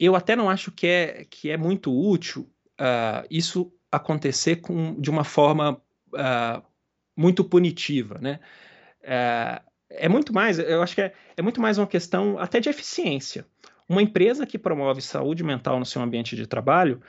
Eu 0.00 0.16
até 0.16 0.34
não 0.34 0.48
acho 0.48 0.72
que 0.72 0.86
é, 0.86 1.26
que 1.28 1.50
é 1.50 1.56
muito 1.58 1.94
útil 1.94 2.50
uh, 2.80 3.26
isso 3.30 3.70
acontecer 3.92 4.56
com, 4.56 4.98
de 4.98 5.10
uma 5.10 5.22
forma 5.22 5.72
uh, 6.14 6.62
muito 7.14 7.44
punitiva, 7.44 8.18
né? 8.22 8.40
Uh, 9.02 9.70
é 9.90 10.08
muito 10.08 10.32
mais, 10.32 10.58
eu 10.58 10.82
acho 10.82 10.94
que 10.94 11.02
é, 11.02 11.12
é 11.36 11.42
muito 11.42 11.60
mais 11.60 11.76
uma 11.76 11.86
questão 11.86 12.38
até 12.38 12.58
de 12.58 12.70
eficiência. 12.70 13.46
Uma 13.86 14.00
empresa 14.00 14.46
que 14.46 14.58
promove 14.58 15.02
saúde 15.02 15.44
mental 15.44 15.78
no 15.78 15.84
seu 15.84 16.00
ambiente 16.00 16.34
de 16.34 16.46
trabalho 16.46 17.02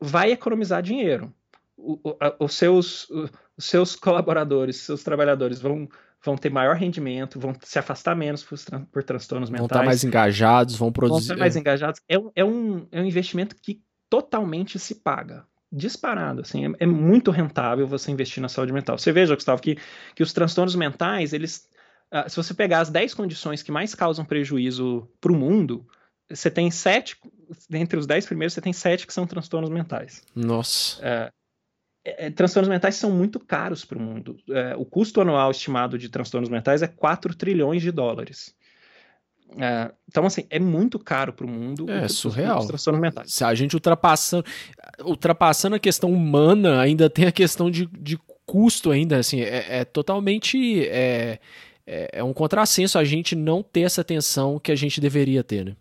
vai 0.00 0.32
economizar 0.32 0.82
dinheiro. 0.82 1.30
O, 1.76 2.00
o, 2.02 2.16
os, 2.40 2.54
seus, 2.54 3.10
os 3.10 3.66
seus 3.66 3.94
colaboradores, 3.94 4.78
seus 4.78 5.04
trabalhadores 5.04 5.60
vão 5.60 5.86
vão 6.24 6.36
ter 6.36 6.50
maior 6.50 6.76
rendimento, 6.76 7.38
vão 7.38 7.54
se 7.62 7.78
afastar 7.78 8.16
menos 8.16 8.42
por, 8.42 8.58
por 8.90 9.02
transtornos 9.02 9.50
mentais. 9.50 9.68
Vão 9.68 9.78
estar 9.78 9.84
mais 9.84 10.04
engajados, 10.04 10.76
vão 10.76 10.90
produzir. 10.90 11.28
Vão 11.28 11.34
estar 11.34 11.36
mais 11.36 11.56
engajados. 11.56 12.00
É, 12.08 12.16
é, 12.34 12.44
um, 12.44 12.86
é 12.90 13.00
um 13.00 13.04
investimento 13.04 13.54
que 13.60 13.82
totalmente 14.08 14.78
se 14.78 14.96
paga. 14.96 15.44
Disparado, 15.70 16.40
assim, 16.40 16.66
é, 16.66 16.70
é, 16.80 16.86
muito 16.86 17.30
rentável 17.30 17.86
você 17.86 18.10
investir 18.10 18.40
na 18.40 18.48
saúde 18.48 18.72
mental. 18.72 18.96
Você 18.96 19.12
veja, 19.12 19.34
Gustavo, 19.34 19.60
que, 19.60 19.76
que 20.14 20.22
os 20.22 20.32
transtornos 20.32 20.74
mentais, 20.76 21.32
eles. 21.32 21.68
Uh, 22.12 22.30
se 22.30 22.36
você 22.36 22.54
pegar 22.54 22.80
as 22.80 22.90
10 22.90 23.12
condições 23.12 23.62
que 23.62 23.72
mais 23.72 23.92
causam 23.92 24.24
prejuízo 24.24 25.08
para 25.20 25.32
o 25.32 25.36
mundo, 25.36 25.84
você 26.30 26.48
tem 26.48 26.70
sete, 26.70 27.16
entre 27.72 27.98
os 27.98 28.06
10 28.06 28.26
primeiros, 28.26 28.54
você 28.54 28.60
tem 28.60 28.72
sete 28.72 29.04
que 29.04 29.12
são 29.12 29.26
transtornos 29.26 29.68
mentais. 29.68 30.22
Nossa. 30.34 31.00
Uh, 31.00 31.43
é, 32.04 32.30
transtornos 32.30 32.68
mentais 32.68 32.96
são 32.96 33.10
muito 33.10 33.40
caros 33.40 33.84
para 33.84 33.98
o 33.98 34.00
mundo. 34.00 34.36
É, 34.50 34.74
o 34.76 34.84
custo 34.84 35.20
anual 35.20 35.50
estimado 35.50 35.96
de 35.96 36.08
transtornos 36.08 36.50
mentais 36.50 36.82
é 36.82 36.86
4 36.86 37.34
trilhões 37.34 37.80
de 37.80 37.90
dólares. 37.90 38.54
É, 39.58 39.90
então, 40.08 40.26
assim, 40.26 40.44
é 40.50 40.58
muito 40.58 40.98
caro 40.98 41.32
para 41.32 41.46
o 41.46 41.48
mundo. 41.48 41.90
É 41.90 42.06
surreal. 42.08 42.58
Os 42.58 42.66
transtornos 42.66 43.00
mentais. 43.00 43.32
Se 43.32 43.42
a 43.42 43.54
gente 43.54 43.74
ultrapassando, 43.74 44.44
ultrapassando 45.02 45.76
a 45.76 45.78
questão 45.78 46.12
humana, 46.12 46.80
ainda 46.80 47.08
tem 47.08 47.26
a 47.26 47.32
questão 47.32 47.70
de, 47.70 47.86
de 47.86 48.18
custo 48.44 48.90
ainda, 48.90 49.16
assim, 49.16 49.40
é, 49.40 49.78
é 49.80 49.84
totalmente... 49.84 50.86
É, 50.88 51.38
é, 51.86 52.08
é 52.14 52.24
um 52.24 52.32
contrassenso 52.32 52.98
a 52.98 53.04
gente 53.04 53.36
não 53.36 53.62
ter 53.62 53.82
essa 53.82 54.00
atenção 54.00 54.58
que 54.58 54.72
a 54.72 54.74
gente 54.74 55.00
deveria 55.00 55.44
ter, 55.44 55.66
né? 55.66 55.76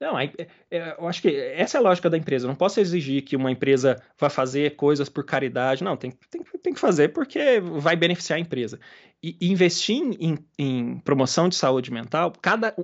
Não, 0.00 0.18
é, 0.18 0.32
eu 0.70 1.06
acho 1.08 1.22
que 1.22 1.28
essa 1.28 1.78
é 1.78 1.80
a 1.80 1.82
lógica 1.82 2.10
da 2.10 2.18
empresa. 2.18 2.44
Eu 2.44 2.48
não 2.48 2.56
posso 2.56 2.80
exigir 2.80 3.22
que 3.22 3.36
uma 3.36 3.50
empresa 3.50 4.02
vá 4.18 4.28
fazer 4.28 4.74
coisas 4.74 5.08
por 5.08 5.24
caridade. 5.24 5.84
Não, 5.84 5.96
tem, 5.96 6.10
tem, 6.30 6.42
tem 6.62 6.74
que 6.74 6.80
fazer 6.80 7.08
porque 7.10 7.60
vai 7.60 7.94
beneficiar 7.94 8.36
a 8.36 8.40
empresa. 8.40 8.78
E, 9.22 9.36
investir 9.40 9.96
em, 9.96 10.38
em, 10.58 10.98
promoção 10.98 11.48
de 11.48 11.54
saúde 11.54 11.92
mental, 11.92 12.32
cada 12.42 12.74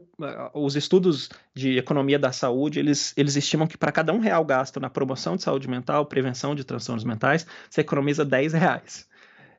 os 0.55 0.77
estudos 0.77 1.29
de 1.55 1.77
economia 1.77 2.19
da 2.19 2.33
saúde, 2.33 2.79
eles, 2.79 3.13
eles 3.17 3.37
estimam 3.37 3.67
que 3.67 3.77
para 3.77 3.93
cada 3.93 4.13
um 4.13 4.19
real 4.19 4.45
gasto 4.45 4.81
na 4.81 4.89
promoção 4.89 5.37
de 5.37 5.43
saúde 5.43 5.69
mental, 5.69 6.07
prevenção 6.07 6.55
de 6.55 6.65
transtornos 6.65 7.05
mentais, 7.05 7.47
você 7.69 7.83
economiza 7.83 8.25
10 8.25 8.55
reais. 8.55 9.09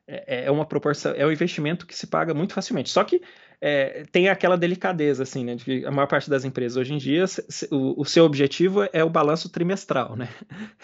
É, 0.06 0.46
é 0.46 0.50
uma 0.50 0.66
proporção, 0.66 1.12
é 1.14 1.24
um 1.24 1.30
investimento 1.30 1.86
que 1.86 1.94
se 1.94 2.06
paga 2.06 2.34
muito 2.34 2.54
facilmente. 2.54 2.90
Só 2.90 3.04
que 3.04 3.22
é, 3.64 4.02
tem 4.10 4.28
aquela 4.28 4.58
delicadeza, 4.58 5.22
assim, 5.22 5.44
né? 5.44 5.54
De 5.54 5.86
a 5.86 5.90
maior 5.92 6.08
parte 6.08 6.28
das 6.28 6.44
empresas 6.44 6.76
hoje 6.76 6.94
em 6.94 6.98
dia, 6.98 7.24
o, 7.70 8.02
o 8.02 8.04
seu 8.04 8.24
objetivo 8.24 8.88
é 8.92 9.04
o 9.04 9.08
balanço 9.08 9.48
trimestral, 9.48 10.16
né? 10.16 10.28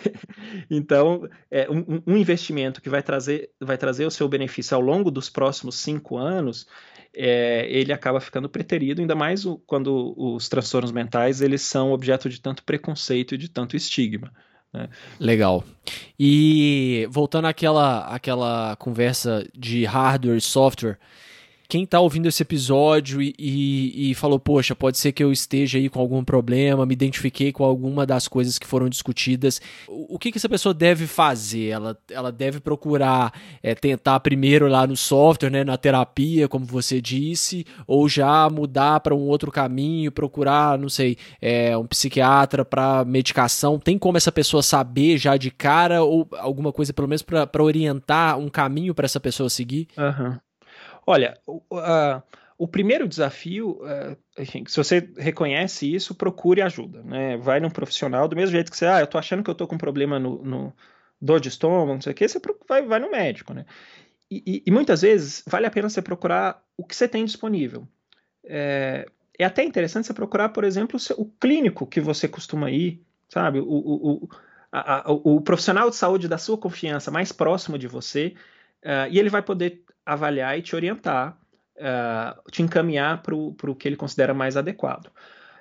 então, 0.70 1.28
é, 1.50 1.68
um, 1.68 2.00
um, 2.06 2.16
investimento 2.16 2.80
que 2.80 2.88
vai 2.88 3.02
trazer, 3.02 3.50
vai 3.60 3.76
trazer 3.76 4.06
o 4.06 4.12
seu 4.12 4.28
benefício 4.28 4.76
ao 4.76 4.80
longo 4.80 5.10
dos 5.10 5.28
próximos 5.28 5.74
cinco 5.74 6.16
anos, 6.16 6.68
é, 7.12 7.66
ele 7.68 7.92
acaba 7.92 8.20
ficando 8.20 8.48
preterido, 8.48 9.00
ainda 9.00 9.16
mais 9.16 9.44
o, 9.44 9.58
quando 9.66 10.14
os 10.16 10.48
transtornos 10.48 10.92
mentais 10.92 11.40
eles 11.40 11.62
são 11.62 11.90
objeto 11.90 12.28
de 12.28 12.40
tanto 12.40 12.62
preconceito 12.62 13.34
e 13.34 13.38
de 13.38 13.48
tanto 13.48 13.74
estigma. 13.74 14.32
Né? 14.72 14.88
Legal. 15.18 15.64
E 16.16 17.08
voltando 17.10 17.46
àquela, 17.46 18.06
àquela 18.06 18.76
conversa 18.76 19.44
de 19.52 19.84
hardware 19.84 20.36
e 20.36 20.40
software, 20.40 20.96
quem 21.68 21.84
está 21.84 22.00
ouvindo 22.00 22.26
esse 22.26 22.42
episódio 22.42 23.20
e, 23.20 23.34
e, 23.38 24.10
e, 24.10 24.14
falou, 24.14 24.38
poxa, 24.38 24.74
pode 24.74 24.96
ser 24.96 25.12
que 25.12 25.22
eu 25.22 25.30
esteja 25.30 25.76
aí 25.76 25.90
com 25.90 26.00
algum 26.00 26.24
problema, 26.24 26.86
me 26.86 26.94
identifiquei 26.94 27.52
com 27.52 27.62
alguma 27.62 28.06
das 28.06 28.26
coisas 28.26 28.58
que 28.58 28.66
foram 28.66 28.88
discutidas, 28.88 29.60
o, 29.86 30.14
o 30.14 30.18
que, 30.18 30.32
que 30.32 30.38
essa 30.38 30.48
pessoa 30.48 30.72
deve 30.72 31.06
fazer? 31.06 31.68
Ela, 31.68 31.98
ela 32.10 32.32
deve 32.32 32.58
procurar 32.58 33.34
é, 33.62 33.74
tentar 33.74 34.18
primeiro 34.20 34.66
lá 34.66 34.86
no 34.86 34.96
software, 34.96 35.50
né, 35.50 35.62
na 35.62 35.76
terapia, 35.76 36.48
como 36.48 36.64
você 36.64 37.02
disse, 37.02 37.66
ou 37.86 38.08
já 38.08 38.48
mudar 38.48 39.00
para 39.00 39.14
um 39.14 39.28
outro 39.28 39.52
caminho, 39.52 40.10
procurar, 40.10 40.78
não 40.78 40.88
sei, 40.88 41.18
é, 41.38 41.76
um 41.76 41.86
psiquiatra 41.86 42.64
para 42.64 43.04
medicação? 43.04 43.78
Tem 43.78 43.98
como 43.98 44.16
essa 44.16 44.32
pessoa 44.32 44.62
saber 44.62 45.18
já 45.18 45.36
de 45.36 45.50
cara 45.50 46.02
ou 46.02 46.26
alguma 46.38 46.72
coisa, 46.72 46.94
pelo 46.94 47.08
menos, 47.08 47.20
para 47.20 47.62
orientar 47.62 48.38
um 48.38 48.48
caminho 48.48 48.94
para 48.94 49.04
essa 49.04 49.20
pessoa 49.20 49.50
seguir? 49.50 49.86
Aham. 49.98 50.30
Uhum. 50.30 50.47
Olha, 51.10 51.40
o, 51.46 51.62
o 52.58 52.68
primeiro 52.68 53.08
desafio, 53.08 53.80
uh, 53.80 54.14
enfim, 54.38 54.64
se 54.66 54.76
você 54.76 55.10
reconhece 55.16 55.90
isso, 55.90 56.14
procure 56.14 56.60
ajuda, 56.60 57.02
né? 57.02 57.38
Vai 57.38 57.60
num 57.60 57.70
profissional, 57.70 58.28
do 58.28 58.36
mesmo 58.36 58.52
jeito 58.52 58.70
que 58.70 58.76
você, 58.76 58.84
ah, 58.84 59.00
eu 59.00 59.06
tô 59.06 59.16
achando 59.16 59.42
que 59.42 59.48
eu 59.48 59.54
tô 59.54 59.66
com 59.66 59.78
problema 59.78 60.18
no, 60.18 60.44
no 60.44 60.72
dor 61.18 61.40
de 61.40 61.48
estômago, 61.48 61.94
não 61.94 62.00
sei 62.02 62.12
o 62.12 62.14
que, 62.14 62.28
você 62.28 62.38
vai, 62.68 62.82
vai 62.82 62.98
no 62.98 63.10
médico, 63.10 63.54
né? 63.54 63.64
E, 64.30 64.42
e, 64.46 64.62
e, 64.66 64.70
muitas 64.70 65.00
vezes 65.00 65.42
vale 65.46 65.64
a 65.66 65.70
pena 65.70 65.88
você 65.88 66.02
procurar 66.02 66.62
o 66.76 66.84
que 66.84 66.94
você 66.94 67.08
tem 67.08 67.24
disponível. 67.24 67.88
É, 68.44 69.06
é 69.38 69.46
até 69.46 69.64
interessante 69.64 70.08
você 70.08 70.12
procurar, 70.12 70.50
por 70.50 70.62
exemplo, 70.62 70.98
o, 70.98 71.00
seu, 71.00 71.18
o 71.18 71.24
clínico 71.24 71.86
que 71.86 72.02
você 72.02 72.28
costuma 72.28 72.70
ir, 72.70 73.02
sabe? 73.30 73.60
O, 73.60 73.64
o, 73.66 74.28
a, 74.70 75.08
a, 75.08 75.10
o, 75.10 75.40
profissional 75.40 75.88
de 75.88 75.96
saúde 75.96 76.28
da 76.28 76.36
sua 76.36 76.58
confiança 76.58 77.10
mais 77.10 77.32
próximo 77.32 77.78
de 77.78 77.88
você, 77.88 78.34
uh, 78.84 79.08
e 79.10 79.18
ele 79.18 79.30
vai 79.30 79.40
poder 79.40 79.87
avaliar 80.08 80.58
e 80.58 80.62
te 80.62 80.74
orientar, 80.74 81.38
uh, 81.76 82.50
te 82.50 82.62
encaminhar 82.62 83.22
para 83.22 83.34
o 83.36 83.74
que 83.74 83.86
ele 83.86 83.96
considera 83.96 84.32
mais 84.32 84.56
adequado. 84.56 85.10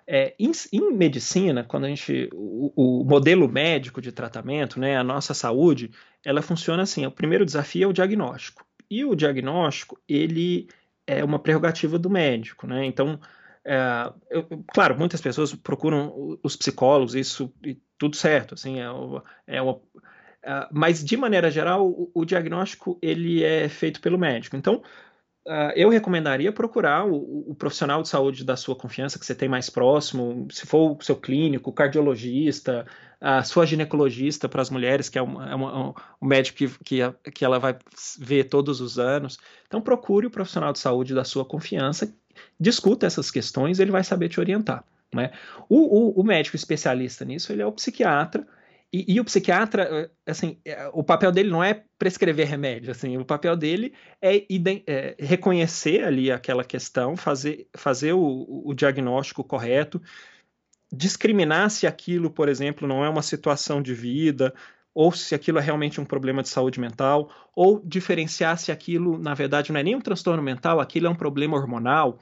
É, 0.09 0.33
em, 0.39 0.51
em, 0.71 0.93
medicina, 0.93 1.65
quando 1.65 1.83
a 1.83 1.89
gente. 1.89 2.29
O, 2.33 2.71
o, 3.01 3.03
modelo 3.03 3.49
médico 3.49 3.99
de 3.99 4.09
tratamento, 4.09 4.79
né, 4.79 4.95
a 4.95 5.03
nossa 5.03 5.33
saúde, 5.33 5.91
ela 6.23 6.41
funciona 6.41 6.83
assim: 6.83 7.05
o 7.05 7.11
primeiro 7.11 7.45
desafio 7.45 7.83
é 7.83 7.87
o 7.87 7.93
diagnóstico. 7.93 8.65
E 8.89 9.03
o 9.03 9.13
diagnóstico, 9.13 9.99
ele 10.07 10.69
é 11.05 11.25
uma 11.25 11.39
prerrogativa 11.39 11.99
do 11.99 12.09
médico, 12.09 12.65
né? 12.65 12.85
Então, 12.85 13.19
é, 13.65 14.13
eu, 14.29 14.47
claro, 14.73 14.97
muitas 14.97 15.19
pessoas 15.19 15.53
procuram 15.53 16.39
os 16.41 16.55
psicólogos, 16.55 17.13
isso 17.13 17.53
e 17.61 17.77
tudo 17.97 18.15
certo, 18.15 18.53
assim, 18.53 18.79
é, 18.79 18.85
é 19.45 19.61
uma, 19.61 19.81
Uh, 20.43 20.67
mas, 20.71 21.03
de 21.03 21.17
maneira 21.17 21.49
geral, 21.49 21.87
o, 21.87 22.11
o, 22.13 22.25
diagnóstico 22.25 22.97
ele 23.01 23.43
é 23.43 23.67
feito 23.67 23.99
pelo 23.99 24.17
médico. 24.17 24.55
Então, 24.55 24.81
uh, 25.45 25.71
eu 25.75 25.89
recomendaria 25.89 26.51
procurar 26.51 27.05
o, 27.05 27.51
o, 27.51 27.55
profissional 27.55 28.01
de 28.01 28.07
saúde 28.07 28.45
da 28.45 28.55
sua 28.55 28.75
confiança, 28.75 29.19
que 29.19 29.25
você 29.25 29.35
tem 29.35 29.49
mais 29.49 29.69
próximo, 29.69 30.47
se 30.51 30.65
for 30.65 30.95
o 30.95 31.03
seu 31.03 31.15
clínico, 31.15 31.73
cardiologista, 31.73 32.85
a 33.19 33.43
sua 33.43 33.65
ginecologista 33.65 34.47
para 34.47 34.61
as 34.61 34.69
mulheres, 34.69 35.09
que 35.09 35.17
é, 35.17 35.21
uma, 35.21 35.49
é 35.49 35.55
uma, 35.55 35.95
um 36.21 36.27
médico 36.27 36.59
que, 36.59 36.69
que, 36.83 37.31
que 37.31 37.43
ela 37.43 37.59
vai 37.59 37.75
ver 38.19 38.45
todos 38.45 38.79
os 38.79 38.99
anos. 38.99 39.39
Então, 39.65 39.81
procure 39.81 40.27
o 40.27 40.31
profissional 40.31 40.71
de 40.71 40.79
saúde 40.79 41.15
da 41.15 41.23
sua 41.23 41.43
confiança, 41.43 42.13
discuta 42.59 43.07
essas 43.07 43.31
questões, 43.31 43.79
ele 43.79 43.91
vai 43.91 44.03
saber 44.03 44.29
te 44.29 44.39
orientar. 44.39 44.83
Né? 45.13 45.31
O, 45.67 46.19
o, 46.19 46.21
o 46.21 46.23
médico 46.23 46.55
especialista 46.55 47.25
nisso, 47.25 47.51
ele 47.51 47.61
é 47.61 47.65
o 47.65 47.71
psiquiatra, 47.71 48.45
e, 48.91 49.15
e, 49.15 49.19
o 49.19 49.25
psiquiatra, 49.25 49.83
eh, 49.83 50.31
assim, 50.31 50.59
eh, 50.63 50.89
o 50.93 51.03
papel 51.03 51.31
dele 51.31 51.49
não 51.49 51.61
é 51.61 51.83
prescrever 51.97 52.47
remédio, 52.47 52.91
assim, 52.91 53.17
o 53.17 53.25
papel 53.25 53.55
dele 53.57 53.93
é, 54.21 54.37
é 54.37 55.15
reconhecer 55.19 56.05
ali 56.05 56.31
aquela 56.31 56.63
questão, 56.63 57.17
fazer, 57.17 57.67
fazer 57.75 58.13
o, 58.13 58.63
o, 58.65 58.73
diagnóstico 58.73 59.43
correto, 59.43 60.01
discriminar 60.91 61.69
se 61.69 61.85
aquilo, 61.85 62.31
por 62.31 62.47
exemplo, 62.47 62.87
não 62.87 63.03
é 63.03 63.09
uma 63.09 63.21
situação 63.21 63.81
de 63.81 63.93
vida, 63.93 64.53
ou 64.93 65.11
se 65.11 65.35
aquilo 65.35 65.59
é 65.59 65.61
realmente 65.61 65.99
um 65.99 66.05
problema 66.05 66.41
de 66.41 66.47
saúde 66.47 66.79
mental, 66.79 67.29
ou 67.53 67.81
diferenciar 67.85 68.57
se 68.57 68.71
aquilo, 68.71 69.17
na 69.19 69.33
verdade, 69.33 69.71
não 69.71 69.79
é 69.79 69.83
nem 69.83 69.95
um 69.95 70.01
transtorno 70.01 70.41
mental, 70.41 70.79
aquilo 70.79 71.07
é 71.07 71.09
um 71.09 71.15
problema 71.15 71.57
hormonal. 71.57 72.19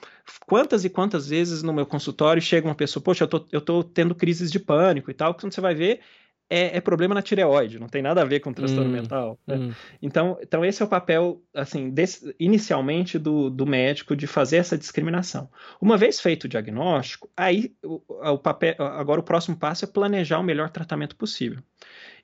Quantas 0.48 0.84
e 0.84 0.90
quantas 0.90 1.30
vezes 1.30 1.62
no 1.62 1.72
meu 1.72 1.86
consultório 1.86 2.42
chega 2.42 2.68
uma 2.68 2.76
pessoa, 2.76 3.04
poxa, 3.04 3.24
eu 3.24 3.28
tô, 3.28 3.46
eu 3.52 3.62
tô 3.62 3.84
tendo 3.84 4.16
crises 4.16 4.52
de 4.52 4.60
pânico 4.60 5.12
e 5.12 5.14
tal, 5.14 5.36
quando 5.36 5.54
você 5.54 5.62
vai 5.62 5.76
ver, 5.76 6.02
é, 6.50 6.78
é, 6.78 6.82
problema 6.82 7.16
na 7.16 7.22
tireoide, 7.22 7.80
não 7.80 7.88
tem 7.88 8.02
nada 8.02 8.22
a 8.22 8.26
ver 8.26 8.40
com 8.40 8.54
transtorno 8.54 8.90
hum, 8.90 8.94
mental. 8.94 9.40
Né? 9.48 9.56
Hum. 9.56 9.74
Então, 10.02 10.38
então, 10.42 10.64
esse 10.64 10.82
é 10.82 10.86
o 10.86 10.90
papel, 10.90 11.42
assim, 11.54 11.90
desse, 11.90 12.36
inicialmente 12.40 13.18
do, 13.18 13.50
do 13.50 13.66
médico 13.66 14.16
de 14.16 14.28
fazer 14.28 14.58
essa 14.58 14.78
discriminação. 14.78 15.50
Uma 15.82 15.98
vez 15.98 16.20
feito 16.20 16.44
o 16.44 16.48
diagnóstico, 16.48 17.30
aí 17.36 17.74
o, 17.84 18.02
o 18.08 18.38
papel, 18.38 18.76
agora 18.80 19.20
o 19.20 19.24
próximo 19.24 19.58
passo 19.58 19.86
é 19.86 19.88
planejar 19.88 20.40
o 20.40 20.44
melhor 20.44 20.70
tratamento 20.70 21.16
possível. 21.16 21.60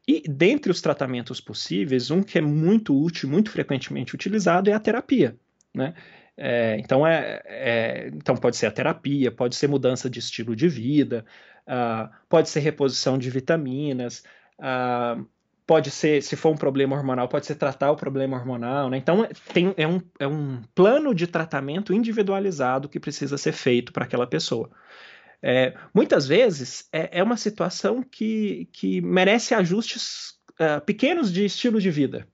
E 0.08 0.22
dentre 0.28 0.72
os 0.72 0.82
tratamentos 0.82 1.40
possíveis, 1.40 2.12
um 2.12 2.22
que 2.22 2.38
é 2.38 2.42
muito 2.42 2.96
útil, 3.00 3.30
muito 3.30 3.52
frequentemente 3.52 4.16
utilizado 4.16 4.70
é 4.70 4.74
a 4.74 4.80
terapia, 4.80 5.36
né? 5.74 5.94
É, 6.38 6.78
então, 6.80 7.06
é, 7.06 7.42
é, 7.46 8.08
então 8.08 8.36
pode 8.36 8.58
ser 8.58 8.66
a 8.66 8.72
terapia, 8.72 9.32
pode 9.32 9.56
ser 9.56 9.68
mudança 9.68 10.10
de 10.10 10.18
estilo 10.18 10.56
de 10.56 10.68
vida, 10.68 11.24
uh, 11.68 12.10
pode 12.30 12.50
ser 12.50 12.60
reposição 12.60 13.18
de 13.18 13.30
vitaminas, 13.30 14.24
uh, 14.60 15.26
pode 15.72 15.90
ser, 15.90 16.22
se 16.22 16.36
for 16.36 16.50
um 16.50 16.58
problema 16.58 16.96
hormonal, 16.96 17.30
pode 17.30 17.46
ser 17.46 17.56
tratar 17.56 17.92
o 17.92 17.96
problema 17.96 18.38
hormonal. 18.38 18.90
Né? 18.90 18.98
Então, 18.98 19.26
tem, 19.54 19.74
é, 19.78 19.88
um, 19.88 20.02
é 20.20 20.28
um 20.28 20.62
plano 20.76 21.16
de 21.16 21.28
tratamento 21.28 21.94
individualizado 21.94 22.90
que 22.90 23.00
precisa 23.00 23.38
ser 23.38 23.54
feito 23.54 23.94
para 23.94 24.04
aquela 24.04 24.28
pessoa. 24.28 24.70
É, 25.42 25.74
muitas 25.94 26.28
vezes 26.28 26.90
é, 26.92 27.20
é, 27.20 27.24
uma 27.24 27.38
situação 27.38 28.04
que, 28.04 28.68
que 28.74 29.02
merece 29.02 29.54
ajustes 29.56 30.36
uh, 30.60 30.82
pequenos 30.86 31.32
de 31.32 31.46
estilo 31.46 31.80
de 31.80 31.90
vida. 31.90 32.28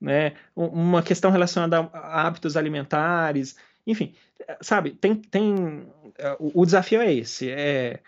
Né? 0.00 0.32
Uma 0.56 1.02
questão 1.02 1.30
relacionada 1.30 1.90
a 1.92 2.26
hábitos 2.26 2.56
alimentares, 2.56 3.54
enfim, 3.86 4.14
sabe, 4.62 4.92
tem, 4.92 5.14
tem 5.14 5.86
o, 6.38 6.62
o 6.62 6.64
desafio 6.64 7.02
é 7.02 7.12
esse, 7.12 7.50
é, 7.50 8.00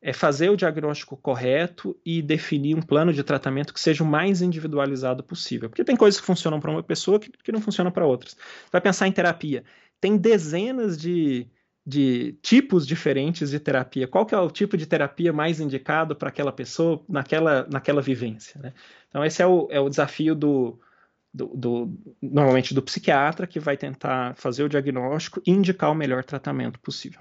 é 0.00 0.12
fazer 0.12 0.48
o 0.48 0.56
diagnóstico 0.56 1.16
correto 1.16 1.96
e 2.04 2.22
definir 2.22 2.76
um 2.76 2.82
plano 2.82 3.12
de 3.12 3.24
tratamento 3.24 3.74
que 3.74 3.80
seja 3.80 4.04
o 4.04 4.06
mais 4.06 4.40
individualizado 4.40 5.24
possível. 5.24 5.68
Porque 5.68 5.84
tem 5.84 5.96
coisas 5.96 6.20
que 6.20 6.26
funcionam 6.26 6.60
para 6.60 6.70
uma 6.70 6.82
pessoa 6.82 7.18
que, 7.18 7.30
que 7.30 7.52
não 7.52 7.60
funcionam 7.60 7.90
para 7.90 8.06
outras. 8.06 8.36
Vai 8.70 8.80
pensar 8.80 9.08
em 9.08 9.12
terapia. 9.12 9.64
Tem 10.00 10.16
dezenas 10.16 10.96
de, 10.96 11.48
de 11.84 12.38
tipos 12.42 12.86
diferentes 12.86 13.50
de 13.50 13.58
terapia. 13.58 14.06
Qual 14.06 14.24
que 14.24 14.34
é 14.34 14.38
o 14.38 14.50
tipo 14.50 14.76
de 14.76 14.86
terapia 14.86 15.32
mais 15.32 15.58
indicado 15.58 16.14
para 16.14 16.28
aquela 16.28 16.52
pessoa 16.52 17.02
naquela, 17.08 17.66
naquela 17.68 18.00
vivência? 18.00 18.60
Né? 18.60 18.72
Então, 19.08 19.24
esse 19.24 19.42
é 19.42 19.46
o, 19.46 19.66
é 19.68 19.80
o 19.80 19.88
desafio 19.88 20.36
do, 20.36 20.78
do, 21.34 21.46
do, 21.56 21.98
normalmente 22.22 22.72
do 22.72 22.82
psiquiatra, 22.82 23.48
que 23.48 23.58
vai 23.58 23.76
tentar 23.76 24.36
fazer 24.36 24.62
o 24.62 24.68
diagnóstico 24.68 25.42
e 25.44 25.50
indicar 25.50 25.90
o 25.90 25.94
melhor 25.94 26.22
tratamento 26.22 26.78
possível. 26.78 27.20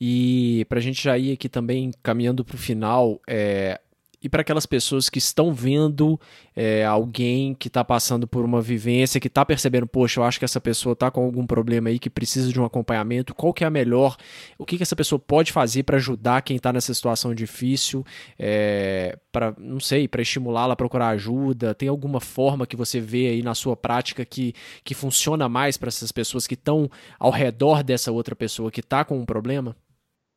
E 0.00 0.64
para 0.68 0.78
a 0.78 0.82
gente 0.82 1.02
já 1.02 1.18
ir 1.18 1.32
aqui 1.32 1.48
também 1.48 1.92
caminhando 2.02 2.44
para 2.44 2.54
o 2.54 2.58
final, 2.58 3.20
é, 3.28 3.78
e 4.22 4.28
para 4.28 4.42
aquelas 4.42 4.66
pessoas 4.66 5.08
que 5.08 5.18
estão 5.18 5.52
vendo 5.52 6.20
é, 6.54 6.84
alguém 6.84 7.54
que 7.54 7.68
está 7.68 7.82
passando 7.82 8.26
por 8.26 8.44
uma 8.44 8.60
vivência, 8.60 9.18
que 9.18 9.28
está 9.28 9.46
percebendo, 9.46 9.86
poxa, 9.86 10.20
eu 10.20 10.24
acho 10.24 10.38
que 10.38 10.44
essa 10.44 10.60
pessoa 10.60 10.92
está 10.92 11.10
com 11.10 11.24
algum 11.24 11.46
problema 11.46 11.88
aí, 11.88 11.98
que 11.98 12.10
precisa 12.10 12.52
de 12.52 12.60
um 12.60 12.64
acompanhamento, 12.64 13.34
qual 13.34 13.54
que 13.54 13.64
é 13.64 13.66
a 13.66 13.70
melhor, 13.70 14.16
o 14.58 14.66
que, 14.66 14.76
que 14.76 14.82
essa 14.82 14.94
pessoa 14.94 15.18
pode 15.18 15.52
fazer 15.52 15.84
para 15.84 15.96
ajudar 15.96 16.42
quem 16.42 16.56
está 16.56 16.70
nessa 16.70 16.92
situação 16.92 17.34
difícil, 17.34 18.04
é, 18.38 19.18
para, 19.32 19.54
não 19.58 19.80
sei, 19.80 20.06
para 20.06 20.20
estimulá-la 20.20 20.74
a 20.74 20.76
procurar 20.76 21.08
ajuda, 21.08 21.74
tem 21.74 21.88
alguma 21.88 22.20
forma 22.20 22.66
que 22.66 22.76
você 22.76 23.00
vê 23.00 23.28
aí 23.28 23.42
na 23.42 23.54
sua 23.54 23.74
prática 23.74 24.22
que, 24.26 24.52
que 24.84 24.92
funciona 24.92 25.48
mais 25.48 25.78
para 25.78 25.88
essas 25.88 26.12
pessoas 26.12 26.46
que 26.46 26.54
estão 26.54 26.90
ao 27.18 27.30
redor 27.30 27.82
dessa 27.82 28.12
outra 28.12 28.36
pessoa 28.36 28.70
que 28.70 28.80
está 28.80 29.02
com 29.02 29.18
um 29.18 29.24
problema? 29.24 29.74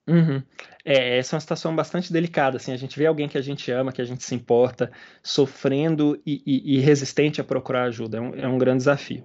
Uhum. 0.08 0.44
É, 0.84 1.18
essa 1.18 1.36
é 1.36 1.38
uma 1.38 1.42
situação 1.42 1.74
bastante 1.74 2.12
delicada, 2.12 2.58
assim, 2.58 2.74
a 2.74 2.78
gente 2.78 3.00
vê 3.00 3.06
alguém 3.06 3.30
que 3.30 3.38
a 3.38 3.42
gente 3.42 3.72
ama, 3.72 3.92
que 3.92 4.02
a 4.02 4.06
gente 4.06 4.24
se 4.24 4.36
importa, 4.36 4.92
sofrendo 5.24 6.22
e, 6.26 6.44
e, 6.46 6.76
e 6.76 6.80
resistente 6.80 7.40
a 7.40 7.44
procurar 7.44 7.86
ajuda, 7.86 8.18
é 8.18 8.22
um, 8.22 8.36
é 8.36 8.48
um, 8.48 8.58
grande 8.58 8.80
desafio. 8.80 9.24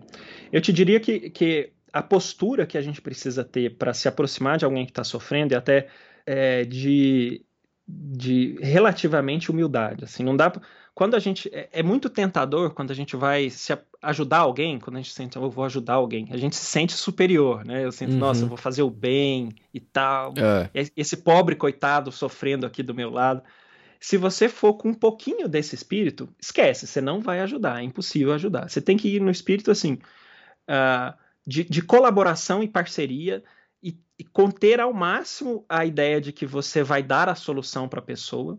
Eu 0.53 0.61
te 0.61 0.73
diria 0.73 1.01
que, 1.01 1.31
que 1.31 1.73
a 1.93 2.01
postura 2.01 2.65
que 2.65 2.79
a 2.79 2.81
gente 2.81 3.03
precisa 3.03 3.43
ter 3.45 3.77
para 3.77 3.93
se 3.93 4.07
aproximar 4.07 4.57
de 4.57 4.65
alguém 4.65 4.85
que 4.85 4.93
está 4.93 5.03
sofrendo 5.03 5.53
é 5.53 5.57
até 5.57 5.89
é, 6.25 6.65
de, 6.65 7.45
de 7.89 8.57
relativamente 8.63 9.51
humildade, 9.51 10.05
assim, 10.05 10.23
não 10.23 10.37
dá 10.37 10.53
quando 10.99 11.15
a 11.15 11.21
gente 11.21 11.49
é, 11.55 11.69
é, 11.71 11.81
muito 11.81 12.11
tentador 12.11 12.71
quando 12.71 12.91
a 12.91 12.95
gente 12.95 13.15
vai 13.15 13.51
se 13.51 13.73
ajudar 14.03 14.39
alguém, 14.39 14.81
quando 14.81 14.97
a 14.97 14.99
gente 14.99 15.13
sente 15.13 15.37
eu 15.37 15.49
vou 15.49 15.65
ajudar 15.65 15.93
alguém, 15.93 16.27
a 16.33 16.37
gente 16.37 16.57
se 16.57 16.65
sente 16.65 16.93
superior, 16.93 17.65
né? 17.65 17.85
Eu 17.85 17.93
sinto, 17.93 18.15
uhum. 18.15 18.19
nossa, 18.19 18.43
eu 18.43 18.49
vou 18.49 18.57
fazer 18.57 18.83
o 18.83 18.91
bem 18.91 19.55
e 19.73 19.79
tal. 19.79 20.35
É. 20.37 20.91
Esse 20.97 21.19
pobre 21.19 21.55
coitado 21.55 22.11
sofrendo 22.11 22.67
aqui 22.67 22.83
do 22.83 22.97
meu 22.97 23.11
lado. 23.11 23.45
Se 24.01 24.17
você 24.17 24.49
for 24.49 24.75
com 24.75 24.89
um 24.89 24.95
pouquinho 24.95 25.49
desse 25.49 25.73
espírito, 25.77 26.29
esquece, 26.37 26.85
você 26.85 27.01
não 27.01 27.21
vai 27.21 27.39
ajudar, 27.43 27.81
é 27.81 27.85
impossível 27.85 28.35
ajudar. 28.35 28.69
Você 28.69 28.81
tem 28.81 28.97
que 28.97 29.09
ir 29.09 29.21
no 29.21 29.31
espírito 29.31 29.71
assim 29.71 30.01
uh, 30.69 31.17
de, 31.47 31.63
de, 31.63 31.81
colaboração 31.81 32.61
e 32.61 32.67
parceria 32.67 33.45
e, 33.81 33.97
e 34.19 34.25
conter 34.25 34.81
ao 34.81 34.93
máximo 34.93 35.65
a 35.69 35.87
ideia 35.87 36.21
de 36.21 36.33
que 36.33 36.45
você 36.45 36.83
vai 36.83 37.05
dar 37.05 37.29
a 37.29 37.37
solução 37.37 37.89
para 37.89 38.01
a 38.01 38.05
pessoa 38.05 38.59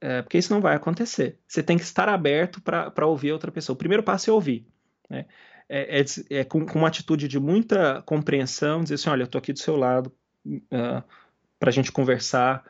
é, 0.00 0.22
porque 0.22 0.38
isso 0.38 0.52
não 0.52 0.60
vai 0.60 0.74
acontecer. 0.74 1.38
Você 1.46 1.62
tem 1.62 1.76
que 1.76 1.84
estar 1.84 2.08
aberto 2.08 2.60
para 2.60 3.06
ouvir 3.06 3.32
outra 3.32 3.52
pessoa. 3.52 3.74
O 3.74 3.78
primeiro 3.78 4.02
passo 4.02 4.30
é 4.30 4.32
ouvir. 4.32 4.66
Né? 5.08 5.26
É, 5.68 6.00
é, 6.00 6.04
é 6.30 6.44
com, 6.44 6.64
com, 6.64 6.78
uma 6.78 6.88
atitude 6.88 7.28
de 7.28 7.38
muita 7.38 8.02
compreensão, 8.02 8.82
dizer 8.82 8.94
assim, 8.94 9.10
olha, 9.10 9.22
eu 9.22 9.26
estou 9.26 9.38
aqui 9.38 9.52
do 9.52 9.58
seu 9.58 9.76
lado 9.76 10.12
uh, 10.46 11.04
para 11.58 11.68
a 11.68 11.72
gente 11.72 11.92
conversar, 11.92 12.64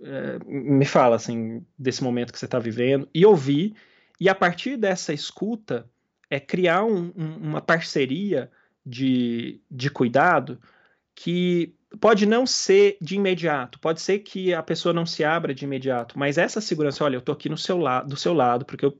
uh, 0.00 0.44
me 0.50 0.84
fala 0.84 1.16
assim 1.16 1.64
desse 1.78 2.02
momento 2.02 2.32
que 2.32 2.38
você 2.38 2.44
está 2.44 2.58
vivendo 2.58 3.08
e 3.14 3.24
ouvir 3.24 3.74
e 4.20 4.28
a 4.28 4.34
partir 4.34 4.76
dessa 4.76 5.12
escuta 5.12 5.88
é 6.28 6.40
criar 6.40 6.84
um, 6.84 7.12
um, 7.16 7.36
uma 7.36 7.60
parceria 7.60 8.50
de, 8.84 9.60
de 9.70 9.88
cuidado 9.90 10.60
que 11.14 11.74
pode 12.00 12.26
não 12.26 12.46
ser 12.46 12.96
de 13.00 13.16
imediato, 13.16 13.78
pode 13.80 14.00
ser 14.00 14.20
que 14.20 14.52
a 14.52 14.62
pessoa 14.62 14.92
não 14.92 15.06
se 15.06 15.24
abra 15.24 15.54
de 15.54 15.64
imediato, 15.64 16.18
mas 16.18 16.38
essa 16.38 16.60
segurança, 16.60 17.04
olha, 17.04 17.16
eu 17.16 17.22
tô 17.22 17.32
aqui 17.32 17.48
no 17.48 17.56
seu 17.56 17.78
lado, 17.78 18.08
do 18.08 18.16
seu 18.16 18.34
lado, 18.34 18.64
porque 18.64 18.84
eu 18.84 18.98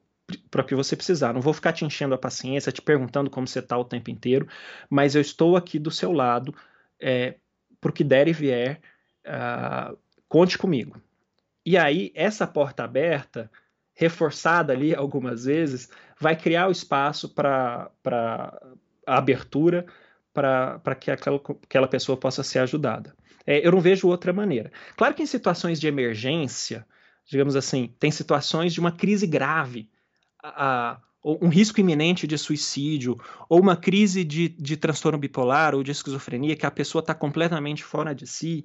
para 0.51 0.63
que 0.63 0.75
você 0.75 0.95
precisar. 0.95 1.33
Não 1.33 1.41
vou 1.41 1.55
ficar 1.55 1.73
te 1.73 1.85
enchendo 1.85 2.15
a 2.15 2.19
paciência, 2.19 2.73
te 2.73 2.83
perguntando 2.83 3.31
como 3.31 3.47
você 3.47 3.61
está 3.61 3.77
o 3.79 3.85
tempo 3.85 4.11
inteiro, 4.11 4.47
mas 4.91 5.15
eu 5.15 5.21
estou 5.21 5.57
aqui 5.57 5.79
do 5.79 5.91
seu 5.91 6.13
lado, 6.13 6.55
é, 7.01 7.37
o 7.83 7.93
que 7.93 8.05
der 8.05 8.29
e 8.29 8.33
vier, 8.33 8.81
uh, 9.25 9.97
conte 10.29 10.59
comigo. 10.59 11.01
E 11.65 11.77
aí, 11.79 12.13
essa 12.15 12.47
porta 12.47 12.85
aberta, 12.85 13.51
reforçada 13.95 14.73
ali 14.73 14.95
algumas 14.95 15.45
vezes, 15.45 15.89
vai 16.21 16.37
criar 16.37 16.69
o 16.69 16.73
espaço 16.73 17.29
para 17.31 17.91
a 19.07 19.19
abertura 19.19 19.87
para 20.39 20.95
que 20.95 21.11
aquela, 21.11 21.41
aquela 21.65 21.89
pessoa 21.89 22.17
possa 22.17 22.43
ser 22.43 22.61
ajudada. 22.61 23.15
É, 23.47 23.67
eu 23.67 23.73
não 23.73 23.81
vejo 23.81 24.09
outra 24.09 24.33
maneira. 24.33 24.71
Claro 24.97 25.15
que 25.15 25.23
em 25.23 25.27
situações 25.27 25.81
de 25.81 25.87
emergência, 25.87 26.87
digamos 27.27 27.57
assim, 27.57 27.93
tem 27.99 28.11
situações 28.11 28.73
de 28.73 28.81
uma 28.81 28.93
crise 28.93 29.27
grave, 29.27 29.91
a, 30.43 30.93
a, 30.93 31.01
um 31.25 31.49
risco 31.49 31.81
iminente 31.81 32.27
de 32.27 32.39
suicídio, 32.39 33.19
ou 33.49 33.61
uma 33.61 33.77
crise 33.77 34.23
de, 34.23 34.49
de 34.49 34.77
transtorno 34.77 35.19
bipolar 35.19 35.75
ou 35.75 35.83
de 35.83 35.91
esquizofrenia, 35.91 36.57
que 36.57 36.67
a 36.67 36.71
pessoa 36.71 37.01
está 37.01 37.15
completamente 37.15 37.83
fora 37.83 38.15
de 38.15 38.27
si, 38.27 38.65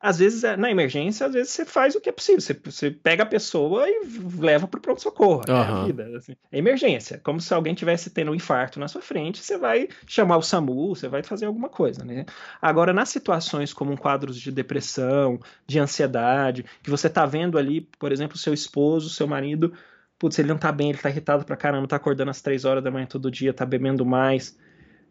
às 0.00 0.18
vezes, 0.18 0.44
é, 0.44 0.56
na 0.56 0.70
emergência, 0.70 1.26
às 1.26 1.32
vezes 1.32 1.50
você 1.50 1.64
faz 1.64 1.96
o 1.96 2.00
que 2.00 2.08
é 2.08 2.12
possível. 2.12 2.40
Você, 2.40 2.54
você 2.54 2.90
pega 2.90 3.24
a 3.24 3.26
pessoa 3.26 3.88
e 3.88 4.00
leva 4.38 4.68
para 4.68 4.78
o 4.78 4.80
pronto-socorro. 4.80 5.42
Uhum. 5.48 5.56
É 5.56 5.60
a 5.60 5.84
vida. 5.84 6.16
Assim. 6.16 6.36
É 6.52 6.58
emergência. 6.58 7.20
Como 7.22 7.40
se 7.40 7.52
alguém 7.52 7.74
tivesse 7.74 8.08
tendo 8.10 8.30
um 8.30 8.34
infarto 8.34 8.78
na 8.78 8.86
sua 8.86 9.02
frente, 9.02 9.42
você 9.42 9.58
vai 9.58 9.88
chamar 10.06 10.36
o 10.36 10.42
SAMU, 10.42 10.94
você 10.94 11.08
vai 11.08 11.24
fazer 11.24 11.46
alguma 11.46 11.68
coisa. 11.68 12.04
Né? 12.04 12.24
Agora, 12.62 12.92
nas 12.92 13.08
situações 13.08 13.72
como 13.72 13.98
quadros 13.98 14.38
de 14.38 14.52
depressão, 14.52 15.40
de 15.66 15.80
ansiedade, 15.80 16.64
que 16.80 16.90
você 16.90 17.08
está 17.08 17.26
vendo 17.26 17.58
ali, 17.58 17.80
por 17.98 18.12
exemplo, 18.12 18.38
seu 18.38 18.54
esposo, 18.54 19.10
seu 19.10 19.26
marido, 19.26 19.72
putz, 20.16 20.38
ele 20.38 20.48
não 20.48 20.56
está 20.56 20.70
bem, 20.70 20.90
ele 20.90 20.98
está 20.98 21.10
irritado 21.10 21.44
para 21.44 21.56
caramba, 21.56 21.84
está 21.84 21.96
acordando 21.96 22.30
às 22.30 22.40
três 22.40 22.64
horas 22.64 22.84
da 22.84 22.90
manhã 22.90 23.06
todo 23.06 23.32
dia, 23.32 23.50
está 23.50 23.66
bebendo 23.66 24.06
mais. 24.06 24.56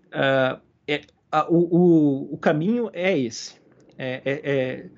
Uh, 0.08 0.62
é, 0.88 1.02
o, 1.50 1.78
o, 1.78 2.34
o 2.36 2.38
caminho 2.38 2.90
é 2.94 3.18
esse 3.18 3.67
é, 3.98 4.22
é, 4.24 4.52
é, 4.52 4.90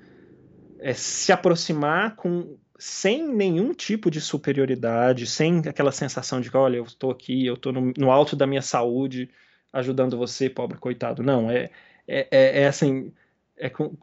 é 0.90 0.94
se 0.94 1.32
aproximar 1.32 2.16
com 2.16 2.56
sem 2.80 3.28
nenhum 3.28 3.74
tipo 3.74 4.10
de 4.10 4.22
superioridade, 4.22 5.26
sem 5.26 5.60
aquela 5.68 5.92
sensação 5.92 6.40
de 6.40 6.50
que, 6.50 6.56
olha, 6.56 6.78
eu 6.78 6.84
estou 6.84 7.10
aqui, 7.10 7.44
eu 7.44 7.52
estou 7.52 7.72
no, 7.72 7.92
no, 7.96 8.10
alto 8.10 8.34
da 8.34 8.46
minha 8.46 8.62
saúde, 8.62 9.28
ajudando 9.70 10.16
você, 10.16 10.48
pobre 10.48 10.78
coitado. 10.78 11.22
Não, 11.22 11.50
é, 11.50 11.70
é, 12.08 12.26
é, 12.30 12.62
é 12.62 12.66
assim, 12.66 13.12
é 13.54 13.68
com, 13.68 13.94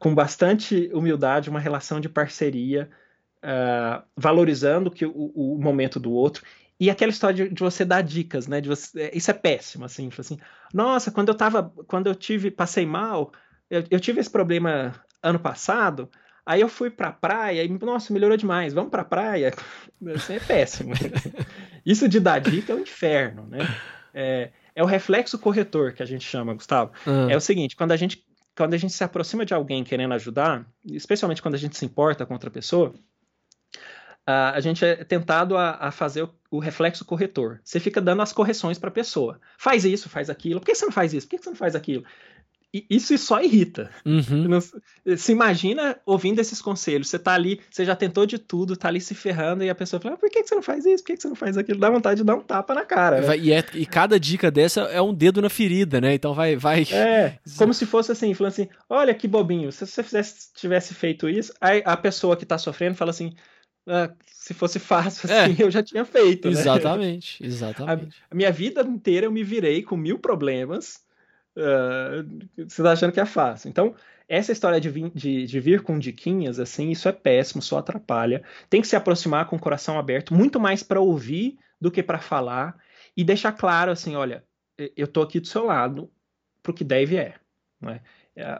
com 0.00 0.14
bastante 0.16 0.90
humildade, 0.92 1.48
uma 1.48 1.60
relação 1.60 2.00
de 2.00 2.08
parceria, 2.08 2.90
uh, 3.38 4.02
valorizando 4.16 4.90
que 4.90 5.06
o, 5.06 5.32
o, 5.32 5.58
momento 5.62 6.00
do 6.00 6.10
outro. 6.10 6.44
E 6.80 6.90
aquela 6.90 7.12
história 7.12 7.48
de, 7.48 7.54
de 7.54 7.62
você 7.62 7.84
dar 7.84 8.02
dicas, 8.02 8.48
né? 8.48 8.60
Você, 8.62 9.12
isso 9.14 9.30
é 9.30 9.34
péssimo, 9.34 9.84
assim, 9.84 10.08
tipo 10.08 10.20
assim. 10.20 10.38
Nossa, 10.74 11.12
quando 11.12 11.28
eu 11.28 11.36
tava, 11.36 11.72
quando 11.86 12.08
eu 12.08 12.16
tive, 12.16 12.50
passei 12.50 12.84
mal, 12.84 13.32
eu, 13.72 13.84
eu 13.90 13.98
tive 13.98 14.20
esse 14.20 14.28
problema 14.28 14.94
ano 15.22 15.38
passado, 15.38 16.10
aí 16.44 16.60
eu 16.60 16.68
fui 16.68 16.90
pra 16.90 17.10
praia 17.10 17.64
e, 17.64 17.68
nossa, 17.68 18.12
melhorou 18.12 18.36
demais, 18.36 18.74
vamos 18.74 18.90
pra 18.90 19.02
praia. 19.02 19.54
Isso 20.14 20.30
é 20.30 20.38
péssimo. 20.38 20.92
Isso 21.84 22.06
de 22.06 22.20
dar 22.20 22.38
dica 22.38 22.74
é 22.74 22.76
um 22.76 22.80
inferno, 22.80 23.46
né? 23.48 23.60
É, 24.12 24.50
é 24.74 24.82
o 24.82 24.86
reflexo 24.86 25.38
corretor 25.38 25.94
que 25.94 26.02
a 26.02 26.06
gente 26.06 26.22
chama, 26.22 26.52
Gustavo. 26.52 26.92
Uhum. 27.06 27.30
É 27.30 27.36
o 27.36 27.40
seguinte, 27.40 27.74
quando 27.74 27.92
a 27.92 27.96
gente 27.96 28.22
quando 28.54 28.74
a 28.74 28.76
gente 28.76 28.92
se 28.92 29.02
aproxima 29.02 29.46
de 29.46 29.54
alguém 29.54 29.82
querendo 29.82 30.12
ajudar, 30.12 30.66
especialmente 30.84 31.40
quando 31.40 31.54
a 31.54 31.58
gente 31.58 31.74
se 31.74 31.86
importa 31.86 32.26
com 32.26 32.34
outra 32.34 32.50
pessoa, 32.50 32.92
a 34.26 34.60
gente 34.60 34.84
é 34.84 35.02
tentado 35.04 35.56
a, 35.56 35.88
a 35.88 35.90
fazer 35.90 36.24
o, 36.24 36.30
o, 36.50 36.58
reflexo 36.58 37.04
corretor. 37.04 37.60
Você 37.64 37.80
fica 37.80 38.00
dando 38.00 38.22
as 38.22 38.32
correções 38.32 38.78
para 38.78 38.88
a 38.88 38.92
pessoa. 38.92 39.40
Faz 39.56 39.86
isso, 39.86 40.08
faz 40.08 40.30
aquilo. 40.30 40.60
Por 40.60 40.66
que 40.66 40.74
você 40.74 40.84
não 40.84 40.92
faz 40.92 41.12
isso? 41.12 41.26
Por 41.26 41.36
que 41.36 41.42
você 41.42 41.50
não 41.50 41.56
faz 41.56 41.74
aquilo? 41.74 42.04
Isso 42.88 43.16
só 43.18 43.42
irrita. 43.42 43.90
Uhum. 44.04 44.58
Se 45.16 45.30
imagina 45.30 45.98
ouvindo 46.06 46.38
esses 46.40 46.62
conselhos. 46.62 47.08
Você 47.08 47.18
tá 47.18 47.34
ali, 47.34 47.60
você 47.70 47.84
já 47.84 47.94
tentou 47.94 48.24
de 48.24 48.38
tudo, 48.38 48.76
tá 48.76 48.88
ali 48.88 49.00
se 49.00 49.14
ferrando, 49.14 49.62
e 49.62 49.68
a 49.68 49.74
pessoa 49.74 50.00
fala: 50.00 50.14
ah, 50.14 50.18
por 50.18 50.30
que 50.30 50.42
você 50.42 50.54
não 50.54 50.62
faz 50.62 50.86
isso? 50.86 51.04
Por 51.04 51.14
que 51.14 51.20
você 51.20 51.28
não 51.28 51.36
faz 51.36 51.58
aquilo? 51.58 51.78
Dá 51.78 51.90
vontade 51.90 52.20
de 52.20 52.24
dar 52.24 52.34
um 52.34 52.40
tapa 52.40 52.74
na 52.74 52.84
cara. 52.86 53.20
Né? 53.20 53.38
E, 53.38 53.52
é, 53.52 53.62
e, 53.74 53.84
cada 53.84 54.18
dica 54.18 54.50
dessa 54.50 54.82
é 54.82 55.02
um 55.02 55.12
dedo 55.12 55.42
na 55.42 55.50
ferida, 55.50 56.00
né? 56.00 56.14
Então 56.14 56.32
vai. 56.32 56.56
vai... 56.56 56.84
É, 56.90 57.38
como 57.58 57.74
se 57.74 57.84
fosse 57.84 58.10
assim, 58.10 58.32
falando 58.32 58.52
assim: 58.52 58.68
olha 58.88 59.12
que 59.12 59.28
bobinho, 59.28 59.70
se 59.70 59.86
você 59.86 60.02
fizesse, 60.02 60.52
tivesse 60.54 60.94
feito 60.94 61.28
isso, 61.28 61.52
aí 61.60 61.82
a 61.84 61.96
pessoa 61.96 62.36
que 62.36 62.46
tá 62.46 62.56
sofrendo 62.56 62.96
fala 62.96 63.10
assim. 63.10 63.34
Ah, 63.86 64.12
se 64.24 64.54
fosse 64.54 64.78
fácil 64.78 65.28
é. 65.28 65.44
assim, 65.44 65.56
é. 65.60 65.64
eu 65.64 65.70
já 65.70 65.82
tinha 65.82 66.04
feito. 66.04 66.48
Exatamente, 66.48 67.42
né? 67.42 67.48
exatamente. 67.48 68.16
A, 68.30 68.32
a 68.32 68.34
minha 68.34 68.50
vida 68.50 68.80
inteira 68.82 69.26
eu 69.26 69.32
me 69.32 69.42
virei 69.42 69.82
com 69.82 69.96
mil 69.96 70.18
problemas 70.18 71.01
Uh, 71.56 72.66
você 72.66 72.82
tá 72.82 72.92
achando 72.92 73.12
que 73.12 73.20
é 73.20 73.26
fácil. 73.26 73.68
Então, 73.68 73.94
essa 74.28 74.52
história 74.52 74.80
de 74.80 74.88
vir, 74.88 75.10
de, 75.14 75.46
de 75.46 75.60
vir, 75.60 75.82
com 75.82 75.98
diquinhas, 75.98 76.58
assim, 76.58 76.90
isso 76.90 77.08
é 77.08 77.12
péssimo, 77.12 77.60
só 77.60 77.78
atrapalha. 77.78 78.42
Tem 78.70 78.80
que 78.80 78.86
se 78.86 78.96
aproximar 78.96 79.46
com 79.46 79.56
o 79.56 79.60
coração 79.60 79.98
aberto, 79.98 80.34
muito 80.34 80.58
mais 80.58 80.82
para 80.82 81.00
ouvir 81.00 81.58
do 81.80 81.90
que 81.90 82.02
para 82.02 82.18
falar, 82.18 82.76
e 83.16 83.24
deixar 83.24 83.52
claro, 83.52 83.90
assim, 83.90 84.14
olha, 84.16 84.44
eu 84.96 85.06
tô 85.06 85.20
aqui 85.20 85.38
do 85.38 85.46
seu 85.46 85.64
lado 85.64 86.10
pro 86.62 86.72
que 86.72 86.84
deve 86.84 87.16
é. 87.16 87.34
Né? 87.80 88.00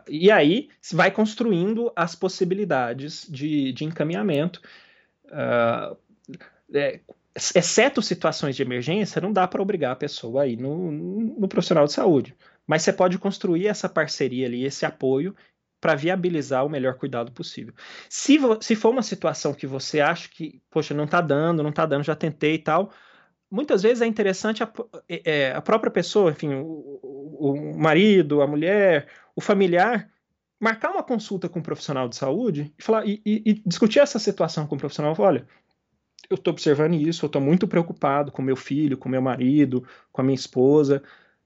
E 0.09 0.31
aí, 0.31 0.69
vai 0.93 1.11
construindo 1.11 1.91
as 1.97 2.15
possibilidades 2.15 3.27
de, 3.29 3.73
de 3.73 3.85
encaminhamento. 3.85 4.61
Uh, 5.27 5.97
é, 6.75 7.01
exceto 7.35 8.03
situações 8.03 8.57
de 8.57 8.63
emergência, 8.63 9.21
não 9.21 9.33
dá 9.33 9.49
para 9.49 9.63
obrigar 9.63 9.93
a 9.93 9.97
pessoa 9.97 10.43
a 10.43 10.47
ir 10.47 10.59
no, 10.59 10.91
no 10.93 11.49
profissional 11.49 11.87
de 11.87 11.93
saúde. 11.93 12.37
Mas 12.67 12.83
você 12.83 12.93
pode 12.93 13.19
construir 13.19 13.67
essa 13.67 13.89
parceria 13.89 14.47
ali, 14.47 14.65
esse 14.65 14.87
apoio, 14.87 15.35
para 15.83 15.97
viabilizar 15.97 16.65
o 16.65 16.69
melhor 16.69 16.95
cuidado 16.95 17.33
possível. 17.33 17.75
Se, 18.09 18.39
se 18.61 18.77
for 18.77 18.91
uma 18.91 19.03
situação 19.03 19.53
que 19.53 19.67
você 19.67 20.01
acha 20.01 20.29
que, 20.29 20.63
poxa, 20.71 20.95
não 20.95 21.05
está 21.05 21.21
dando, 21.21 21.61
não 21.61 21.71
está 21.71 21.85
dando, 21.85 22.05
já 22.05 22.15
tentei 22.15 22.55
e 22.55 22.59
tal, 22.59 22.93
muitas 23.51 23.83
vezes 23.83 24.01
é 24.01 24.07
interessante 24.07 24.63
a, 24.63 24.73
é, 25.09 25.23
é, 25.25 25.53
a 25.53 25.61
própria 25.61 25.91
pessoa, 25.91 26.31
enfim, 26.31 26.55
o, 26.55 27.01
o, 27.03 27.77
marido, 27.77 28.41
a 28.43 28.47
mulher, 28.47 29.09
o 29.35 29.41
familiar, 29.41 30.09
marcar 30.61 30.93
uma 30.93 31.03
consulta 31.03 31.49
com 31.49 31.59
um 31.59 31.63
profissional 31.63 32.09
de 32.09 32.15
saúde 32.15 32.73
e, 32.79 32.83
falar, 32.83 33.05
e, 33.05 33.21
e, 33.27 33.43
e 33.45 33.63
discutir 33.67 33.99
essa 33.99 34.21
situação 34.21 34.69
com 34.69 34.77
o 34.77 34.79
profissional. 34.79 35.17
Olha, 35.19 35.45
eu 36.31 36.37
estou 36.37 36.53
observando 36.53 36.95
isso, 36.95 37.25
eu 37.25 37.27
estou 37.27 37.43
muito 37.43 37.67
preocupado 37.67 38.31
com 38.31 38.41
meu 38.41 38.55
filho, 38.55 38.97
com 38.97 39.09
meu 39.09 39.21
marido, 39.21 39.85
com 40.13 40.21
a 40.21 40.25
minha 40.25 40.37
esposa 40.37 41.03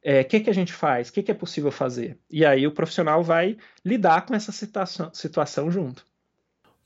o 0.06 0.08
é, 0.08 0.22
que, 0.22 0.38
que 0.38 0.48
a 0.48 0.54
gente 0.54 0.72
faz? 0.72 1.08
O 1.08 1.12
que, 1.12 1.20
que 1.20 1.32
é 1.32 1.34
possível 1.34 1.72
fazer? 1.72 2.16
E 2.30 2.44
aí 2.44 2.64
o 2.64 2.70
profissional 2.70 3.24
vai 3.24 3.56
lidar 3.84 4.24
com 4.24 4.36
essa 4.36 4.52
situação, 4.52 5.10
situação 5.12 5.68
junto. 5.68 6.04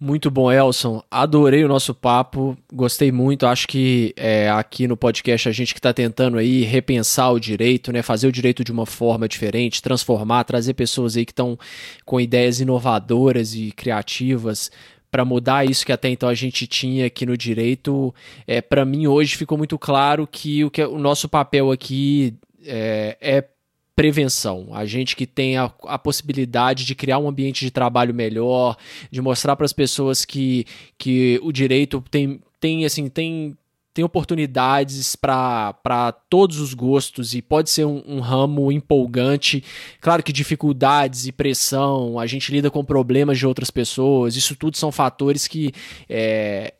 Muito 0.02 0.30
bom, 0.30 0.50
Elson. 0.50 1.02
Adorei 1.10 1.62
o 1.62 1.68
nosso 1.68 1.94
papo, 1.94 2.56
gostei 2.72 3.12
muito. 3.12 3.46
Acho 3.46 3.68
que 3.68 4.14
é, 4.16 4.48
aqui 4.48 4.88
no 4.88 4.96
podcast 4.96 5.46
a 5.46 5.52
gente 5.52 5.74
que 5.74 5.78
está 5.78 5.92
tentando 5.92 6.38
aí 6.38 6.62
repensar 6.62 7.30
o 7.30 7.38
direito, 7.38 7.92
né, 7.92 8.00
fazer 8.00 8.26
o 8.26 8.32
direito 8.32 8.64
de 8.64 8.72
uma 8.72 8.86
forma 8.86 9.28
diferente, 9.28 9.82
transformar, 9.82 10.44
trazer 10.44 10.72
pessoas 10.72 11.14
aí 11.14 11.26
que 11.26 11.32
estão 11.32 11.58
com 12.06 12.18
ideias 12.18 12.58
inovadoras 12.58 13.54
e 13.54 13.70
criativas 13.72 14.70
para 15.10 15.26
mudar 15.26 15.66
isso 15.66 15.84
que 15.84 15.92
até 15.92 16.08
então 16.08 16.28
a 16.28 16.34
gente 16.34 16.66
tinha 16.66 17.04
aqui 17.04 17.26
no 17.26 17.36
direito. 17.36 18.14
É, 18.46 18.62
para 18.62 18.86
mim 18.86 19.06
hoje 19.06 19.36
ficou 19.36 19.58
muito 19.58 19.78
claro 19.78 20.26
que 20.26 20.64
o 20.64 20.70
que 20.70 20.80
é, 20.80 20.86
o 20.86 20.98
nosso 20.98 21.28
papel 21.28 21.70
aqui 21.70 22.34
é, 22.64 23.16
é 23.20 23.48
prevenção. 23.94 24.68
A 24.72 24.86
gente 24.86 25.14
que 25.14 25.26
tem 25.26 25.58
a, 25.58 25.70
a, 25.84 25.98
possibilidade 25.98 26.86
de 26.86 26.94
criar 26.94 27.18
um 27.18 27.28
ambiente 27.28 27.64
de 27.64 27.70
trabalho 27.70 28.14
melhor, 28.14 28.76
de 29.10 29.20
mostrar 29.20 29.56
para 29.56 29.66
as 29.66 29.74
pessoas 29.74 30.24
que, 30.24 30.64
que 30.96 31.38
o 31.42 31.52
direito 31.52 32.02
tem, 32.10 32.40
tem 32.58 32.84
assim, 32.84 33.08
tem 33.08 33.56
tem 33.92 34.04
oportunidades 34.04 35.16
para 35.16 36.14
todos 36.30 36.60
os 36.60 36.74
gostos 36.74 37.34
e 37.34 37.42
pode 37.42 37.70
ser 37.70 37.84
um, 37.84 38.02
um, 38.06 38.20
ramo 38.20 38.70
empolgante. 38.70 39.64
Claro 40.00 40.22
que 40.22 40.32
dificuldades 40.32 41.26
e 41.26 41.32
pressão, 41.32 42.18
a 42.18 42.26
gente 42.26 42.52
lida 42.52 42.70
com 42.70 42.84
problemas 42.84 43.36
de 43.36 43.46
outras 43.46 43.70
pessoas, 43.70 44.36
isso 44.36 44.54
tudo 44.54 44.76
são 44.76 44.92
fatores 44.92 45.48
que 45.48 45.72
é, 46.08 46.72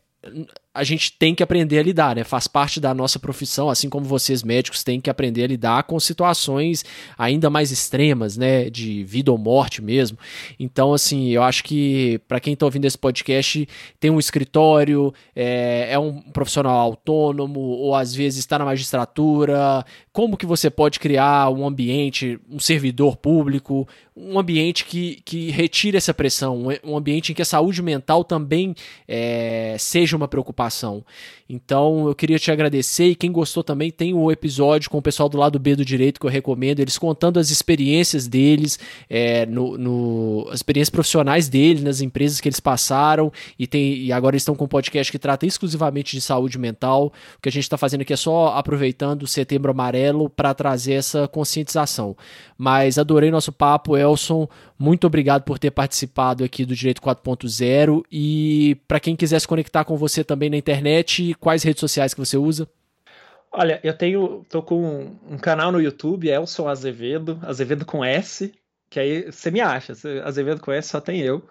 a 0.73 0.85
gente 0.85 1.11
tem 1.11 1.35
que 1.35 1.43
aprender 1.43 1.79
a 1.79 1.83
lidar, 1.83 2.15
né? 2.15 2.23
Faz 2.23 2.47
parte 2.47 2.79
da 2.79 2.93
nossa 2.93 3.19
profissão, 3.19 3.69
assim 3.69 3.89
como 3.89 4.05
vocês 4.05 4.41
médicos 4.41 4.83
têm 4.83 5.01
que 5.01 5.09
aprender 5.09 5.43
a 5.43 5.47
lidar 5.47 5.83
com 5.83 5.99
situações 5.99 6.85
ainda 7.17 7.49
mais 7.49 7.71
extremas, 7.71 8.37
né? 8.37 8.69
De 8.69 9.03
vida 9.03 9.31
ou 9.31 9.37
morte 9.37 9.81
mesmo. 9.81 10.17
Então, 10.57 10.93
assim, 10.93 11.27
eu 11.29 11.43
acho 11.43 11.63
que 11.65 12.21
para 12.25 12.39
quem 12.39 12.53
está 12.53 12.65
ouvindo 12.65 12.85
esse 12.85 12.97
podcast, 12.97 13.67
tem 13.99 14.09
um 14.09 14.19
escritório, 14.19 15.13
é, 15.35 15.89
é, 15.91 15.99
um 15.99 16.21
profissional 16.21 16.77
autônomo, 16.77 17.59
ou 17.59 17.93
às 17.93 18.15
vezes 18.15 18.39
está 18.39 18.57
na 18.57 18.63
magistratura. 18.63 19.85
Como 20.13 20.37
que 20.37 20.45
você 20.45 20.69
pode 20.69 21.01
criar 21.01 21.49
um 21.49 21.67
ambiente, 21.67 22.39
um 22.49 22.59
servidor 22.59 23.17
público, 23.17 23.85
um 24.15 24.39
ambiente 24.39 24.85
que, 24.85 25.21
que 25.25 25.51
retire 25.51 25.97
essa 25.97 26.13
pressão, 26.13 26.67
um 26.83 26.95
ambiente 26.95 27.31
em 27.31 27.35
que 27.35 27.41
a 27.41 27.45
saúde 27.45 27.81
mental 27.81 28.23
também 28.23 28.73
é, 29.05 29.75
seja 29.77 30.15
uma 30.15 30.27
preocupação 30.29 30.60
preocupação. 30.61 31.03
Então 31.51 32.07
eu 32.07 32.15
queria 32.15 32.39
te 32.39 32.49
agradecer 32.49 33.07
e 33.07 33.15
quem 33.15 33.29
gostou 33.29 33.61
também 33.61 33.91
tem 33.91 34.13
o 34.13 34.31
episódio 34.31 34.89
com 34.89 34.99
o 34.99 35.01
pessoal 35.01 35.27
do 35.27 35.37
lado 35.37 35.59
B 35.59 35.75
do 35.75 35.83
direito 35.83 36.17
que 36.17 36.25
eu 36.25 36.29
recomendo, 36.29 36.79
eles 36.79 36.97
contando 36.97 37.37
as 37.39 37.49
experiências 37.49 38.25
deles, 38.25 38.79
é, 39.09 39.45
no, 39.45 39.77
no, 39.77 40.47
as 40.47 40.59
experiências 40.59 40.89
profissionais 40.89 41.49
deles, 41.49 41.83
nas 41.83 41.99
empresas 41.99 42.39
que 42.39 42.47
eles 42.47 42.61
passaram 42.61 43.33
e, 43.59 43.67
tem, 43.67 43.95
e 43.95 44.13
agora 44.13 44.33
eles 44.33 44.43
estão 44.43 44.55
com 44.55 44.63
um 44.63 44.67
podcast 44.67 45.11
que 45.11 45.19
trata 45.19 45.45
exclusivamente 45.45 46.15
de 46.15 46.21
saúde 46.21 46.57
mental. 46.57 47.11
O 47.37 47.41
que 47.41 47.49
a 47.49 47.51
gente 47.51 47.63
está 47.63 47.77
fazendo 47.77 48.01
aqui 48.01 48.13
é 48.13 48.17
só 48.17 48.53
aproveitando 48.55 49.23
o 49.23 49.27
setembro 49.27 49.71
amarelo 49.71 50.29
para 50.29 50.53
trazer 50.53 50.93
essa 50.93 51.27
conscientização. 51.27 52.15
Mas 52.57 52.97
adorei 52.97 53.29
nosso 53.29 53.51
papo, 53.51 53.97
Elson. 53.97 54.47
Muito 54.81 55.05
obrigado 55.05 55.43
por 55.43 55.59
ter 55.59 55.69
participado 55.69 56.43
aqui 56.43 56.65
do 56.65 56.75
Direito 56.75 57.01
4.0 57.01 58.03
e 58.11 58.75
para 58.87 58.99
quem 58.99 59.15
quiser 59.15 59.39
se 59.39 59.47
conectar 59.47 59.83
com 59.83 59.95
você 59.95 60.23
também 60.23 60.49
na 60.49 60.57
internet, 60.57 61.35
quais 61.41 61.63
redes 61.63 61.81
sociais 61.81 62.13
que 62.13 62.19
você 62.19 62.37
usa? 62.37 62.69
Olha, 63.51 63.81
eu 63.83 63.93
tenho, 63.93 64.45
tô 64.49 64.63
com 64.63 65.17
um 65.29 65.37
canal 65.37 65.73
no 65.73 65.81
YouTube, 65.81 66.29
Elson 66.29 66.69
Azevedo, 66.69 67.37
Azevedo 67.41 67.85
com 67.85 68.05
S, 68.05 68.53
que 68.89 68.97
aí 68.97 69.29
você 69.29 69.51
me 69.51 69.59
acha, 69.59 69.91
Azevedo 70.23 70.61
com 70.61 70.71
S 70.71 70.87
só 70.87 71.01
tem 71.01 71.19
eu. 71.19 71.43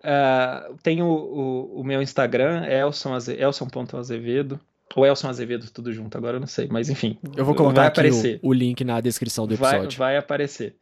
Uh, 0.00 0.74
tenho 0.82 1.04
o, 1.06 1.80
o, 1.80 1.84
meu 1.84 2.00
Instagram, 2.00 2.64
elson.azevedo, 2.66 4.58
ou 4.94 5.04
Elson 5.04 5.28
Azevedo, 5.28 5.70
tudo 5.70 5.92
junto, 5.92 6.16
agora 6.16 6.36
eu 6.36 6.40
não 6.40 6.46
sei, 6.46 6.68
mas 6.70 6.88
enfim. 6.88 7.18
Eu 7.36 7.44
vou 7.44 7.54
colocar 7.54 7.86
aqui 7.86 8.38
o, 8.42 8.48
o, 8.48 8.52
link 8.52 8.84
na 8.84 9.00
descrição 9.00 9.46
do 9.46 9.54
episódio. 9.54 9.98
Vai, 9.98 10.12
vai 10.12 10.16
aparecer. 10.16 10.76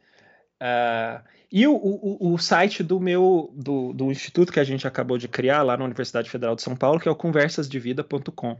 Uh, 0.61 1.21
e 1.55 1.67
o, 1.67 1.75
o, 1.75 2.33
o, 2.33 2.37
site 2.39 2.81
do 2.81 2.99
meu 2.99 3.53
do, 3.55 3.93
do, 3.93 4.11
instituto 4.11 4.51
que 4.51 4.59
a 4.59 4.63
gente 4.63 4.87
acabou 4.87 5.19
de 5.19 5.27
criar 5.27 5.61
lá 5.61 5.77
na 5.77 5.85
Universidade 5.85 6.27
Federal 6.27 6.55
de 6.55 6.63
São 6.63 6.75
Paulo, 6.75 6.99
que 6.99 7.07
é 7.07 7.11
o 7.11 7.15
conversasdevida.com. 7.15 8.57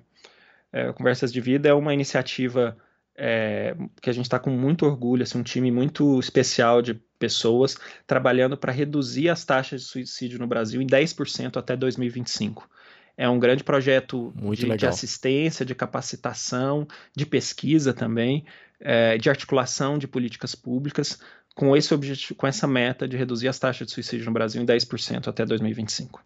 É, 0.72 0.94
Conversas 0.94 1.34
de 1.34 1.42
Vida 1.42 1.68
é 1.68 1.74
uma 1.74 1.92
iniciativa 1.92 2.78
é, 3.18 3.76
que 4.00 4.12
a 4.12 4.14
gente 4.14 4.26
está 4.26 4.38
com 4.38 4.52
muito 4.52 4.86
orgulho, 4.86 5.24
assim, 5.24 5.40
um 5.40 5.44
time 5.44 5.72
muito 5.72 6.20
especial 6.20 6.84
de 6.84 6.94
pessoas 7.18 7.76
trabalhando 8.06 8.56
para 8.56 8.72
reduzir 8.72 9.28
as 9.28 9.44
taxas 9.44 9.82
de 9.82 9.88
suicídio 9.88 10.38
no 10.38 10.46
Brasil 10.46 10.80
em 10.80 10.86
10% 10.86 11.58
até 11.58 11.76
2025. 11.76 12.70
É 13.18 13.28
um 13.28 13.40
grande 13.40 13.64
projeto 13.64 14.32
de, 14.56 14.78
de, 14.78 14.86
assistência, 14.86 15.66
de 15.66 15.74
capacitação, 15.74 16.88
de 17.16 17.26
pesquisa 17.26 17.92
também, 17.92 18.46
é, 18.80 19.18
de 19.18 19.30
articulação 19.30 19.98
de 19.98 20.08
políticas 20.08 20.54
públicas 20.54 21.20
com 21.56 21.76
esse 21.76 21.94
objetivo, 21.94 22.36
com 22.36 22.48
essa 22.48 22.68
meta 22.68 23.08
de 23.08 23.16
reduzir 23.16 23.48
as 23.48 23.60
taxas 23.60 23.88
de 23.88 23.94
suicídio 23.94 24.26
no 24.26 24.32
Brasil 24.32 24.62
em 24.62 24.66
10% 24.66 25.28
até 25.28 25.46
2025. 25.46 26.24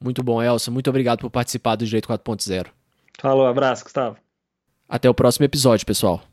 Muito 0.00 0.22
bom, 0.22 0.42
Elson. 0.42 0.70
Muito 0.70 0.90
obrigado 0.90 1.20
por 1.20 1.30
participar 1.30 1.76
do 1.76 1.84
Direito 1.84 2.08
4.0. 2.08 2.68
Falou, 3.20 3.46
abraço, 3.46 3.84
Gustavo. 3.84 4.16
Até 4.88 5.08
o 5.08 5.14
próximo 5.14 5.44
episódio, 5.44 5.86
pessoal. 5.86 6.31